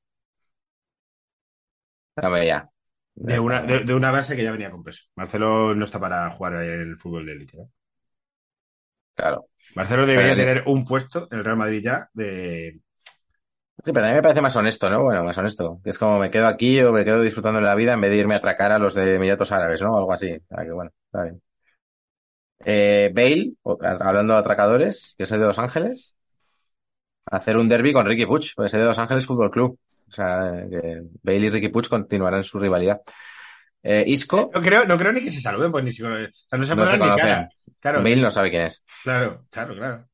[2.21, 2.69] no me ya.
[3.15, 5.03] De una, de, de una base que ya venía con peso.
[5.15, 7.57] Marcelo no está para jugar el fútbol de élite.
[7.61, 7.67] ¿eh?
[9.15, 9.47] Claro.
[9.75, 12.79] Marcelo debería Pero- tener un puesto en el Real Madrid ya de...
[13.83, 15.03] Sí, pero a mí me parece más honesto, ¿no?
[15.03, 15.79] Bueno, más honesto.
[15.83, 18.09] Que es como me quedo aquí o me quedo disfrutando de la vida en vez
[18.09, 19.97] de irme a atracar a los de Emiratos Árabes, ¿no?
[19.97, 20.31] Algo así.
[20.31, 21.41] O sea, que bueno, está bien.
[22.63, 26.15] Eh, Bale, o- hablando de atracadores, que es el de Los Ángeles,
[27.25, 29.77] hacer un derby con Ricky Puig, pues es el de Los Ángeles Fútbol Club.
[30.07, 33.01] O sea, que Bale y Ricky Puig continuarán su rivalidad.
[33.83, 36.01] Eh, Isco, No creo, no creo ni que se saluden, pues ni si...
[36.01, 37.49] O sea, no se No se ni cara.
[37.85, 38.83] Claro, Bale no sabe quién es.
[39.03, 40.07] claro, claro, claro.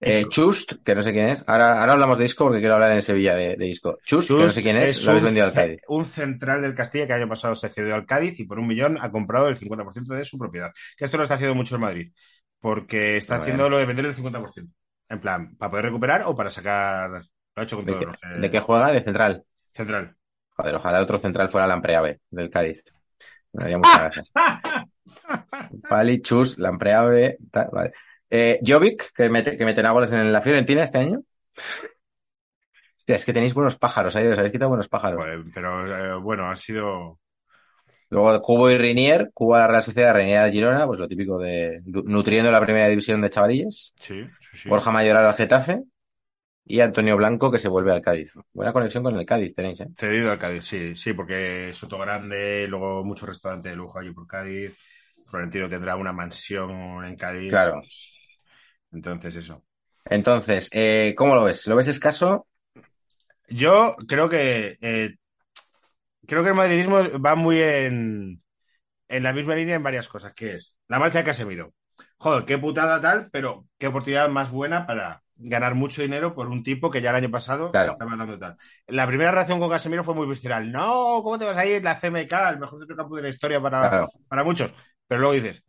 [0.00, 0.26] Eh.
[0.28, 1.44] Chust, que no sé quién es.
[1.46, 3.98] Ahora, ahora hablamos de Isco porque quiero hablar en Sevilla de, de Isco.
[4.04, 5.80] Chust, que no sé quién es, lo habéis vendido al Cádiz.
[5.88, 8.66] Un central del Castilla que el año pasado se cedió al Cádiz y por un
[8.66, 10.70] millón ha comprado el 50% de su propiedad.
[10.96, 12.12] Que esto lo está haciendo mucho el Madrid.
[12.60, 14.70] Porque está haciendo lo de vender el 50%.
[15.08, 17.10] En plan, para poder recuperar o para sacar.
[17.10, 17.20] Lo
[17.56, 18.16] ha hecho con ¿De todos qué, los.
[18.16, 18.90] eh, de qué juega?
[18.92, 19.44] De central.
[19.72, 20.16] Central.
[20.56, 22.82] Joder, ojalá otro central fuera Lampreave, del Cádiz.
[23.52, 24.32] Me daría muchas gracias.
[25.88, 27.92] Pali, Chus, Lampreave, tal, vale.
[28.28, 31.22] Eh, Jovic, que, mete, que meterá goles en la Fiorentina este año.
[32.96, 35.24] Hostia, es que tenéis buenos pájaros ahí, os habéis quitado buenos pájaros.
[35.54, 37.20] Pero eh, bueno, ha sido.
[38.10, 41.38] Luego Cubo y Rinier, Cubo a la Real Sociedad, Rinier al Girona, pues lo típico
[41.38, 43.30] de nutriendo la primera división de.
[43.30, 44.68] Sí, sí, sí.
[44.68, 45.82] Borja Mayoral al Getafe
[46.64, 48.32] y Antonio Blanco que se vuelve al Cádiz.
[48.52, 49.88] Buena conexión con el Cádiz tenéis, ¿eh?
[49.96, 54.26] Cedido al Cádiz, sí, sí, porque Soto Grande, luego muchos restaurantes de lujo allí por
[54.26, 54.76] Cádiz.
[55.26, 57.50] Florentino tendrá una mansión en Cádiz.
[57.50, 57.82] Claro.
[58.92, 59.62] Entonces, eso.
[60.04, 61.66] Entonces, eh, ¿cómo lo ves?
[61.66, 62.46] ¿Lo ves escaso?
[63.48, 65.16] Yo creo que eh,
[66.26, 68.42] creo que el madridismo va muy en,
[69.08, 71.72] en la misma línea en varias cosas, que es la marcha de Casemiro.
[72.18, 76.62] Joder, qué putada tal, pero qué oportunidad más buena para ganar mucho dinero por un
[76.62, 77.92] tipo que ya el año pasado Claro.
[77.92, 78.56] estaba dando tal.
[78.86, 80.72] La primera reacción con Casemiro fue muy visceral.
[80.72, 81.84] No, ¿cómo te vas a ir?
[81.84, 84.08] La CMK, el mejor centrocampo de la historia para, Claro.
[84.28, 84.72] para muchos.
[85.06, 85.62] Pero luego dices,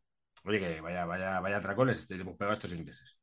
[0.43, 3.17] oye, que vaya, vaya, vaya tracones, este, hemos pegado a estos ingleses.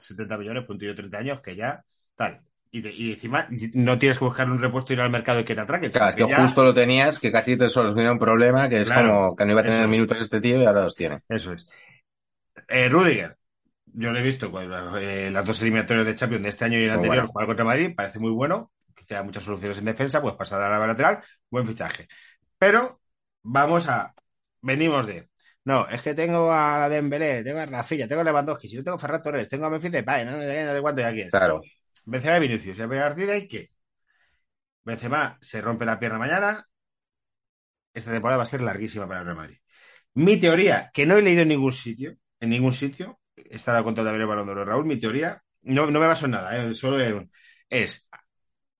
[0.00, 1.84] 70 millones, puntillo 30 años, que ya
[2.16, 2.40] tal.
[2.70, 5.54] Y, te- y encima no tienes que buscar un repuesto, ir al mercado y que
[5.54, 5.90] te atraquen.
[5.90, 8.88] Claro, es que ya- justo lo tenías, que casi te soluciona un problema, que es
[8.88, 9.88] Claro, como que no iba a tener es.
[9.88, 11.20] minutos este tío y ahora los tiene.
[11.28, 11.66] Eso es.
[12.68, 13.38] Eh, Rudiger,
[13.86, 16.84] yo lo he visto cuando, eh, las dos eliminatorias de Champions de este año y
[16.84, 17.32] el Muy anterior, bueno.
[17.32, 20.60] jugar contra Madrid, parece muy bueno, que te da muchas soluciones en defensa, pues pasar
[20.62, 22.08] a la lateral, buen fichaje.
[22.58, 23.00] Pero
[23.42, 24.14] vamos a,
[24.62, 25.28] venimos de,
[25.64, 28.96] no, es que tengo a Dembélé, tengo a Rafilla, tengo a Lewandowski, si yo tengo
[28.96, 31.30] a Ferran Torres, tengo a Memphis Depay, no sé no cuánto ya quieres.
[31.30, 31.60] Claro.
[32.06, 33.70] Benzema y Vinicius, y a partir de ahí, ¿qué?
[34.84, 36.68] Benzema se rompe la pierna mañana,
[37.94, 39.56] esta temporada va a ser larguísima para el Real Madrid.
[40.14, 44.22] Mi teoría, que no he leído en ningún sitio, en ningún sitio, estará con todavía
[44.22, 47.00] el balón de oro, Raúl, mi teoría, no, no me baso en nada, eh, solo
[47.00, 47.30] en-
[47.70, 48.08] es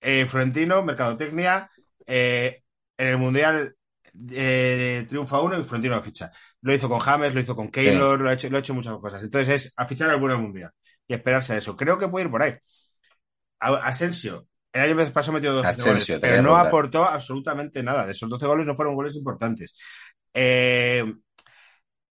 [0.00, 1.70] eh, Florentino, Mercadotecnia,
[2.06, 2.62] eh,
[2.96, 3.76] en el Mundial
[4.32, 6.30] eh, triunfa uno y Florentino lo ficha.
[6.62, 8.96] Lo hizo con James, lo hizo con Keylor, lo, ha hecho, lo ha hecho muchas
[8.98, 9.22] cosas.
[9.22, 10.70] Entonces es a fichar al bueno mundial
[11.06, 11.76] y esperarse a eso.
[11.76, 12.54] Creo que puede ir por ahí.
[13.58, 18.06] Asensio, el año pasado metió 12 Asensio, goles, pero no aportó absolutamente nada.
[18.06, 19.76] De esos 12 goles no fueron goles importantes.
[20.32, 21.04] Eh,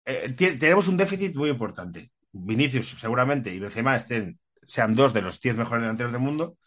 [0.05, 2.11] eh, tenemos un déficit muy importante.
[2.31, 6.57] Vinicius, seguramente, y Benzema estén, sean dos de los 10 mejores delanteros del mundo,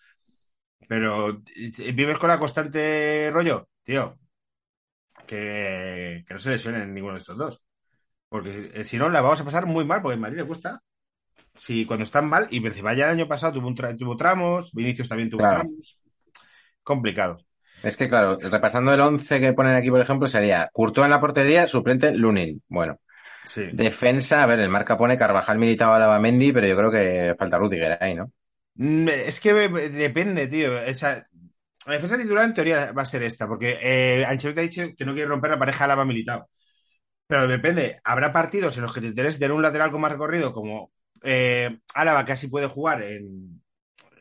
[0.89, 4.18] pero eh, vives con la constante rollo, tío,
[5.26, 7.62] que, que no se lesionen ninguno de estos dos.
[8.35, 10.82] Porque eh, si no, la vamos a pasar muy mal, porque en Madrid le cuesta.
[11.57, 14.72] Si cuando están mal, y Benzema ya el año pasado tuvo, un tra- tuvo tramos,
[14.74, 15.49] Vinicius también tuvo Claro.
[15.49, 16.01] tramos.
[16.82, 17.39] Complicado.
[17.82, 21.20] Es que, claro, repasando el 11 que ponen aquí, por ejemplo, sería Courtois en la
[21.20, 22.62] portería, suplente Lunin.
[22.68, 22.99] Bueno,
[23.45, 23.62] Sí.
[23.70, 27.59] defensa, a ver, el marca pone Carvajal, Militao, Alaba, Mendy, pero yo creo que falta
[27.59, 28.32] Rudiger ahí, ¿no?
[28.74, 30.78] Mm, Es que me- depende, tío.
[30.80, 31.26] Esa,
[31.87, 35.05] la defensa titular en teoría va a ser esta, porque eh, Ancelotti ha dicho que
[35.05, 36.49] no quiere romper la pareja Alaba Militao.
[37.27, 40.53] Pero depende, habrá partidos en los que te interese tener un lateral con más recorrido,
[40.53, 43.62] como eh, Álava casi puede jugar en,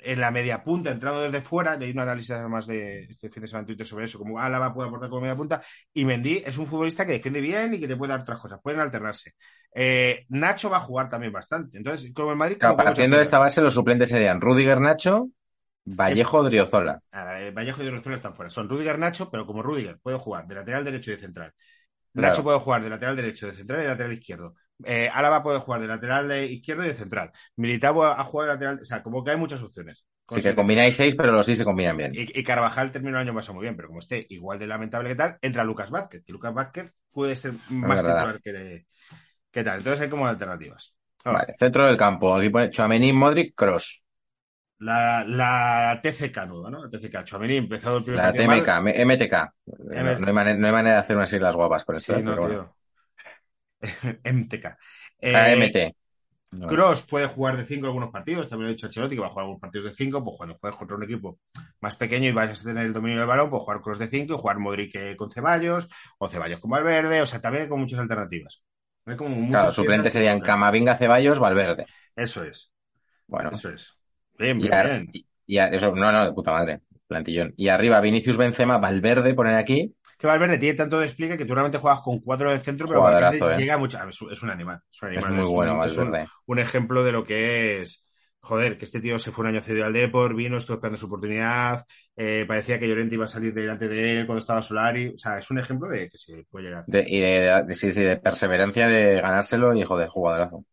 [0.03, 1.75] en la media punta, entrando desde fuera.
[1.75, 4.73] Leí un análisis además de este fin de semana en Twitter sobre eso, como Álava
[4.73, 5.61] puede aportar como media punta.
[5.93, 8.59] Y Mendy es un futbolista que defiende bien y que te puede dar otras cosas,
[8.61, 9.33] pueden alternarse.
[9.73, 11.77] Eh, Nacho va a jugar también bastante.
[11.77, 12.57] Entonces, como el Madrid.
[12.59, 15.29] Claro, partiendo de esta base, los suplentes serían Rudiger, Nacho,
[15.85, 16.99] Vallejo, Driozola.
[17.11, 18.49] Eh, Vallejo y Driozola están fuera.
[18.49, 21.53] Son Rudiger Nacho, pero como Rudiger puede jugar de lateral derecho y de central.
[22.15, 22.29] Claro.
[22.29, 24.55] Nacho puede jugar de lateral derecho, de central y de lateral izquierdo.
[24.85, 27.31] Eh, Álava puede jugar de lateral de izquierdo y de central.
[27.55, 28.79] Militao ha jugado de lateral.
[28.81, 30.05] O sea, como que hay muchas opciones.
[30.27, 32.13] Así que combináis seis, pero los seis se combinan bien.
[32.15, 35.09] Y, y Carvajal terminó el año pasado muy bien, pero como esté igual de lamentable
[35.09, 36.23] que tal, entra Lucas Vázquez.
[36.25, 38.85] Que Lucas Vázquez puede ser más titular que,
[39.51, 39.79] que tal.
[39.79, 40.95] Entonces hay como alternativas.
[41.25, 42.35] Ahora, Vale, centro del campo.
[42.35, 44.03] Aquí pone Chouameni, Modric, Cross.
[44.79, 46.83] La, la TCK nueva, ¿no?
[46.83, 47.23] La TCK.
[47.23, 48.33] Chouameni empezó el primer La mal.
[48.33, 49.53] TMK, M- MTK.
[49.95, 52.17] No, no hay manera, no hay manera de hacer unas siglas guapas con esto, Sí,
[52.17, 52.23] ¿eh?
[52.23, 52.75] no, bueno.
[54.25, 54.77] MTK.
[55.19, 55.95] Eh, AMT.
[56.51, 59.27] Bueno, Cross puede jugar de 5 algunos partidos, también lo ha dicho Ancelotti que va
[59.27, 61.39] a jugar algunos partidos de 5, pues cuando juegues contra un equipo
[61.81, 64.33] más pequeño y vayas a tener el dominio del balón, pues jugar Cross de 5
[64.35, 65.89] y jugar Modric eh, con Ceballos,
[66.19, 68.63] o Ceballos con Valverde, o sea, también hay con muchas alternativas.
[69.05, 70.41] Hay como muchas claro, suplentes serían.
[70.41, 71.89] Camavinga, Ceballos, Valverde.
[72.15, 72.71] Eso es,
[73.27, 73.97] Bueno, eso es.
[74.39, 75.13] Bien, bien, bien.
[75.13, 76.81] y- y ar- eso, no, no, de puta madre.
[77.13, 77.53] Plantillón.
[77.57, 79.95] Y arriba, Vinicius Benzema, Valverde, ponen aquí.
[80.17, 83.55] Que Valverde tiene tanto despliegue que tú realmente juegas con cuatro del centro, pero Valverde
[83.55, 83.57] eh.
[83.57, 83.97] llega mucho.
[83.97, 84.79] a ver, Es un- es un animal.
[84.91, 86.27] Es un, Es animal, muy un- bueno, es un- Valverde.
[86.45, 88.05] un ejemplo de lo que es.
[88.45, 91.05] Joder, que este tío se fue un año cedido al Depor, vino, estuvo esperando su
[91.05, 91.85] oportunidad,
[92.17, 95.07] eh, parecía que Llorente iba a salir delante de él cuando estaba Solari.
[95.13, 96.83] O sea, es un ejemplo de que se puede llegar.
[96.87, 100.65] De, y de, de- sí, sí, de perseverancia de ganárselo y joder, jugadorazo.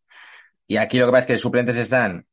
[0.67, 2.25] Y aquí lo que pasa es que de suplentes están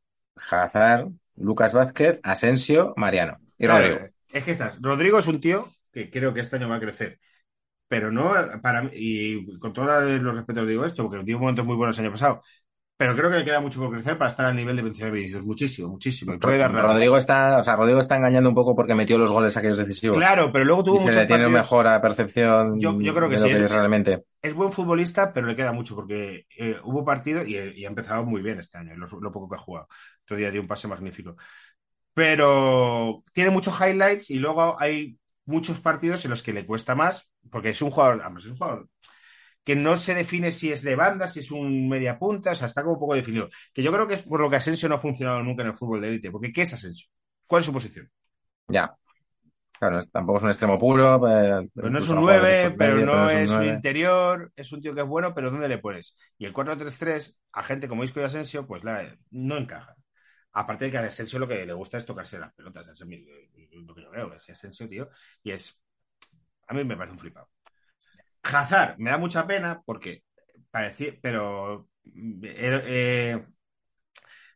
[0.51, 4.09] Hazard, Lucas Vázquez, Asensio, Mariano y Claro, Rodrigo.
[4.33, 4.79] es que estás.
[4.81, 7.19] Rodrigo es un tío que creo que este año va a crecer.
[7.89, 8.33] Pero no
[8.63, 12.05] para mí, y con todos los respetos digo esto, porque dio momentos muy buenos el
[12.05, 12.43] año pasado.
[12.99, 15.13] Pero creo que le queda mucho por crecer para estar al nivel de Benzema y
[15.13, 15.45] Vinicius.
[15.47, 16.37] Muchísimo, muchísimo.
[16.39, 19.57] Puede dar Rodrigo está, o sea, Rodrigo está engañando un poco porque metió los goles
[19.57, 20.19] aquellos decisivos.
[20.19, 23.29] Claro, pero luego tuvo y se le tiene partidos- mejor a percepción Yo- yo creo
[23.29, 24.25] que de lo sí, que es- es realmente.
[24.43, 28.25] Es buen futbolista, pero le queda mucho porque eh, hubo partido y, y ha empezado
[28.25, 29.87] muy bien este año, lo, lo poco que ha jugado.
[30.25, 31.37] Otro día dio un pase magnífico.
[32.19, 35.17] Pero tiene muchos highlights y luego hay
[35.47, 38.57] muchos partidos en los que le cuesta más, porque es un jugador, además, es un
[38.57, 38.89] jugador
[39.65, 42.67] que no se define si es de banda, si es un media punta, o sea,
[42.69, 43.51] está como un poco definido.
[43.73, 45.75] Que yo creo que es por lo que Asensio no ha funcionado nunca en el
[45.75, 47.09] fútbol de élite, porque ¿qué es Asensio?
[47.47, 48.11] ¿Cuál es su posición?
[48.69, 48.95] Ya.
[49.79, 51.29] Claro, tampoco es un extremo puro.
[51.29, 53.65] eh, Pues no es un ha jugado 9, después pero medio, no un es un
[53.65, 56.17] interior, es un tío que es bueno, pero ¿dónde le pones?
[56.39, 59.98] Y el 4-3-3, a gente como Isco y Asensio, pues la, no encaja.
[60.59, 63.11] Aparte de que a Asensio lo que le gusta es tocarse las pelotas, eso es
[63.71, 65.09] lo que yo veo, es que Asensio, tío,
[65.45, 65.81] y es,
[66.67, 67.49] a mí me parece un flipado.
[68.43, 70.25] Hazard, me da mucha pena porque
[70.69, 73.47] parecía, pero, eh, eh,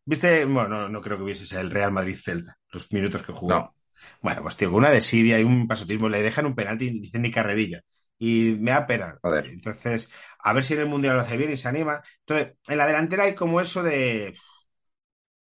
[0.05, 3.53] viste, bueno, no, no creo que hubiese el Real Madrid-Celta, los minutos que jugó.
[3.53, 3.77] No.
[4.21, 7.31] Bueno, pues tío, una desidia y un pasotismo le dejan un penalti y dicen ni
[7.31, 7.81] carrerilla.
[8.19, 9.17] Y me da pena.
[9.23, 9.47] Joder.
[9.47, 12.03] Entonces, a ver si en el Mundial lo hace bien y se anima.
[12.27, 14.35] Entonces, en la delantera hay como eso de...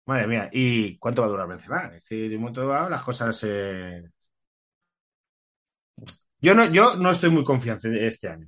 [0.07, 1.91] Madre mía, ¿y cuánto va a durar Benzema?
[1.95, 3.39] Es que de un momento dado las cosas...
[3.45, 4.05] eh,
[6.41, 8.47] Yo, no, yo no estoy muy confiante este año.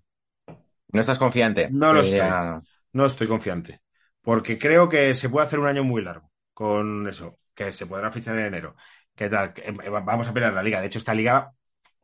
[0.93, 1.69] ¿No estás confiante?
[1.71, 2.61] No lo Yo diría-
[2.93, 3.81] No estoy confiante.
[4.23, 7.39] Porque creo que se puede hacer un año muy largo con eso.
[7.55, 8.77] Que se podrá fichar en enero.
[9.15, 9.53] ¿Qué tal?
[9.53, 10.81] Que, eh, Vamos a pelear la liga.
[10.81, 11.51] De hecho, esta liga va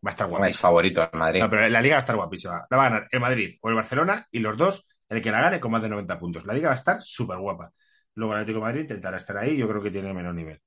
[0.06, 0.60] a estar Es guapísima.
[0.60, 1.40] favorito el Madrid.
[1.40, 2.66] No, pero la liga va a estar guapísima.
[2.68, 5.40] La va a ganar el Madrid o el Barcelona y los dos, el que la
[5.42, 6.44] gane con más de 90 puntos.
[6.44, 7.72] La liga va a estar súper guapa.
[8.14, 9.56] Luego el Atlético de Madrid intentará estar ahí.
[9.56, 10.60] Yo creo que tiene menos nivel.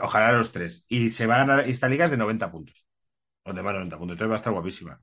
[0.00, 0.84] Ojalá los tres.
[0.88, 1.60] Y se va a ganar.
[1.68, 2.84] Esta liga es de 90 puntos.
[3.44, 4.14] O de más de 90 puntos.
[4.14, 5.00] Entonces va a estar guapísima.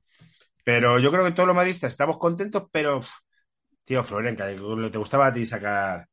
[0.64, 3.00] Pero yo creo que todos los madridistas estamos contentos, pero,
[3.84, 4.02] tío,
[4.76, 6.08] lo te gustaba a ti sacar,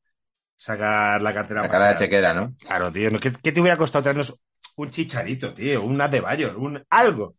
[0.57, 1.95] sacar la cartera La de pasada.
[1.95, 2.55] chequera, ¿no?
[2.59, 3.19] Claro, tío, ¿no?
[3.19, 4.39] ¿qué, qué te hubiera costado traernos
[4.77, 5.83] un chicharito, tío?
[5.83, 7.35] Un de Bayor, un algo,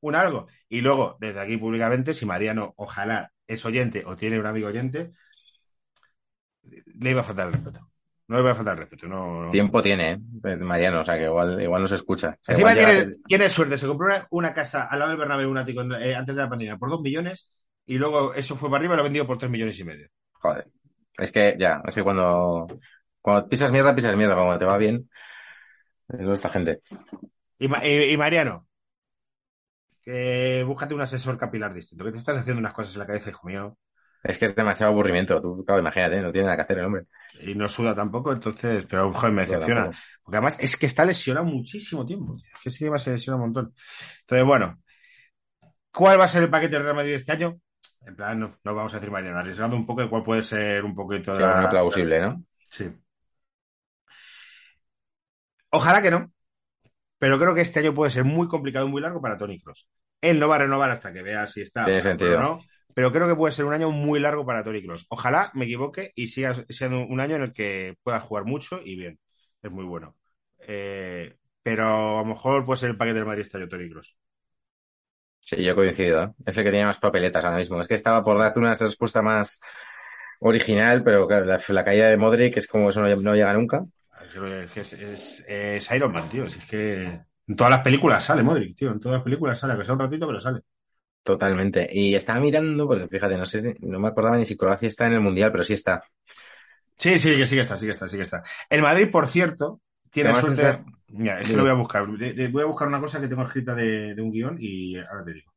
[0.00, 0.48] un algo.
[0.68, 5.12] Y luego, desde aquí públicamente, si Mariano, ojalá es oyente o tiene un amigo oyente,
[6.98, 7.80] le iba a faltar el respeto.
[8.28, 9.44] No le iba a faltar el respeto, no.
[9.44, 9.50] no.
[9.50, 10.56] Tiempo tiene, ¿eh?
[10.58, 12.36] Mariano, o sea que igual, igual no se escucha.
[12.40, 12.74] O sea, Encima
[13.26, 16.36] tiene, suerte, se compró una, una casa al lado del Bernabéu, un ático, eh, antes
[16.36, 17.50] de la pandemia, por dos millones,
[17.86, 20.08] y luego eso fue para arriba y lo ha vendido por tres millones y medio.
[20.32, 20.68] Joder.
[21.16, 22.66] Es que ya, es que cuando,
[23.20, 25.08] cuando pisas mierda, pisas mierda, cuando te va bien.
[26.08, 26.80] Eso es esta gente.
[27.58, 27.66] Y-
[28.12, 28.66] y Mariano,
[30.02, 33.30] que búscate un asesor capilar distinto, que te estás haciendo unas cosas en la cabeza,
[33.30, 33.76] hijo mío,
[34.24, 35.40] Es que es demasiado aburrimiento.
[35.40, 37.04] Tú, claro, imagínate, no tiene nada que hacer el hombre.
[37.40, 39.90] y no suda tampoco, entonces, pero joder, me decepciona.
[40.22, 42.36] Porque además es que está lesionado muchísimo tiempo.
[42.36, 43.74] Es que ese tema se lesiona un montón.
[44.22, 44.78] Entonces, bueno,
[45.92, 47.58] ¿cuál va a ser el paquete del Real Madrid este año?
[48.06, 50.84] En plan, no, no vamos a decir Mariano, arriesgando un poco de cuál puede ser
[50.84, 52.42] un poquito de Sí, la- plausible, ¿no?
[52.70, 52.90] Sí.
[55.70, 56.32] Ojalá que no,
[57.18, 59.88] pero creo que este año puede ser muy complicado y muy largo para Tony Cross.
[60.20, 61.84] Él no va a renovar hasta que vea si está.
[61.84, 62.40] Tiene sentido.
[62.40, 62.60] no,
[62.98, 65.06] pero creo que puede ser un año muy largo para Tony Cross.
[65.10, 68.96] Ojalá me equivoque y siga siendo un año en el que pueda jugar mucho y
[68.96, 69.20] bien.
[69.62, 70.16] Es muy bueno.
[70.60, 74.16] Eh, pero a lo mejor puede ser el paquete del Madrid año, Tony Cross.
[75.40, 76.22] Sí, yo coincido.
[76.24, 76.30] ¿eh?
[76.46, 77.80] Es el que tiene más papeletas ahora mismo.
[77.80, 79.60] Es que estaba por darte una respuesta más
[80.40, 83.84] original, pero claro, la, la caída de Modric es como eso no, no llega nunca.
[84.74, 86.48] Es, es, es- es Iron Man, tío.
[86.48, 87.04] Si es que
[87.46, 88.90] en todas las películas sale Modric, tío.
[88.92, 90.60] En todas las películas sale, que sea un ratito, pero sale.
[91.28, 91.86] Totalmente.
[91.92, 95.12] Y estaba mirando, porque fíjate, no sé, no me acordaba ni si Croacia está en
[95.12, 96.02] el Mundial, pero sí está.
[96.96, 98.42] Sí, sí, que sí que está, sí que está, sí que está.
[98.70, 100.84] El Madrid, por cierto, tiene ¿Qué más suerte.
[101.08, 102.06] Mira, es que lo voy a buscar.
[102.06, 105.34] Voy a buscar una cosa que tengo escrita de, de un guion y ahora te
[105.34, 105.52] digo.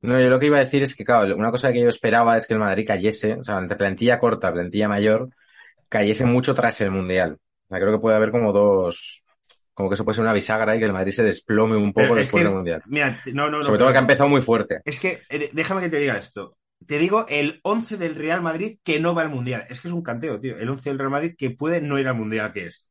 [0.00, 2.36] No, yo lo que iba a decir es que, claro, una cosa que yo esperaba
[2.36, 5.30] es que el Madrid cayese, o sea, entre plantilla corta, plantilla mayor,
[5.88, 7.38] cayese mucho tras el Mundial.
[7.66, 9.23] O sea, creo que puede haber como dos,
[9.74, 12.06] como que eso puede ser una bisagra y que el Madrid se desplome un poco
[12.06, 12.82] Pero después que- del Mundial.
[12.86, 13.64] Mira, te- no, no, no.
[13.64, 14.80] Sobre todo que ha empezado muy fuerte.
[14.84, 16.56] Es que, eh, déjame que te diga esto.
[16.86, 19.66] Te digo el 11 del Real Madrid que no va al Mundial.
[19.70, 20.56] Es que es un canteo, tío.
[20.58, 22.86] El 11 del Real Madrid que puede no ir al Mundial, que es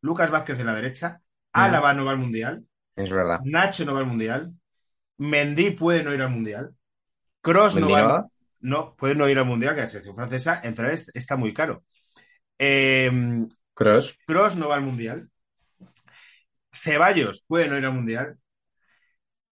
[0.00, 1.20] Lucas Vázquez en la derecha,
[1.52, 2.64] Álava no va al Mundial,
[2.96, 3.40] Es verdad.
[3.44, 4.52] Nacho no va al Mundial,
[5.18, 6.74] Mendy puede no ir al Mundial,
[7.40, 8.24] Cross no va al.
[8.60, 11.84] No, puede no ir al Mundial, que la selección francesa entrar es- está muy caro.
[12.58, 13.10] Eh,
[13.74, 14.16] Cross.
[14.26, 15.28] Cross no va al Mundial.
[16.82, 18.38] Ceballos puede no ir al Mundial.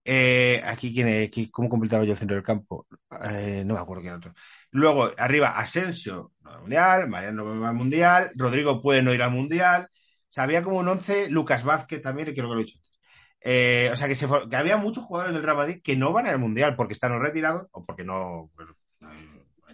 [0.06, 1.30] Eh, aquí, ¿quién, es?
[1.30, 2.86] ¿Qui- ¿cómo completaba yo el centro del campo?
[3.30, 4.34] Eh, no me acuerdo quién otro.
[4.70, 9.14] Luego, arriba, Asensio no va al Mundial, Mariano no va al Mundial, Rodrigo puede no
[9.14, 9.88] ir al Mundial.
[9.92, 12.92] O sea, había como un 11, Lucas Vázquez también, creo que lo he dicho antes.
[13.40, 16.12] Eh, o sea, que, se, for- que había muchos jugadores del Real Madrid que no
[16.12, 18.68] van al Mundial porque están retirados o porque no, pues,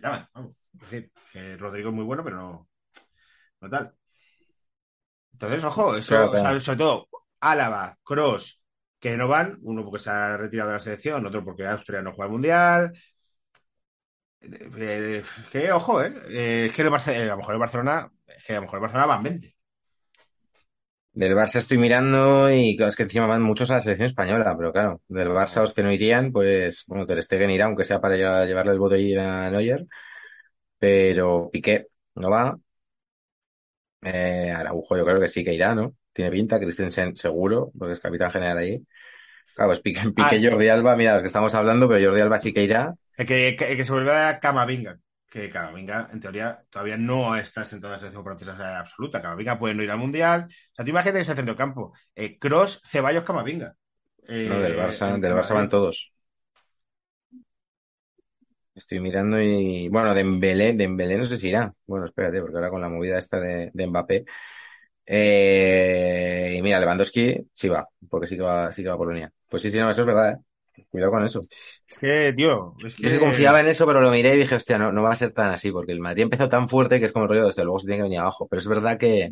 [0.02, 0.28] llaman.
[0.34, 0.54] vamos.
[0.74, 2.68] Es decir, que Rodrigo es muy bueno, pero no,
[3.60, 3.94] no tal.
[5.32, 6.60] Entonces, ojo, eso, claro.
[6.60, 7.08] sobre todo,
[7.40, 8.62] Álava, Cross,
[8.98, 12.12] que no van, uno porque se ha retirado de la selección, otro porque Austria no
[12.12, 12.92] juega al Mundial.
[14.42, 15.22] Eh,
[15.52, 18.44] que, ojo, eh, eh, es que el Barce- eh, a lo mejor el Barcelona, es
[18.44, 19.56] que a lo mejor el Barcelona van 20.
[21.12, 24.72] Del Barça estoy mirando y es que encima van muchos a la selección española, pero
[24.72, 28.16] claro, del Barça los que no irían, pues, bueno, Ter Stegen irá, aunque sea para
[28.16, 29.86] llevar- llevarle el botellín a Neuer,
[30.78, 32.58] pero Piqué no va.
[34.02, 35.94] Eh, Araujo yo creo que sí que irá, ¿no?
[36.12, 38.84] Tiene pinta, Christensen seguro, porque es capitán general ahí.
[39.54, 40.50] Claro, pues Piqué, Piqué, Ah.
[40.50, 42.94] Jordi Alba, mira, los que estamos hablando, pero Jordi Alba sí que irá.
[43.16, 44.98] El que, que- que se vuelve a Camavinga,
[45.30, 49.20] que Camavinga, en teoría, todavía no está sentado en la selección francesa absoluta.
[49.22, 50.46] Camavinga puede no ir al Mundial.
[50.48, 51.92] O sea, tú imagínate ese centro campo.
[52.14, 53.74] Eh, Cross, Ceballos, Camavinga.
[54.28, 56.12] Eh, No, del Barça, en del Barça van todos.
[58.74, 61.72] Estoy mirando y, bueno, Dembélé, Dembélé no sé si irá.
[61.86, 64.24] Bueno, espérate, porque ahora con la movida esta de, de Mbappé.
[65.12, 69.32] Eh, y mira, Lewandowski sí va, porque sí que va, sí que va a Polonia.
[69.48, 70.84] Pues sí, sí, no, eso es verdad, eh.
[70.88, 71.46] Cuidado con eso.
[71.88, 73.02] Es que, tío, es que...
[73.02, 75.16] Yo sí confiaba en eso, pero lo miré y dije, hostia, no, no va a
[75.16, 77.64] ser tan así, porque el Madrid empezó tan fuerte que es como el rollo, desde
[77.64, 78.46] luego se tiene que venir abajo.
[78.48, 79.30] Pero es verdad que,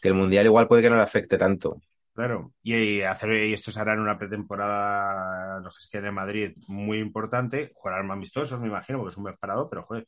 [0.00, 1.80] que el Mundial igual puede que no le afecte tanto.
[2.14, 7.72] Claro, y, hacer, y estos harán una pretemporada, los que se en Madrid, muy importante.
[7.74, 10.06] Jugarán más amistosos, me imagino, porque es un mes parado, pero joder,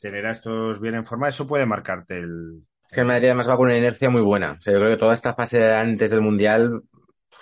[0.00, 2.62] tener a estos bien en forma, eso puede marcarte el.
[2.88, 4.52] Es que el Madrid además va con una inercia muy buena.
[4.52, 6.82] O sea, yo creo que toda esta fase de antes del Mundial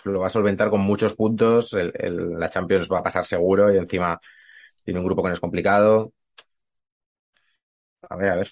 [0.04, 1.72] lo va a solventar con muchos puntos.
[1.74, 4.20] El, el- la Champions va a pasar seguro y encima
[4.84, 6.12] tiene un grupo que no es complicado.
[8.10, 8.48] A ver, a ver.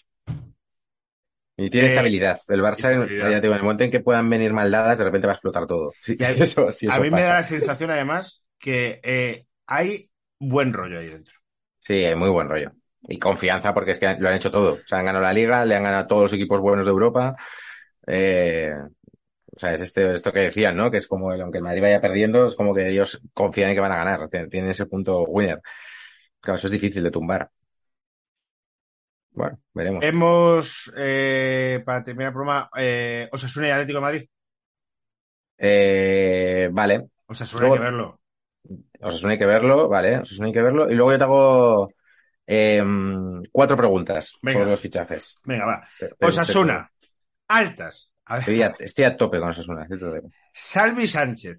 [1.57, 2.39] Y tiene Eh, estabilidad.
[2.49, 3.31] El Barça, estabilidad.
[3.31, 5.35] ya te digo, en el momento en que puedan venir maldadas, de repente va a
[5.35, 5.97] explotar todo.
[6.01, 9.47] Sí, a- sí, eso, sí, a eso mí me da la sensación, además, que eh,
[9.67, 11.35] hay buen rollo ahí dentro.
[11.81, 12.73] Sí, hay muy buen rollo.
[13.09, 14.75] Y confianza porque es que lo han hecho todo.
[14.75, 16.91] O sea, han ganado la liga, le han ganado a todos los equipos buenos de
[16.93, 17.35] Europa.
[18.07, 18.71] Eh,
[19.55, 20.91] o sea, es este, esto que decían, ¿no?
[20.91, 23.75] Que es como, el, aunque el Madrid vaya perdiendo, es como que ellos confían en
[23.77, 24.29] que van a ganar.
[24.31, 25.61] Tien- Tienen ese punto winner.
[26.41, 27.51] Claro, eso es difícil de tumbar.
[29.33, 30.05] Bueno, veremos.
[30.05, 34.29] Hemos, eh, para terminar el programa, eh, Osasuna y Atlético de Madrid.
[35.59, 37.07] Eh, vale.
[37.27, 38.21] Osasuna hay que Luego- verlo.
[39.01, 40.19] Osasuna hay que verlo, vale.
[40.19, 40.91] Osasuna hay que verlo.
[40.91, 41.89] Y luego yo te hago
[42.47, 44.59] em, cuatro preguntas Venga.
[44.59, 45.37] sobre los fichajes.
[45.45, 45.89] Venga, va.
[46.21, 46.91] Osasuna,
[47.49, 48.11] altas.
[48.27, 49.87] A ver, Estoy a, estoy a tope con Osasuna.
[50.53, 51.59] Salvi Sánchez.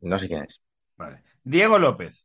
[0.00, 0.60] No sé quién es.
[0.96, 1.22] Vale.
[1.42, 2.24] Diego López.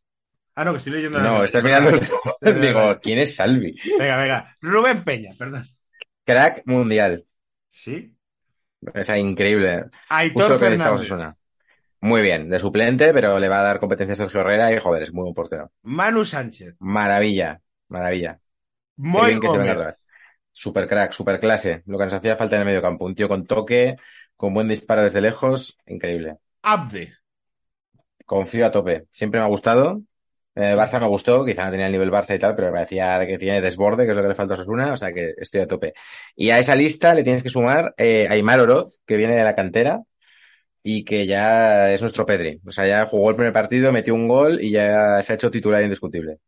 [0.55, 1.19] Ah, no, que estoy leyendo.
[1.19, 2.01] la- No, estás mirando el...
[2.61, 2.99] Digo.
[3.01, 3.75] ¿quién es Salvi?
[3.97, 4.57] Venga, venga.
[4.61, 5.65] Rubén Peña, perdón.
[6.25, 7.25] Crack mundial.
[7.69, 8.15] ¿Sí?
[8.93, 9.83] O sea, increíble.
[9.83, 11.37] Justo Aitor necesita Fernández.
[12.03, 15.03] Muy bien, de suplente, pero le va a dar competencia a Sergio Herrera y joder,
[15.03, 15.71] es muy buen portero.
[15.83, 16.75] Manu Sánchez.
[16.79, 18.41] Maravilla, maravilla.
[18.97, 19.97] Moy bien que se venga.
[20.51, 21.81] Super crack, super clase.
[21.85, 23.05] Lo que nos hacía falta en el medio campo.
[23.05, 23.95] Un tío con toque,
[24.35, 26.39] con buen disparo desde lejos, increíble.
[26.63, 27.13] Abde.
[28.25, 29.05] Confío a tope.
[29.09, 30.01] Siempre me ha gustado.
[30.55, 33.25] Eh, Barça me gustó, quizá no tenía el nivel Barça y tal, pero me parecía
[33.25, 35.61] que tiene desborde, que es lo que le falta a Osasuna, o sea que estoy
[35.61, 35.93] a tope.
[36.35, 39.55] Y a esa lista le tienes que sumar eh, Aymar Oroz, que viene de la
[39.55, 40.01] cantera
[40.83, 42.59] y que ya es nuestro Pedri.
[42.65, 45.49] O sea, ya jugó el primer partido, metió un gol y ya se ha hecho
[45.49, 46.39] titular indiscutible.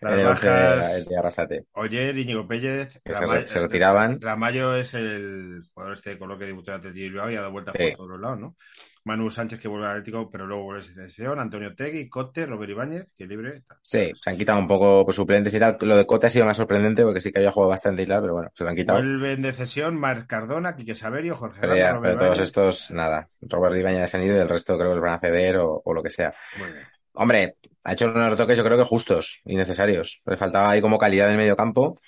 [0.00, 1.64] Las En el once bajas, de Arrasate.
[1.74, 3.00] Oyer, Íñigo Pérez.
[3.04, 4.20] Que se, retiraban.
[4.20, 7.74] Ramayo es el jugador este de color que debutó ante Bilbao y ha dado vueltas
[7.78, 7.84] Sí.
[7.90, 8.56] por todos los lados, ¿no?
[9.04, 11.40] Manu Sánchez que vuelve al Atlético, pero luego vuelve a su cesión.
[11.40, 13.62] Antonio Tegui, Cote, Robert Ibáñez, que libre.
[13.82, 15.76] Sí, se han quitado un poco pues, suplentes y tal.
[15.80, 18.20] Lo de Cote ha sido más sorprendente porque sí que había jugado bastante y tal,
[18.20, 18.98] pero bueno, se lo han quitado.
[18.98, 22.48] Vuelven de cesión Marc Cardona, Quique Saverio, Jorge Pero, ya, Robert pero todos Ibáñez.
[22.48, 23.28] estos, nada.
[23.40, 25.82] Robert Ibañez se han ido y el resto creo que los van a ceder o,
[25.84, 26.32] o lo que sea.
[26.58, 26.86] Muy bien.
[27.14, 30.22] Hombre, ha hecho unos retoques yo creo que justos y necesarios.
[30.24, 32.00] Le faltaba ahí como calidad en el medio campo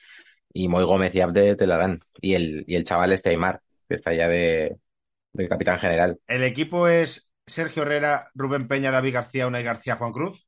[0.52, 2.00] y Moy Gómez y Abde te la dan.
[2.20, 4.76] Y el, y el chaval este Aymar, que está ya de,
[5.34, 6.18] de capitán general.
[6.26, 10.46] El equipo es Sergio Herrera, Rubén Peña, David García, Unai García, Juan Cruz.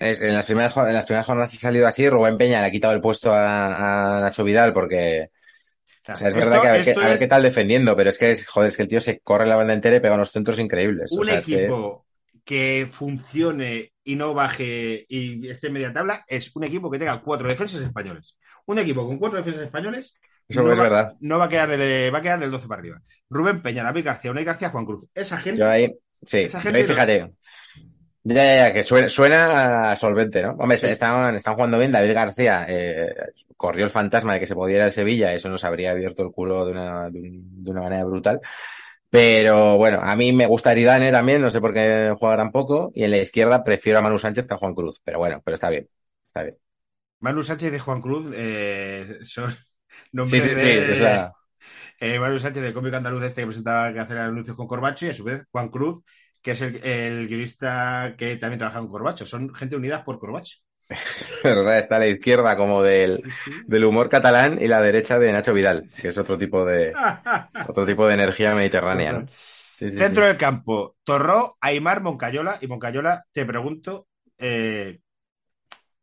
[0.00, 2.66] Es- en las primeras, jo- en las primeras jornadas ha salido así, Rubén Peña le
[2.66, 5.28] ha quitado el puesto a, a Nacho Vidal porque,
[6.08, 7.42] o sea, es Esto- verdad que a ver, qué, esto a ver es qué tal
[7.42, 9.96] defendiendo, pero es que es, joder, es que el tío se corre la banda entera
[9.96, 11.12] y pega unos centros increíbles.
[11.12, 12.06] O un sea, es que- equipo
[12.44, 12.88] que...
[12.90, 17.48] funcione y no baje y esté en media tabla es un equipo que tenga cuatro
[17.48, 18.36] defensas españoles.
[18.66, 20.14] Un equipo con cuatro defensas españoles
[20.48, 21.14] Eso no es va, verdad.
[21.20, 23.00] no va a quedar de, va a quedar del 12 para arriba.
[23.30, 25.06] Rubén Peña, David García, Unai García, Juan Cruz.
[25.14, 25.94] Esa gente Yo ahí,
[26.26, 27.32] sí, Esa gente ahí no- fíjate.
[28.26, 30.52] Ya, ya, ya, que suena, suena a solvente, ¿no?
[30.52, 30.86] Hombre, Sí.
[30.86, 31.92] estaban, están jugando bien.
[31.92, 33.14] David García eh,
[33.56, 36.32] corrió el fantasma de que se podía ir al Sevilla, eso nos habría abierto el
[36.32, 38.40] culo de una, de, un- de una manera brutal.
[39.10, 42.90] Pero bueno, a mí me gusta Aridane también, no sé por qué juega tan poco.
[42.94, 45.00] Y en la izquierda prefiero a Manu Sánchez que a Juan Cruz.
[45.04, 45.88] Pero bueno, pero está bien.
[46.26, 46.56] Está bien.
[47.20, 49.54] Manu Sánchez y Juan Cruz eh, son
[50.20, 51.32] Sí, nombres sí, sí, de- es la-
[52.00, 55.10] eh, Manu Sánchez del cómico andaluz este que presentaba que hacer anuncios con Corbacho y
[55.10, 56.02] a su vez Juan Cruz,
[56.42, 59.26] que es el, el guionista que también trabaja con Corbacho.
[59.26, 60.58] Son gente unidas por Corbacho.
[61.44, 61.78] ¿verdad?
[61.78, 63.24] Está a la izquierda como del,
[63.66, 67.00] del humor catalán y la derecha de Nacho Vidal, que es otro tipo de,
[67.64, 69.26] otro tipo de energía mediterránea, ¿no?
[69.78, 70.26] Sí, sí, Centro sí.
[70.26, 72.58] del campo, Torró, Aymar, Moncayola.
[72.60, 74.08] Y Moncayola, te pregunto,
[74.38, 75.00] eh,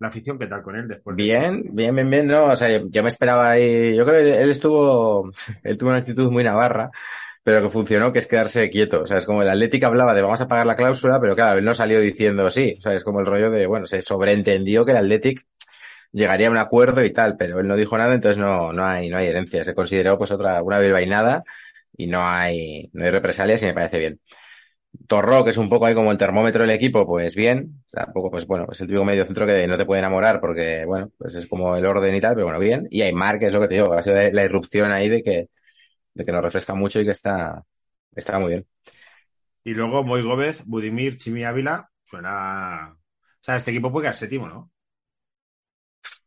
[0.01, 1.15] la afición, ¿qué tal con él después?
[1.17, 4.41] de- Bien, bien, bien, bien, no, o sea, yo, me esperaba ahí, yo creo que
[4.41, 5.29] él estuvo,
[5.63, 6.89] él tuvo una actitud muy navarra,
[7.43, 10.21] pero que funcionó, que es quedarse quieto, o sea, es como el Atlético hablaba de
[10.21, 13.03] vamos a pagar la cláusula, pero claro, él no salió diciendo sí, o sea, es
[13.03, 15.45] como el rollo de, bueno, se sobreentendió que el Athletic
[16.11, 19.09] llegaría a un acuerdo y tal, pero él no dijo nada, entonces no, no hay,
[19.09, 21.43] no hay herencia, se consideró pues otra, una bilbainada
[21.97, 24.19] y no hay, no hay represalias y me parece bien.
[25.07, 27.81] Torró, que es un poco ahí como el termómetro del equipo, pues bien.
[27.85, 29.99] O sea, un poco, pues bueno, es el típico medio centro que no te puede
[29.99, 32.87] enamorar porque, bueno, pues es como el orden y tal, pero bueno, bien.
[32.91, 35.23] Y Aymar, que es lo que te digo, ha sido la, la irrupción ahí de
[35.23, 35.49] que,
[36.13, 37.63] de que nos refresca mucho y que está,
[38.15, 38.67] está muy bien.
[39.63, 41.89] Y luego Moy Gómez, Budimir, Chimi Ávila.
[42.05, 42.93] Suena.
[42.93, 44.71] O sea, este equipo puede quedar séptimo, ¿no?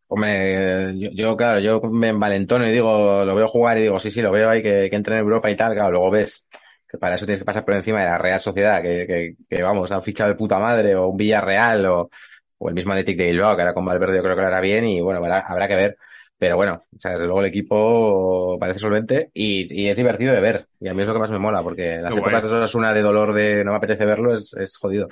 [0.06, 4.10] Hombre, yo, yo, claro, yo me envalentono y digo, lo veo jugar y digo, sí,
[4.10, 6.46] sí, lo veo ahí que, que entra en Europa y tal, claro, luego ves
[6.94, 9.62] que para eso tienes que pasar por encima de la Real Sociedad, que, que, que
[9.62, 12.10] vamos, han fichado de puta madre, o un Villarreal, o,
[12.58, 14.60] o el mismo Athletic de Bilbao, que ahora con Valverde yo creo que lo hará
[14.60, 15.96] bien, y bueno, habrá, habrá que ver.
[16.36, 20.40] Pero bueno, o sea, desde luego el equipo parece solvente y, y es divertido de
[20.40, 20.66] ver.
[20.80, 22.42] Y a mí es lo que más me mola, porque las Qué épocas guay.
[22.42, 25.08] de Osasuna de dolor de no me apetece verlo es, es jodido.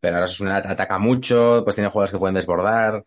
[0.00, 3.04] Pero ahora Osasuna ataca mucho, pues tiene jugadores que pueden desbordar,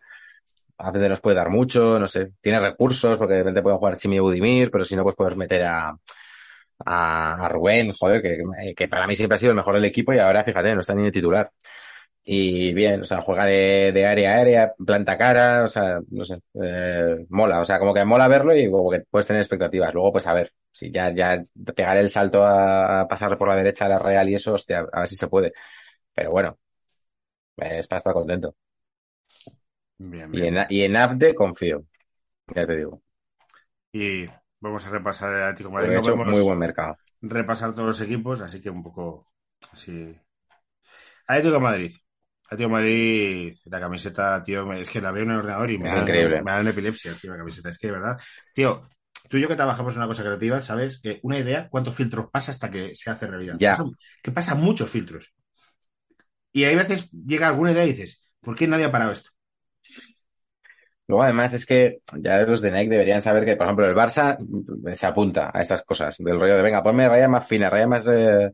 [0.78, 3.96] a veces nos puede dar mucho, no sé, tiene recursos, porque de repente pueden jugar
[3.96, 5.96] Chimi y Budimir, pero si no, pues puedes meter a,
[6.84, 10.12] a, a Rubén, joder, que, que para mí siempre ha sido el mejor del equipo
[10.12, 11.50] y ahora, fíjate, no está ni de titular.
[12.30, 16.24] Y bien, o sea, juega de, de área a área, planta cara, o sea, no
[16.26, 19.94] sé, eh, mola, o sea, como que mola verlo y como que puedes tener expectativas.
[19.94, 21.42] Luego, pues a ver, si ya, ya
[21.74, 24.86] pegar el salto a, a pasar por la derecha a la Real y eso, hostia,
[24.92, 25.52] a ver si se puede.
[26.14, 26.58] Pero bueno,
[27.56, 28.54] es para estar contento.
[29.98, 30.46] Bien, Y bien.
[30.46, 31.84] en, y en Abde confío,
[32.54, 33.02] ya te digo.
[33.92, 34.28] Y
[34.60, 35.92] vamos a repasar el Atlético Madrid.
[35.92, 36.96] he hecho muy buen mercado.
[37.20, 39.32] repasar todos los equipos, así que un poco
[39.72, 40.16] así.
[41.26, 41.92] Atlético Madrid.
[42.44, 46.00] Atlético Madrid, la camiseta, tío, es que la veo en el ordenador y me da,
[46.00, 46.42] increeble.
[46.42, 47.68] me da una epilepsia, tío, la camiseta.
[47.68, 48.18] Es que, de verdad,
[48.54, 48.88] tío,
[49.28, 52.30] tú y yo que trabajamos en una cosa creativa, sabes que una idea, cuántos filtros
[52.30, 53.56] pasa hasta que se hace realidad.
[53.58, 53.76] Ya.
[53.76, 53.90] Pasa-
[54.22, 55.30] que pasan muchos filtros.
[56.52, 59.30] Y hay veces llega alguna idea y dices, ¿por qué nadie ha parado esto?
[61.08, 64.36] Luego, además, es que ya los de Nike deberían saber que, por ejemplo, el Barça
[64.92, 68.08] se apunta a estas cosas, del rollo de, venga, ponme rayas más finas, rayas más
[68.12, 68.52] eh,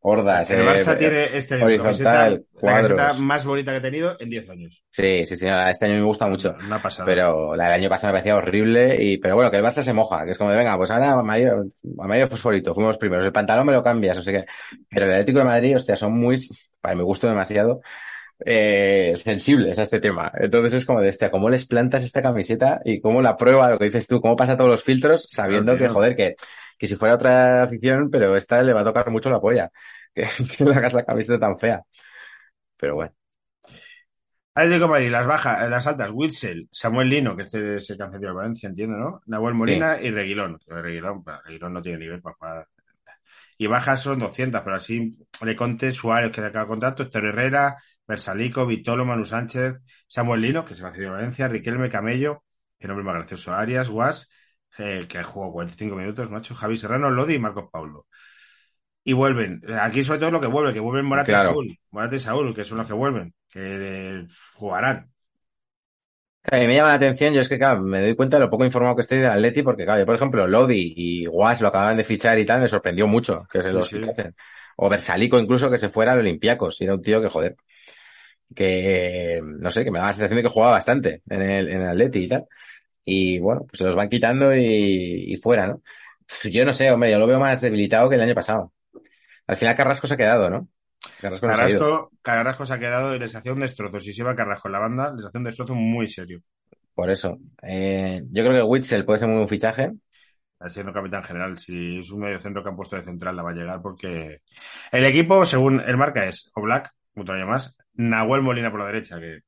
[0.00, 0.48] gordas.
[0.52, 4.50] El eh, Barça tiene este horizontal, camiseta, la más bonita que he tenido en 10
[4.50, 4.84] años.
[4.88, 6.54] Sí, sí, sí, no, este año me gusta mucho.
[6.64, 7.06] Una pasada.
[7.06, 9.92] Pero la del año pasado me parecía horrible y, pero bueno, que el Barça se
[9.92, 11.64] moja, que es como de, venga, pues ahora amarillo,
[11.98, 14.44] amarillo fosforito, fuimos primeros, el pantalón me lo cambias, no sé qué.
[14.88, 16.38] Pero el Atlético de Madrid, hostia, son muy,
[16.80, 17.80] para mi gusto demasiado,
[18.44, 20.30] eh, sensibles a este tema.
[20.34, 23.78] Entonces es como de, hostia, ¿cómo les plantas esta camiseta y cómo la prueba, lo
[23.78, 26.34] que dices tú, cómo pasa todos los filtros sabiendo Claro, que, joder, que,
[26.78, 29.70] que si fuera otra afición, pero esta le va a tocar mucho la polla,
[30.14, 30.26] que,
[30.56, 31.82] que le hagas la camiseta tan fea.
[32.76, 33.12] Pero bueno,
[34.56, 38.70] Atlético Madrid, las bajas, las altas, Witzel, Samuel Lino, que este se canceló al Valencia,
[38.70, 39.20] entiendo, ¿no?
[39.26, 40.58] Nahuel Molina y Reguilón.
[40.66, 42.68] Reguilón, Reguilón no tiene nivel para jugar.
[43.58, 45.12] Y bajas son 200, pero así
[45.44, 47.76] Le Conte, Suárez, que le acaba contrato, Héctor Herrera,
[48.06, 52.44] Versalico, Vitolo, Manu Sánchez, Samuel Lino, que se va a ceder a Valencia, Riquelme Camello,
[52.78, 54.30] que nombre más gracioso, Arias, Guas,
[54.78, 58.06] eh, que jugó 45 minutos, macho, Javi Serrano, Lodi y Marcos Paulo.
[59.04, 61.32] Y vuelven, aquí sobre todo lo que vuelve, que vuelven Morata Claro.
[61.32, 63.60] y Saúl, Morata y Saúl, que son los que vuelven, que
[64.22, 65.12] eh, jugarán.
[66.50, 68.50] A mí me llama la atención, yo es que, claro, me doy cuenta de lo
[68.50, 71.68] poco informado que estoy del Atleti, porque, claro, yo, por ejemplo, Lodi y Guas lo
[71.68, 74.00] acaban de fichar y tal, me sorprendió mucho que se Sí, los sí.
[74.76, 77.56] O Versalico incluso que se fuera al Olympiacos, y era un tío que, joder,
[78.54, 81.82] que, no sé, que me daba la sensación de que jugaba bastante en el, en
[81.82, 82.46] el Atleti y tal.
[83.04, 85.82] Y bueno, pues se los van quitando y, y fuera, ¿no?
[86.50, 88.72] Yo no sé, hombre, yo lo veo más debilitado que el año pasado.
[89.46, 90.68] Al final Carrasco se ha quedado, ¿no?
[91.20, 91.46] Carrasco.
[91.46, 94.00] Carrasco, Carrasco se ha quedado y les hacía un destrozo.
[94.00, 96.40] Si se iba Carrasco en la banda, les hacía un destrozo muy serio.
[96.94, 97.38] Por eso.
[97.62, 99.92] Eh, yo creo que Witzel puede ser muy buen fichaje.
[100.68, 103.50] Siendo capitán general, si es un medio centro que han puesto de central, la va
[103.50, 104.40] a llegar porque
[104.90, 109.18] el equipo, según el marca, es Oblak, otro año más, Nahuel Molina por la derecha,
[109.18, 109.40] que,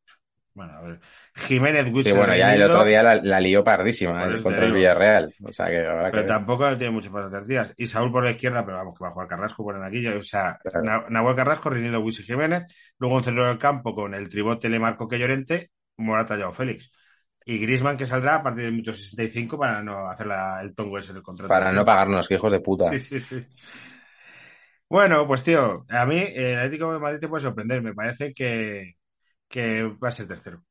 [0.55, 1.01] bueno, a ver,
[1.36, 4.64] Jiménez, Sí, Witzel, bueno, ya el otro día la, la lió pardísima eh, eso contra
[4.66, 4.72] el.
[4.72, 5.34] Villarreal.
[5.44, 6.26] O sea que que pero ver.
[6.26, 7.74] tampoco tiene mucho para hacer días.
[7.76, 10.22] Y Saúl por la izquierda, pero vamos, que va a jugar Carrasco, ponen aquí, o
[10.22, 10.82] sea, Claro.
[10.82, 12.64] Na- Nahuel Carrasco, Reinildo, Witzel, Jiménez,
[12.99, 16.90] luego un centro del campo con el tribote Lemarco que Llorente, Morata, Yao Félix.
[17.44, 20.99] Y Griezmann que saldrá a partir del minuto 65 para no hacer la- el tongo
[20.99, 21.49] ese del contrato.
[21.49, 22.90] Para no pagarnos, que hijos de puta.
[22.90, 23.46] Sí, sí, sí.
[24.91, 27.82] Bueno, pues tío, a mí eh, el Atlético de Madrid te puede sorprender.
[27.82, 28.95] Me parece que,
[29.49, 30.64] que va a ser tercero.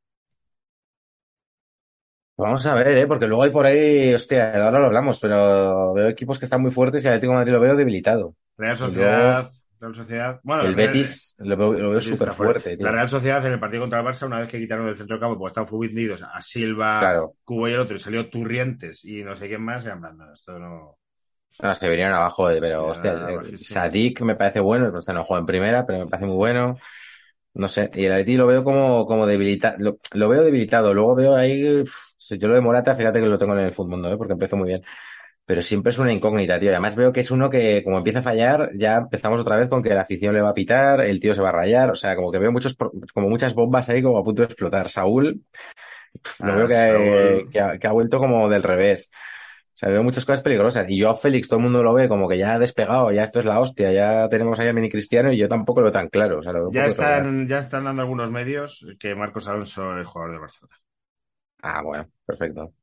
[2.38, 3.07] Vamos a ver, ¿eh?
[3.07, 6.70] Porque luego hay por ahí, hostia, ahora lo hablamos, pero veo equipos que están muy
[6.72, 8.36] fuertes y el Atlético de Madrid lo veo debilitado.
[8.57, 9.47] Real luego Sociedad,
[9.80, 10.39] Real Sociedad.
[10.43, 12.78] Bueno, el Real- Betis lo veo, lo veo súper fuerte.
[12.78, 12.86] tío.
[12.86, 15.15] La Real Sociedad en el partido contra el Barça, una vez que quitaron del centro
[15.15, 17.34] del campo, porque estaban fundidos a Silva, Claro.
[17.43, 20.18] Cubo y el otro, y salió Turrientes y no sé quién más, y en plan,
[20.18, 20.97] no, esto no.
[21.62, 23.58] No, se vinieron abajo, eh, pero hostia, eh.
[23.58, 26.78] Sadik me parece bueno, pues no juega en primera, pero me parece muy bueno.
[27.55, 31.16] No sé, y el Atleti lo veo como, como debilitado, lo, lo veo debilitado, luego
[31.16, 34.05] veo ahí, uf, si yo lo de Morata, fíjate que lo tengo en el fútbol,
[34.05, 34.18] ¿eh?
[34.18, 34.84] porque empezó muy bien.
[35.45, 36.72] Pero siempre es una incógnita, tío.
[36.72, 39.84] Además veo que es uno que, como empieza a fallar, ya empezamos otra vez con
[39.84, 42.16] que la afición le va a pitar, el tío se va a rayar, o sea,
[42.16, 42.76] como que veo muchos,
[43.14, 44.89] como muchas bombas ahí como a punto de explotar.
[44.89, 45.43] Saúl,
[46.41, 47.49] lo Ah, veo que, Saúl.
[47.51, 49.10] que ha, que ha vuelto como del revés.
[49.78, 50.88] O sea, veo muchas cosas peligrosas.
[50.89, 53.21] Y yo a Félix, todo el mundo lo ve como que ya ha despegado, ya
[53.21, 55.91] esto es la hostia, ya tenemos ahí a Mini Cristiano y yo tampoco lo veo
[55.93, 56.39] tan claro.
[56.39, 59.99] O sea, lo veo un Ya están, ya están dando algunos medios que Marcos Alonso
[59.99, 60.75] es jugador de Barcelona.
[61.61, 62.73] Ah, bueno, perfecto.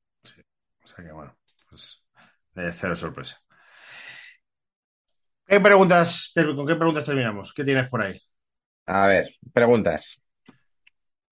[0.85, 1.37] O sea que bueno,
[1.69, 2.03] pues
[2.57, 3.41] eh, cero sorpresa.
[5.47, 7.53] ¿Qué preguntas, ¿Con qué preguntas terminamos?
[7.53, 8.19] ¿Qué tienes por ahí?
[8.87, 10.21] A ver, preguntas.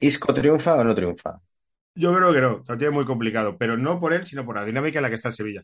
[0.09, 1.31] ¿Isco triunfa o no triunfa?
[1.95, 4.65] Yo creo que no, lo tiene muy complicado, pero no por él, sino por la
[4.65, 5.63] dinámica en la que está el Sevilla.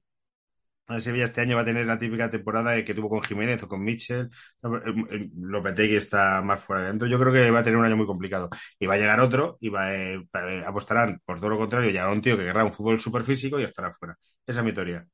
[0.88, 3.68] El Sevilla este año va a tener la típica temporada que tuvo con Jiménez o
[3.68, 4.30] con Mitchell.
[4.62, 7.06] Lopetegui está más fuera de dentro.
[7.08, 8.48] Yo creo que va a tener un año muy complicado.
[8.78, 11.90] Y va a llegar otro y va, eh, eh, apostarán por todo lo contrario.
[11.90, 14.16] Llegará un tío que querrá un fútbol súper físico y estará fuera.
[14.46, 15.06] Esa es mi teoría.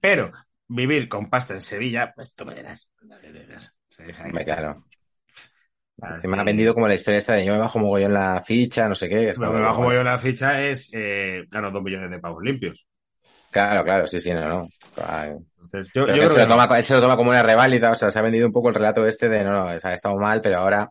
[0.00, 0.30] Pero
[0.68, 2.88] vivir con pasta en Sevilla, pues tú me dirás.
[3.02, 4.86] me dirás.
[6.20, 6.28] Se.
[6.28, 8.88] Me me ha vendido como la historia esta de yo me bajo mogollón la ficha,
[8.88, 9.28] no sé qué.
[9.28, 12.42] Es Lo como, que bajo yo la ficha es eh, gano dos millones de pavos
[12.42, 12.86] limpios.
[13.50, 14.68] Claro, claro, sí, sí, no, no.
[15.60, 18.10] Entonces, yo, creo se, que lo toma, se lo toma como una reválida, o sea,
[18.10, 20.16] se ha vendido un poco el relato este de no, no, o sea, ha estado
[20.16, 20.88] mal, pero ahora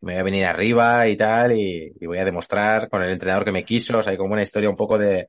[0.00, 3.44] me voy a venir arriba y tal, y, y voy a demostrar con el entrenador
[3.44, 5.28] que me quiso, o sea, hay como una historia un poco de,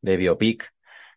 [0.00, 0.68] de biopic,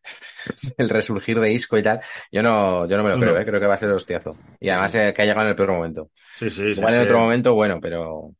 [0.77, 2.01] el resurgir de Isco y tal.
[2.31, 4.37] Yo no, yo no me lo creo, eh, creo que va a ser hostiazo.
[4.59, 6.11] Y además eh, que ha llegado en el peor momento.
[6.31, 6.81] Sí, sí, sí.
[6.81, 8.33] Igual en otro momento, bueno, pero,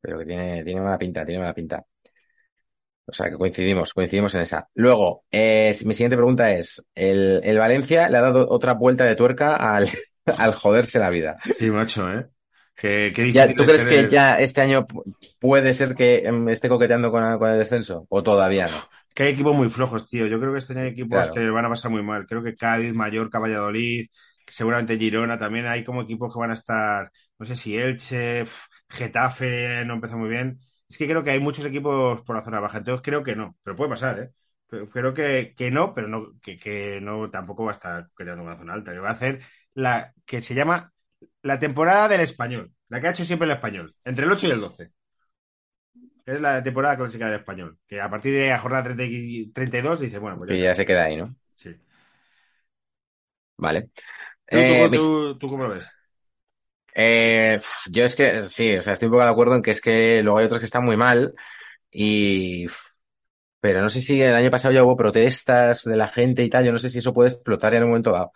[0.00, 1.84] pero que tiene, tiene mala pinta, tiene mala pinta.
[3.08, 4.68] O sea, que coincidimos, coincidimos en esa.
[4.74, 9.14] Luego, eh, mi siguiente pregunta es, el, el Valencia le ha dado otra vuelta de
[9.14, 9.88] tuerca al,
[10.26, 11.36] al joderse la vida.
[11.58, 12.28] Sí, macho, ¿eh?
[12.74, 15.04] Qué Ya, ¿Tú es crees que el- ya este año pu-
[15.40, 18.06] puede ser que em, esté coqueteando con, con el descenso?
[18.08, 18.88] ¿O todavía no?
[19.16, 20.26] Que hay equipos muy flojos, tío.
[20.26, 21.34] Yo creo que este año hay equipos Claro.
[21.34, 22.26] que van a pasar muy mal.
[22.26, 24.08] Creo que Cádiz, Mallorca, Valladolid,
[24.46, 28.44] seguramente Girona también hay como equipos que van a estar, no sé si Elche,
[28.90, 30.60] Getafe no empezó muy bien.
[30.88, 32.78] Es que creo que hay muchos equipos por la zona baja.
[32.78, 34.30] Entonces creo que no, pero puede pasar, ¿eh?
[34.68, 38.44] Pero creo que, que no, pero no, que, que no tampoco va a estar coqueteando
[38.44, 38.92] con la zona alta.
[38.92, 39.40] Que va a hacer
[39.74, 40.92] la que se llama
[41.42, 44.50] la temporada del español, la que ha hecho siempre el español, entre el 8 y
[44.50, 44.90] el 12.
[46.26, 47.78] Es la temporada clásica del español.
[47.86, 50.74] Que a partir de la jornada 30 y 32 dice, bueno, pues ya Que ya
[50.74, 51.34] se queda ahí, ¿no?
[51.54, 51.76] Sí.
[53.56, 53.90] Vale.
[54.50, 55.92] ¿Tú, Eh, tú- mis- tú- tú cómo lo ves?
[56.94, 57.60] Eh,
[57.90, 60.22] yo es que sí, o sea, estoy un poco de acuerdo en que es que
[60.22, 61.34] luego hay otros que están muy mal
[61.90, 62.66] y
[63.60, 66.64] pero no sé si el año pasado ya hubo protestas de la gente y tal,
[66.66, 68.32] yo no sé si eso puede explotar en un momento dado.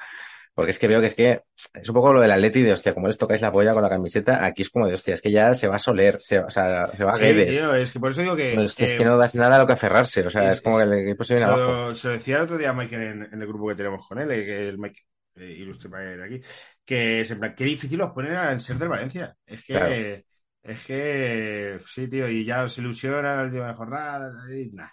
[0.55, 1.41] Porque es que veo que es que
[1.75, 3.89] es un poco lo del Atleti de hostia, como les tocáis la polla con la
[3.89, 6.51] camiseta, aquí es como de hostia, es que ya se va a Soler, se, o
[6.51, 7.51] sea, se va a Sí, Guedes.
[7.51, 8.55] tío, es que por eso digo que.
[8.57, 10.59] No, es, es eh, que no das nada a lo que aferrarse, o sea, es-
[10.59, 11.73] es como que el equipo se se, viene abajo.
[11.73, 14.07] lo, se lo decía el otro día a Michael en, en el grupo que tenemos
[14.07, 15.01] con él, eh, que el Mike
[15.37, 16.41] eh, ilustre de aquí,
[16.85, 19.37] que es en plan, qué difícil os ponen a ser del Valencia.
[19.47, 19.73] Es que.
[19.75, 20.23] Claro.
[20.63, 21.81] Es que.
[21.87, 24.33] Sí, tío, y ya os ilusiona la última jornada.
[24.55, 24.89] Y, nah.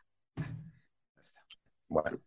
[1.87, 2.19] Bueno.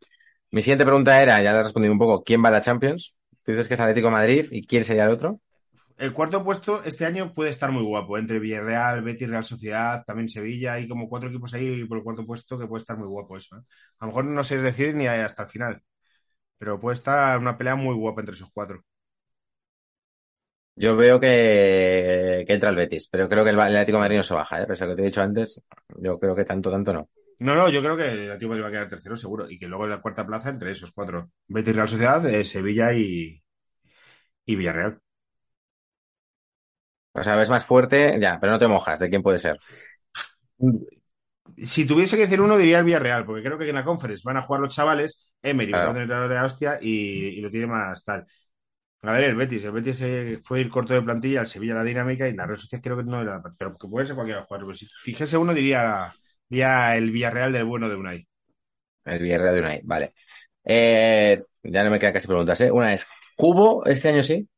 [0.53, 3.14] Mi siguiente pregunta era, ya le he respondido un poco, ¿quién va a la Champions?
[3.43, 5.41] Tú dices que es Atlético de Madrid y quién sería el otro?
[6.01, 10.30] El cuarto puesto este año puede estar muy guapo, entre Villarreal, Betis, Real Sociedad, también
[10.30, 13.36] Sevilla, hay como cuatro equipos ahí por el cuarto puesto que puede estar muy guapo
[13.36, 13.57] eso.
[13.57, 13.61] ¿eh?
[13.99, 15.82] A lo mejor no se decide ni hasta el final,
[16.57, 18.82] pero puede estar una pelea muy guapa entre esos cuatro.
[20.74, 24.22] Yo veo que, que entra el Betis, pero creo que el, Atlético de Madrid no
[24.22, 24.66] se baja, ¿eh?
[24.66, 25.62] Pese a lo que te he dicho antes,
[25.99, 27.11] yo creo que tanto, tanto no.
[27.41, 29.66] No, no, yo creo que el Atlético Madrid va a quedar tercero seguro y que
[29.66, 33.43] luego en la cuarta plaza entre esos cuatro, Betis, Real Sociedad, eh, Sevilla y,
[34.47, 35.01] y Villarreal.
[37.12, 39.61] O sea, ves más fuerte, ya, pero no te mojas, ¿de quién puede ser?
[41.57, 44.36] Si tuviese que decir uno, diría el Villarreal, porque creo que en la conference van
[44.38, 45.80] a jugar los chavales, Emery, Claro.
[45.80, 46.88] parece entrenador de la hostia, y,
[47.38, 48.26] y lo tiene más tal.
[49.03, 51.84] A ver, el Betis, el Betis eh, fue ir corto de plantilla, el Sevilla la
[51.84, 54.43] dinámica y la Real Sociedad creo que no era, pero que puede ser cualquiera de
[54.43, 54.66] los cuatro.
[54.68, 56.14] Pero si fijese uno, diría,
[56.51, 58.28] diría el Villarreal del bueno de Unai.
[59.05, 60.14] El Villarreal de Unai, vale.
[60.64, 62.70] Eh, ya no me quedan casi preguntas, ¿eh?
[62.70, 64.48] Una es, ¿Cubo este año sí?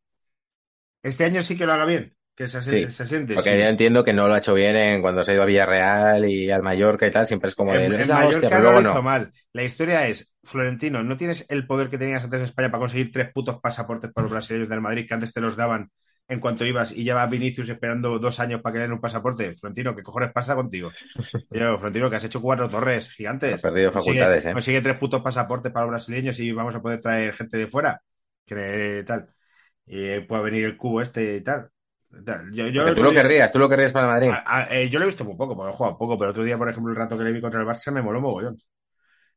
[1.03, 3.35] Este año sí que lo haga bien, que se, Sí, ase- se asiente.
[3.35, 3.59] Porque sí.
[3.59, 6.25] yo entiendo que no lo ha hecho bien en cuando se ha ido a Villarreal
[6.29, 8.71] y al Mallorca y tal, siempre es como de, en esa Mallorca hostia, pero no
[8.71, 9.03] luego lo hizo no.
[9.03, 9.33] mal.
[9.53, 13.13] La historia es, Florentino, no tienes el poder que tenías antes en España para conseguir
[13.13, 15.91] tres putos pasaportes para los brasileños del Madrid que antes te los daban
[16.33, 19.53] en cuanto ibas y lleva Vinicius esperando dos años para que le den un pasaporte.
[19.53, 20.91] Florentino, ¿qué cojones pasa contigo?
[21.51, 23.55] Tío, Florentino, que has hecho cuatro torres gigantes.
[23.65, 24.53] Ha perdido Consigue- facultades, ¿eh?
[24.53, 28.01] Consigue tres putos pasaportes para los brasileños y vamos a poder traer gente de fuera.
[28.47, 29.29] Que tal.
[29.87, 31.69] Y puede venir el cubo este y tal.
[32.53, 34.29] Yo, tú lo querrías, tú lo querrías para Madrid.
[34.31, 36.45] a- a- eh, yo lo he visto muy poco, porque he jugado poco, pero otro
[36.45, 38.59] día, por ejemplo, el rato que le vi contra el Barça me moló mogollón.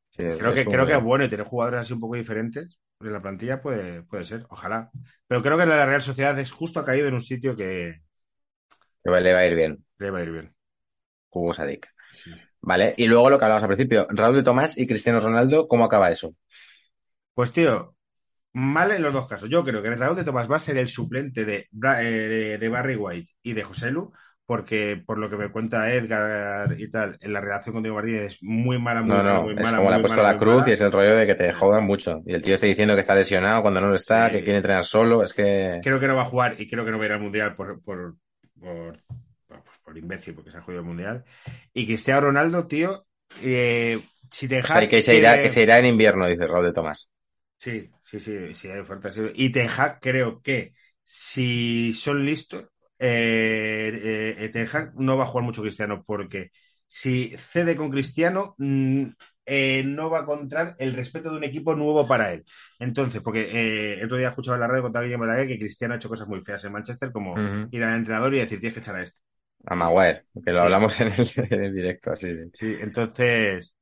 [0.09, 2.77] Sí, Creo es que, creo que es bueno y tener jugadores así un poco diferentes
[2.99, 4.91] en la plantilla puede, puede ser, ojalá.
[5.27, 8.01] Pero creo que la Real Sociedad es justo ha caído en un sitio que
[9.03, 9.85] le va a ir bien.
[9.99, 10.55] le va a ir bien.
[11.29, 11.87] Cubo Sadik.
[12.11, 12.31] Sí.
[12.61, 15.85] Vale, y luego lo que hablábamos al principio, Raúl de Tomás y Cristiano Ronaldo, ¿cómo
[15.85, 16.33] acaba eso?
[17.35, 17.95] Pues tío,
[18.53, 19.49] mal en los dos casos.
[19.49, 21.67] Yo creo que Raúl de Tomás va a ser el suplente de,
[21.99, 24.11] eh, de, de Barry White y de José Lu,
[24.45, 28.33] porque por lo que me cuenta Edgar y tal, en la relación con Diego Martínez
[28.35, 29.77] es muy mala, muy No, no, muy es mala.
[29.77, 30.69] como le ha puesto mala, la cruz mala.
[30.69, 32.21] y es el rollo de que te jodan mucho.
[32.25, 34.31] Y el tío está diciendo que está lesionado cuando no lo está, Sí.
[34.31, 35.79] que quiere entrenar solo, es que...
[35.81, 37.55] Creo que no va a jugar y creo que no va a ir al Mundial
[37.55, 38.15] por, por,
[38.59, 38.99] por,
[39.47, 41.23] por, por imbécil, porque se ha jodido el Mundial.
[41.73, 43.05] Y Cristiano Ronaldo, tío,
[43.41, 44.01] eh,
[44.31, 46.73] si te O sea, que se irá, que se irá en invierno, dice Raúl de
[46.73, 47.09] Tomás.
[47.57, 49.15] Sí, sí, sí, sí, hay ofertas.
[49.15, 49.21] sí.
[49.35, 50.73] Y Ten Hag creo que
[51.03, 52.65] si son listos,
[53.07, 56.51] eh, eh, Ten Hag no va a jugar mucho Cristiano porque
[56.87, 59.05] si cede con Cristiano, mm,
[59.45, 62.43] eh, no va a encontrar el respeto de un equipo nuevo para él.
[62.79, 65.93] Entonces, porque eh, el otro día escuchaba en la radio contar Guillermo Balaguer que Cristiano
[65.93, 68.79] ha hecho cosas muy feas en Manchester, como ir al entrenador y decir, tienes que
[68.81, 69.19] echar a este.
[69.67, 70.63] A Maguire, que lo Sí.
[70.63, 72.11] hablamos en el, en el directo.
[72.51, 73.75] Sí, entonces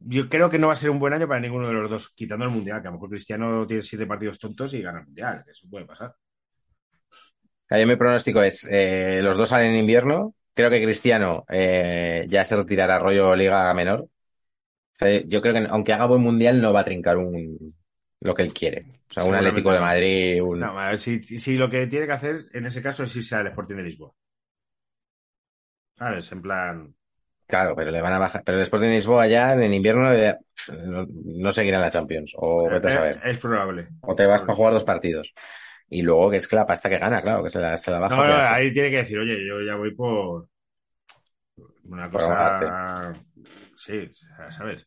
[0.00, 2.10] yo creo que no va a ser un buen año para ninguno de los dos,
[2.14, 5.06] quitando el Mundial, que a lo mejor Cristiano tiene siete partidos tontos y gana el
[5.06, 6.14] Mundial, que eso puede pasar.
[7.70, 10.34] Yo mi pronóstico es, eh, los dos salen en invierno.
[10.54, 14.00] Creo que Cristiano eh, ya se retirará rollo Liga Menor.
[14.00, 14.08] O
[14.98, 17.74] sea, yo creo que aunque haga buen mundial no va a trincar un
[18.20, 18.86] lo que él quiere.
[19.10, 19.80] O sea, un Atlético de.
[19.80, 20.60] Madrid, un...
[20.60, 23.34] No, a ver, si, si lo que tiene que hacer en ese caso es irse
[23.34, 24.12] al Sporting de Lisboa.
[25.96, 26.30] ¿Sabes?
[26.32, 26.94] En plan.
[27.46, 28.42] Claro, pero le van a bajar.
[28.44, 30.36] Pero el Sporting de Lisboa ya en invierno eh,
[30.84, 32.32] no, no seguirá en la Champions.
[32.36, 33.20] O vete a saber.
[33.24, 33.88] Es probable.
[34.02, 35.32] O te vas para jugar dos partidos.
[35.90, 37.98] Y luego que es que la pasta que gana, claro, que se la, se la
[37.98, 38.16] baja.
[38.16, 40.48] No, no, ahí tiene que decir, oye, yo ya voy por
[41.84, 43.12] una cosa.
[43.76, 44.10] Sí,
[44.50, 44.86] ¿sabes?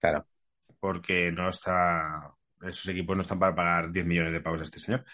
[0.00, 0.26] Claro.
[0.80, 2.32] Porque no está.
[2.62, 5.04] Esos equipos no están para pagar 10 millones de pavos a este señor.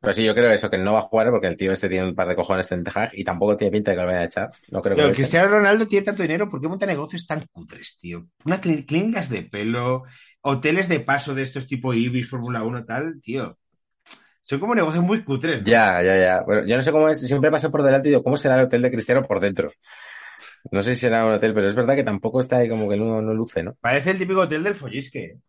[0.00, 2.06] Pero sí, yo creo eso, que no va a jugar porque el tío este tiene
[2.08, 4.22] un par de cojones en Ten Hag y tampoco tiene pinta de que lo vayan
[4.22, 4.48] a echar.
[4.70, 5.14] No creo que echen.
[5.14, 8.28] Cristiano Ronaldo tiene tanto dinero, ¿por qué monta negocios tan cutres, tío?
[8.44, 10.04] Una clí- clínicas de pelo,
[10.42, 13.58] hoteles de paso de estos tipo Ibis, Fórmula 1, tal, tío.
[14.42, 15.62] Son como negocios muy cutres.
[15.64, 15.70] ¿no?
[15.70, 16.42] Ya, ya, ya.
[16.46, 18.66] Bueno, yo no sé cómo es, siempre paso por delante y digo, ¿cómo será el
[18.66, 19.72] hotel de Cristiano por dentro?
[20.70, 22.96] No sé si será un hotel, pero es verdad que tampoco está ahí como que
[22.96, 23.76] no, no luce, ¿no?
[23.80, 25.40] Parece el típico hotel del follisque.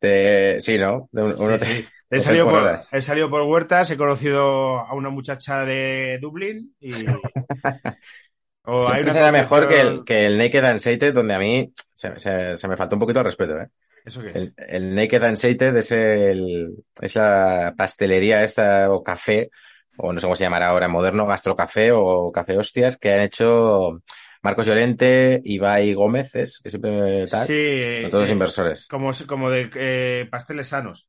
[0.00, 1.08] De- sí, ¿no?
[1.12, 1.68] De un, un Sí, hotel.
[1.74, 1.92] sí.
[2.10, 2.90] He hotel salido, por por, horas.
[2.90, 7.06] he salido por huertas, he conocido a una muchacha de Dublín y...
[8.64, 11.72] o hay una será mejor que el, que el Naked and Sated, donde a mí
[11.94, 13.68] se, se- se me faltó un poquito el respeto, ¿eh?
[14.04, 14.40] ¿Eso qué es?
[14.40, 19.50] El, el Naked and Sated es, el, es la pastelería esta o café,
[19.96, 24.00] o no sé cómo se llamará ahora, moderno gastrocafé o café hostias, que han hecho
[24.42, 27.52] Marcos Llorente, Ibai Gómez, es, que siempre tal, Sí,
[28.00, 28.88] son todos eh, inversores.
[28.88, 31.08] como, como de eh, pasteles sanos.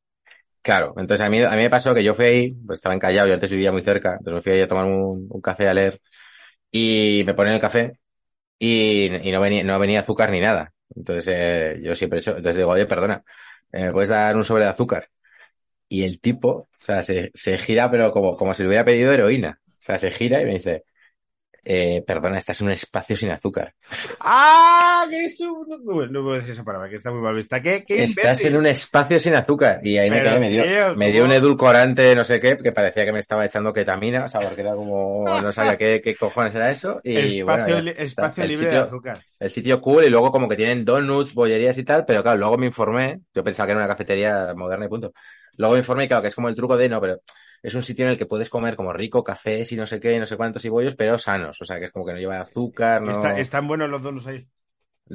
[0.62, 3.00] Claro, entonces a mí, a mí me pasó que yo fui ahí, pues estaba en
[3.00, 5.66] Callao, yo antes vivía muy cerca, entonces me fui ahí a tomar un, un café
[5.68, 6.00] a leer
[6.70, 7.98] y me ponen el café
[8.58, 10.74] y, y no venía, no venía azúcar ni nada.
[10.96, 13.24] Entonces eh, yo siempre he hecho, entonces digo, oye, perdona,
[13.72, 15.08] eh, ¿me puedes dar un sobre de azúcar?
[15.88, 19.12] Y el tipo, o sea, se, se gira, pero como, como si le hubiera pedido
[19.12, 19.60] heroína.
[19.68, 20.84] O sea, se gira y me dice,
[21.64, 23.74] eh, perdona, estás en un espacio sin azúcar.
[24.20, 25.06] ¡Ah!
[25.10, 25.66] Que es un...
[25.68, 27.60] No, no puedo decir esa palabra, que está muy mal vista.
[27.60, 29.80] ¿Qué, qué Estás en un espacio sin azúcar.
[29.82, 32.72] Y ahí me quedé, me dio, tío, me dio un edulcorante, no sé qué, que
[32.72, 36.14] parecía que me estaba echando ketamina, o sea, porque era como, no sabía qué, qué
[36.14, 37.00] cojones era eso.
[37.04, 38.32] Y Espacio, está.
[38.44, 39.20] libre de azúcar.
[39.38, 42.58] el sitio cool y luego como que tienen donuts, bollerías y tal, pero claro, luego
[42.58, 45.12] me informé, yo pensaba que era una cafetería moderna y punto.
[45.56, 47.20] Luego me informé, claro, que es como el truco de, no, pero
[47.62, 50.18] es un sitio en el que puedes comer como rico, cafés y no sé qué,
[50.18, 52.40] no sé cuántos y bollos, pero sanos, o sea, que es como que no lleva
[52.40, 53.12] azúcar, no...
[53.12, 54.48] Está- están buenos los donuts ahí.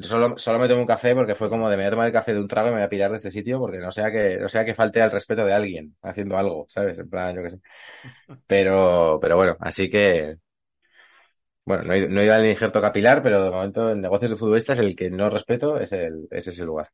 [0.02, 2.12] Solo, solo me tomo un café porque fue como de me voy a tomar el
[2.14, 4.12] café de un trago y me voy a pirar de este sitio porque no sea
[4.12, 6.98] que, no sea que falte al respeto de alguien haciendo algo, ¿sabes?
[7.00, 7.60] En plan, yo qué sé.
[8.48, 10.38] Pero, pero bueno, así que,
[11.66, 14.32] bueno, no he, ido- no he ido al injerto capilar, pero de momento en negocios
[14.32, 16.90] de futbolistas el que no respeto es el, es ese lugar.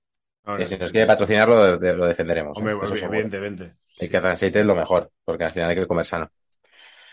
[0.45, 0.91] No, si no, nos no.
[0.91, 2.57] quiere patrocinar lo, de- lo defenderemos.
[2.57, 2.59] ¿eh?
[2.61, 3.13] Hombre, Eso seguro.
[3.13, 3.75] evidentemente.
[3.99, 6.29] Y que aceite es lo mejor, porque al final hay que comer sano.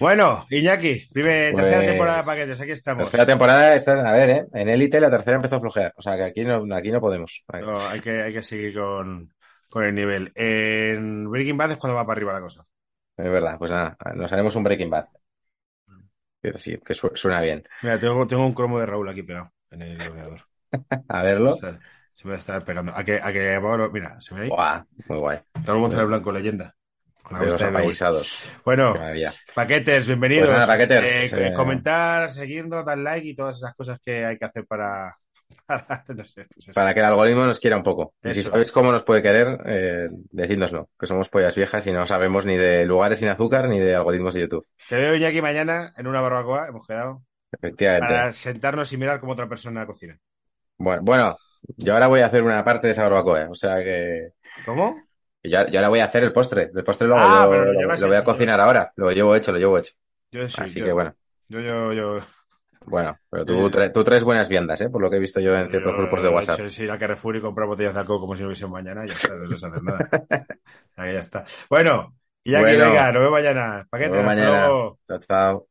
[0.00, 3.04] Bueno, Iñaki, primer, Pues- tercera temporada de paquetes, aquí estamos.
[3.04, 4.46] Tercera temporada, esta, a ver, ¿eh?
[4.54, 5.92] En élite la tercera empezó a flojear.
[5.96, 7.44] O sea que aquí no, aquí no podemos.
[7.52, 9.34] No, hay, que, hay que seguir con,
[9.68, 10.32] con el nivel.
[10.36, 12.64] En Breaking Bad es cuando va para arriba la cosa.
[13.16, 15.06] Es verdad, pues nada, nos haremos un Breaking Bad.
[16.54, 17.64] Sí, que su- suena bien.
[17.82, 20.40] Mira, tengo, tengo un cromo de Raúl aquí pegado en el ordenador.
[21.08, 21.56] A verlo.
[22.18, 22.90] Se me está pegando.
[22.96, 24.48] A que, a que, bueno, mira, se ve ahí.
[24.48, 25.38] Buah, muy guay.
[25.64, 26.74] Raúl González Blanco, leyenda.
[28.64, 28.94] Bueno,
[29.54, 30.48] paquetes, bienvenidos.
[30.48, 34.36] Pues nada, paqueters, Eh, eh, Comentar, seguirnos, dar like y todas esas cosas que hay
[34.36, 35.16] que hacer para.
[35.66, 36.74] para no sé, pues.
[36.74, 38.14] Para que el algoritmo nos quiera un poco.
[38.24, 40.88] Y si sabéis cómo nos puede querer, eh, decídnoslo.
[40.98, 44.34] Que somos pollas viejas y no sabemos ni de lugares sin azúcar ni de algoritmos
[44.34, 44.66] de YouTube.
[44.88, 47.22] Te veo Iñaki mañana en una barbacoa, hemos quedado,
[47.52, 48.08] Efectivamente.
[48.08, 50.18] para sentarnos y mirar cómo otra persona cocina.
[50.78, 51.36] Bueno, bueno,
[51.76, 53.48] yo ahora voy a hacer una parte de esa barbacoa.
[53.50, 54.30] O sea que,
[54.64, 55.02] ¿Cómo?
[55.42, 56.70] que yo, yo ahora voy a hacer el postre.
[56.74, 58.92] El postre lo, hago Ah, yo, lo lo- lo voy a cocinar ahora.
[58.96, 59.92] Lo llevo hecho, lo llevo hecho.
[60.30, 61.14] Yo sí, Así yo, que bueno.
[61.48, 62.18] Yo, yo, yo.
[62.86, 64.88] Bueno, pero Eh, tú, tra- tú traes buenas viandas, ¿eh?
[64.88, 66.60] Por lo que he visto yo en ciertos yo grupos de WhatsApp.
[66.60, 69.08] es ir a Carrefour y comprar botellas de alcohol como si no hubiese mañana y
[69.08, 70.08] ya está, no sé hacer nada.
[70.96, 71.44] Ahí ya está.
[71.68, 72.14] Bueno,
[72.44, 72.84] Iñaki, Bueno.
[72.86, 73.86] venga, nos vemos mañana.
[73.90, 74.66] Paquete, Nos vemos hasta mañana.
[74.68, 74.98] luego.
[75.08, 75.66] Chao, chao.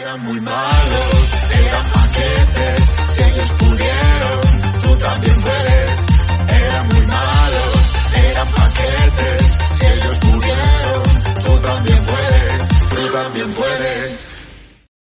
[0.00, 4.40] Eran muy malos, eran paquetes, si ellos pudieron,
[4.86, 6.00] tú también puedes.
[6.48, 9.58] Eran muy malos, eran paquetes.
[9.72, 11.02] Si ellos pudieron,
[11.44, 14.35] tú también puedes, tú también puedes.